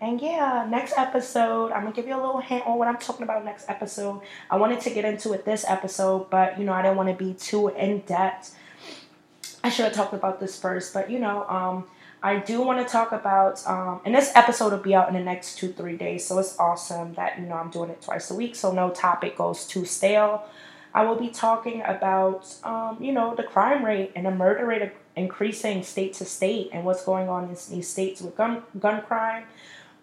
And 0.00 0.18
yeah, 0.20 0.66
next 0.68 0.96
episode, 0.96 1.72
I'm 1.72 1.82
gonna 1.82 1.94
give 1.94 2.06
you 2.06 2.14
a 2.14 2.22
little 2.22 2.40
hint 2.40 2.66
on 2.66 2.78
what 2.78 2.88
I'm 2.88 2.96
talking 2.96 3.22
about 3.22 3.44
next 3.44 3.68
episode. 3.68 4.22
I 4.50 4.56
wanted 4.56 4.80
to 4.80 4.90
get 4.90 5.04
into 5.04 5.34
it 5.34 5.44
this 5.44 5.64
episode, 5.68 6.30
but 6.30 6.58
you 6.58 6.64
know, 6.64 6.72
I 6.72 6.80
didn't 6.80 6.96
want 6.96 7.10
to 7.10 7.14
be 7.14 7.34
too 7.34 7.68
in 7.68 8.00
depth. 8.00 8.56
I 9.62 9.68
should 9.68 9.84
have 9.84 9.94
talked 9.94 10.14
about 10.14 10.40
this 10.40 10.58
first, 10.58 10.94
but 10.94 11.10
you 11.10 11.18
know, 11.18 11.46
um, 11.48 11.84
I 12.22 12.38
do 12.38 12.62
want 12.62 12.86
to 12.86 12.90
talk 12.90 13.12
about, 13.12 13.66
um, 13.66 14.00
and 14.06 14.14
this 14.14 14.32
episode 14.34 14.72
will 14.72 14.78
be 14.78 14.94
out 14.94 15.08
in 15.08 15.14
the 15.14 15.20
next 15.20 15.56
two, 15.56 15.72
three 15.72 15.96
days. 15.98 16.26
So 16.26 16.38
it's 16.38 16.58
awesome 16.58 17.14
that, 17.14 17.38
you 17.38 17.46
know, 17.46 17.54
I'm 17.54 17.70
doing 17.70 17.90
it 17.90 18.00
twice 18.00 18.30
a 18.30 18.34
week. 18.34 18.56
So 18.56 18.72
no 18.72 18.90
topic 18.90 19.36
goes 19.36 19.66
too 19.66 19.84
stale. 19.84 20.44
I 20.92 21.04
will 21.04 21.16
be 21.16 21.28
talking 21.28 21.82
about, 21.82 22.52
um, 22.64 22.98
you 23.00 23.12
know, 23.12 23.34
the 23.34 23.42
crime 23.42 23.84
rate 23.84 24.12
and 24.16 24.26
the 24.26 24.30
murder 24.30 24.66
rate 24.66 24.92
increasing 25.16 25.82
state 25.82 26.14
to 26.14 26.24
state 26.24 26.70
and 26.72 26.84
what's 26.84 27.04
going 27.04 27.28
on 27.28 27.44
in 27.44 27.56
these 27.70 27.88
states 27.88 28.20
with 28.20 28.36
gun, 28.36 28.62
gun 28.78 29.02
crime 29.02 29.44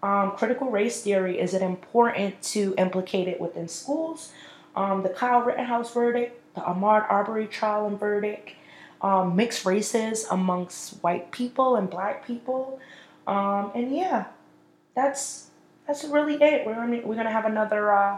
um, 0.03 0.31
critical 0.31 0.69
race 0.69 1.01
theory, 1.01 1.39
is 1.39 1.53
it 1.53 1.61
important 1.61 2.41
to 2.43 2.73
implicate 2.77 3.27
it 3.27 3.41
within 3.41 3.67
schools? 3.67 4.31
Um, 4.75 5.03
the 5.03 5.09
Kyle 5.09 5.41
Rittenhouse 5.41 5.93
verdict, 5.93 6.39
the 6.53 6.61
Ahmaud 6.61 7.09
Arbery 7.09 7.47
trial 7.47 7.87
and 7.87 7.99
verdict, 7.99 8.51
um, 9.01 9.35
mixed 9.35 9.65
races 9.65 10.25
amongst 10.29 11.03
white 11.03 11.31
people 11.31 11.75
and 11.75 11.89
black 11.89 12.25
people. 12.25 12.79
Um, 13.25 13.71
and 13.75 13.95
yeah, 13.95 14.25
that's 14.95 15.49
that's 15.85 16.03
really 16.03 16.35
it. 16.35 16.65
We're 16.65 17.01
we're 17.01 17.15
gonna 17.15 17.31
have 17.31 17.45
another 17.45 17.91
uh, 17.91 18.17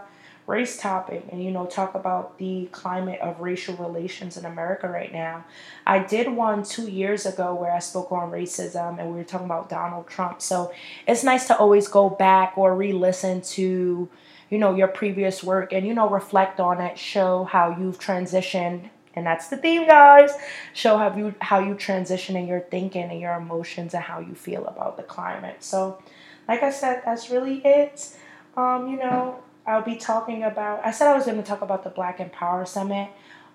race 0.50 0.78
topic 0.78 1.24
and 1.32 1.44
you 1.44 1.52
know 1.52 1.68
talk 1.68 1.94
about 1.94 2.40
the 2.40 2.68
climate 2.72 3.20
of 3.22 3.40
racial 3.40 3.76
relations 3.76 4.36
in 4.36 4.46
America 4.46 4.90
right 4.90 5.14
now. 5.14 5.46
I 5.86 6.00
did 6.00 6.28
one 6.28 6.64
two 6.64 6.90
years 6.90 7.28
ago 7.28 7.54
where 7.54 7.72
I 7.72 7.80
spoke 7.80 8.12
on 8.12 8.32
racism 8.32 9.00
and 9.00 9.10
we 9.10 9.18
were 9.18 9.24
talking 9.24 9.46
about 9.46 9.70
Donald 9.70 10.08
Trump. 10.08 10.42
So 10.42 10.74
it's 11.08 11.24
nice 11.24 11.46
to 11.48 11.58
always 11.58 11.88
go 11.88 12.10
back 12.10 12.58
or 12.58 12.76
re-listen 12.76 13.42
to 13.42 14.10
you 14.50 14.58
know 14.58 14.76
your 14.76 14.88
previous 14.88 15.44
work 15.44 15.72
and 15.72 15.86
you 15.86 15.94
know 15.94 16.10
reflect 16.10 16.60
on 16.60 16.82
it, 16.82 16.98
show 16.98 17.44
how 17.44 17.78
you've 17.78 18.00
transitioned 18.00 18.90
and 19.16 19.26
that's 19.26 19.48
the 19.50 19.58
theme 19.58 19.88
guys 19.88 20.32
show 20.74 20.98
how 20.98 21.16
you 21.16 21.34
how 21.40 21.60
you 21.60 21.74
transition 21.76 22.36
in 22.36 22.48
your 22.48 22.60
thinking 22.60 23.10
and 23.10 23.20
your 23.20 23.34
emotions 23.34 23.94
and 23.94 24.04
how 24.04 24.20
you 24.20 24.36
feel 24.36 24.66
about 24.68 24.98
the 24.98 25.04
climate 25.04 25.64
so 25.64 26.02
like 26.48 26.62
i 26.62 26.70
said 26.70 27.02
that's 27.04 27.32
really 27.32 27.58
it 27.66 28.16
um, 28.56 28.88
you 28.88 28.98
know 28.98 29.40
I'll 29.66 29.84
be 29.84 29.96
talking 29.96 30.44
about. 30.44 30.86
I 30.86 30.92
said 30.92 31.08
I 31.08 31.16
was 31.16 31.26
going 31.26 31.38
to 31.38 31.44
talk 31.44 31.62
about 31.62 31.84
the 31.84 31.90
Black 31.90 32.20
Empower 32.20 32.66
Summit, 32.66 33.10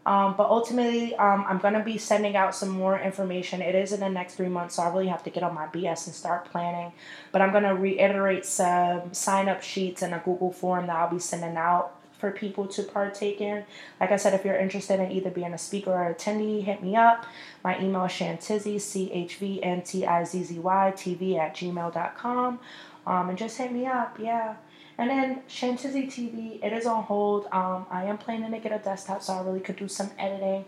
um, 0.06 0.34
but 0.36 0.48
ultimately, 0.48 1.14
um, 1.16 1.44
I'm 1.48 1.58
going 1.58 1.74
to 1.74 1.82
be 1.82 1.96
sending 1.96 2.36
out 2.36 2.54
some 2.54 2.68
more 2.68 2.98
information. 2.98 3.62
It 3.62 3.74
is 3.74 3.92
in 3.92 4.00
the 4.00 4.08
next 4.08 4.34
three 4.34 4.48
months, 4.48 4.76
so 4.76 4.82
I 4.82 4.90
really 4.90 5.08
have 5.08 5.22
to 5.24 5.30
get 5.30 5.42
on 5.42 5.54
my 5.54 5.66
BS 5.66 6.06
and 6.06 6.14
start 6.14 6.44
planning. 6.44 6.92
But 7.32 7.40
I'm 7.40 7.52
going 7.52 7.64
to 7.64 7.74
reiterate 7.74 8.44
some 8.44 9.14
sign 9.14 9.48
up 9.48 9.62
sheets 9.62 10.02
and 10.02 10.14
a 10.14 10.22
Google 10.24 10.52
form 10.52 10.86
that 10.88 10.96
I'll 10.96 11.10
be 11.10 11.18
sending 11.18 11.56
out 11.56 11.96
for 12.18 12.30
people 12.30 12.66
to 12.66 12.82
partake 12.82 13.40
in. 13.40 13.64
Like 14.00 14.10
I 14.10 14.16
said, 14.16 14.34
if 14.34 14.44
you're 14.44 14.56
interested 14.56 15.00
in 15.00 15.10
either 15.10 15.30
being 15.30 15.52
a 15.52 15.58
speaker 15.58 15.92
or 15.92 16.14
attendee, 16.14 16.62
hit 16.62 16.82
me 16.82 16.96
up. 16.96 17.26
My 17.62 17.78
email 17.78 18.04
is 18.04 18.12
chvntizzy, 18.12 18.80
C 18.80 19.10
H 19.12 19.36
V 19.36 19.62
N 19.62 19.82
T 19.82 20.06
I 20.06 20.24
Z 20.24 20.44
Z 20.44 20.58
Y, 20.58 20.88
at 20.88 20.96
gmail.com. 20.96 22.58
Um, 23.06 23.28
and 23.28 23.36
just 23.38 23.58
hit 23.58 23.72
me 23.72 23.86
up, 23.86 24.18
yeah. 24.18 24.56
And 24.96 25.10
then 25.10 25.42
Chvntizzy 25.48 26.06
TV, 26.06 26.64
it 26.64 26.72
is 26.72 26.86
on 26.86 27.02
hold. 27.02 27.46
Um, 27.50 27.86
I 27.90 28.04
am 28.04 28.16
planning 28.16 28.52
to 28.52 28.58
get 28.58 28.72
a 28.72 28.82
desktop 28.82 29.22
so 29.22 29.32
I 29.32 29.42
really 29.42 29.60
could 29.60 29.76
do 29.76 29.88
some 29.88 30.10
editing. 30.18 30.64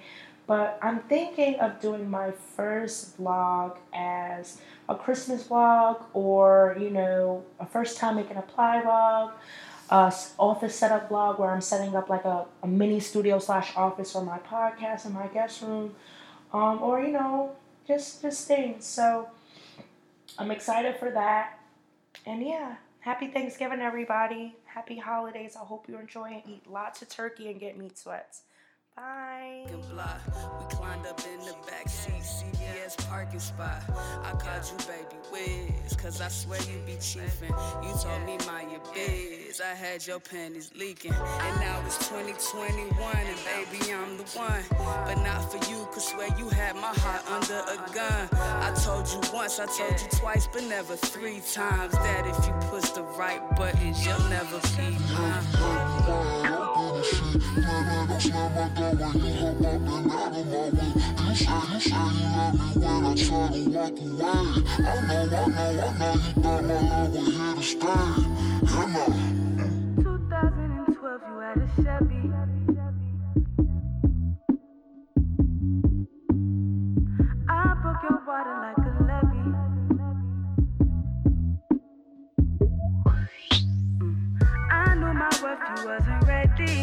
But 0.46 0.78
I'm 0.80 1.00
thinking 1.00 1.56
of 1.56 1.80
doing 1.80 2.08
my 2.08 2.30
first 2.30 3.18
vlog 3.18 3.76
as 3.92 4.60
a 4.88 4.94
Christmas 4.94 5.44
vlog 5.44 6.04
or, 6.12 6.76
you 6.78 6.90
know, 6.90 7.44
a 7.58 7.66
first 7.66 7.98
time 7.98 8.16
making 8.16 8.36
a 8.36 8.42
ply 8.42 8.80
vlog, 8.84 9.32
a 9.90 10.14
office 10.38 10.74
setup 10.74 11.08
vlog 11.08 11.38
where 11.38 11.50
I'm 11.50 11.60
setting 11.60 11.96
up 11.96 12.08
like 12.08 12.24
a, 12.24 12.46
a 12.62 12.66
mini 12.66 13.00
studio 13.00 13.38
slash 13.40 13.72
office 13.76 14.12
for 14.12 14.24
my 14.24 14.38
podcast 14.38 15.04
and 15.04 15.14
my 15.14 15.26
guest 15.28 15.62
room. 15.62 15.94
Um, 16.52 16.80
or, 16.80 17.00
you 17.00 17.12
know, 17.12 17.56
just, 17.86 18.22
just 18.22 18.46
things. 18.46 18.84
So 18.84 19.28
I'm 20.38 20.52
excited 20.52 20.96
for 20.98 21.10
that. 21.10 21.58
And 22.24 22.44
yeah. 22.46 22.76
Happy 23.06 23.28
Thanksgiving, 23.28 23.78
everybody. 23.78 24.56
Happy 24.64 24.98
holidays. 24.98 25.54
I 25.54 25.64
hope 25.64 25.88
you 25.88 25.96
enjoy 25.96 26.24
and 26.24 26.42
eat 26.44 26.68
lots 26.68 27.02
of 27.02 27.08
turkey 27.08 27.52
and 27.52 27.60
get 27.60 27.78
meat 27.78 27.96
sweats. 27.96 28.42
Bye. 28.96 29.64
We 29.70 29.76
climbed 30.76 31.06
up 31.06 31.20
in 31.24 31.38
the 31.46 31.54
parking 32.96 33.38
spot. 33.38 33.80
I 34.24 34.32
called 34.32 34.64
you 34.72 34.78
baby 34.88 35.22
cause 36.02 36.20
I 36.20 36.26
swear 36.26 36.58
you 36.62 36.80
be. 36.84 36.94
You 37.86 37.94
told 38.02 38.26
me 38.26 38.38
your. 38.72 38.80
I 39.60 39.74
had 39.74 40.06
your 40.06 40.20
panties 40.20 40.70
leaking. 40.76 41.12
And 41.14 41.60
now 41.60 41.80
it's 41.86 41.96
2021, 42.08 42.90
and 43.16 43.38
baby, 43.44 43.92
I'm 43.92 44.18
the 44.18 44.24
one. 44.34 44.62
But 45.06 45.14
not 45.22 45.50
for 45.50 45.58
you, 45.70 45.86
cause 45.92 46.08
swear 46.08 46.28
you 46.36 46.48
had 46.50 46.74
my 46.76 46.92
heart 47.00 47.22
under 47.30 47.60
a 47.60 47.76
gun. 47.94 48.28
I 48.32 48.74
told 48.84 49.08
you 49.08 49.20
once, 49.32 49.58
I 49.58 49.66
told 49.66 49.98
you 50.00 50.08
twice, 50.18 50.46
but 50.46 50.64
never 50.64 50.96
three 50.96 51.40
times. 51.52 51.92
That 51.92 52.26
if 52.26 52.46
you 52.46 52.52
push 52.68 52.90
the 52.90 53.02
right 53.02 53.40
buttons, 53.56 54.04
you'll 54.04 54.18
never 54.28 54.60
be 54.76 54.96
mine 55.14 55.44
of 55.46 55.54
my 55.54 55.96
love 56.06 56.36
I. 56.36 57.06
I 64.86 65.02
know, 65.06 65.28
I 65.28 65.46
know, 65.46 65.76
I 65.76 65.98
know 65.98 66.12
you 66.14 66.42
thought 66.42 66.64
my 66.64 66.80
love 66.80 67.14
was 67.14 67.26
here 67.34 67.54
to 67.54 67.62
stay. 67.62 69.45
2012, 71.16 71.22
you 71.28 71.40
had 71.40 71.56
a 71.58 71.66
Chevy. 71.76 72.30
I 77.48 77.74
broke 77.82 78.02
your 78.02 78.20
water 78.26 78.56
like 78.60 78.78
a 78.78 78.90
levee. 79.04 79.52
Mm. 83.98 84.16
I 84.70 84.94
knew 84.94 85.12
my 85.14 85.30
worth, 85.42 85.64
you 85.70 85.86
wasn't 85.88 86.22
ready. 86.26 86.76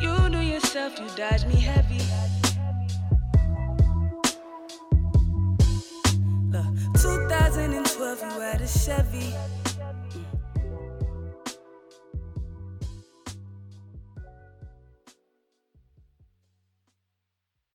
You 0.00 0.12
knew 0.28 0.40
yourself, 0.40 0.98
you 1.00 1.08
dodge 1.16 1.44
me 1.46 1.60
heavy. 1.60 2.15
Look, 7.98 8.18
2012, 8.20 8.34
you 8.34 8.40
had 8.40 8.60
a 8.60 8.68
Chevy. 8.68 9.55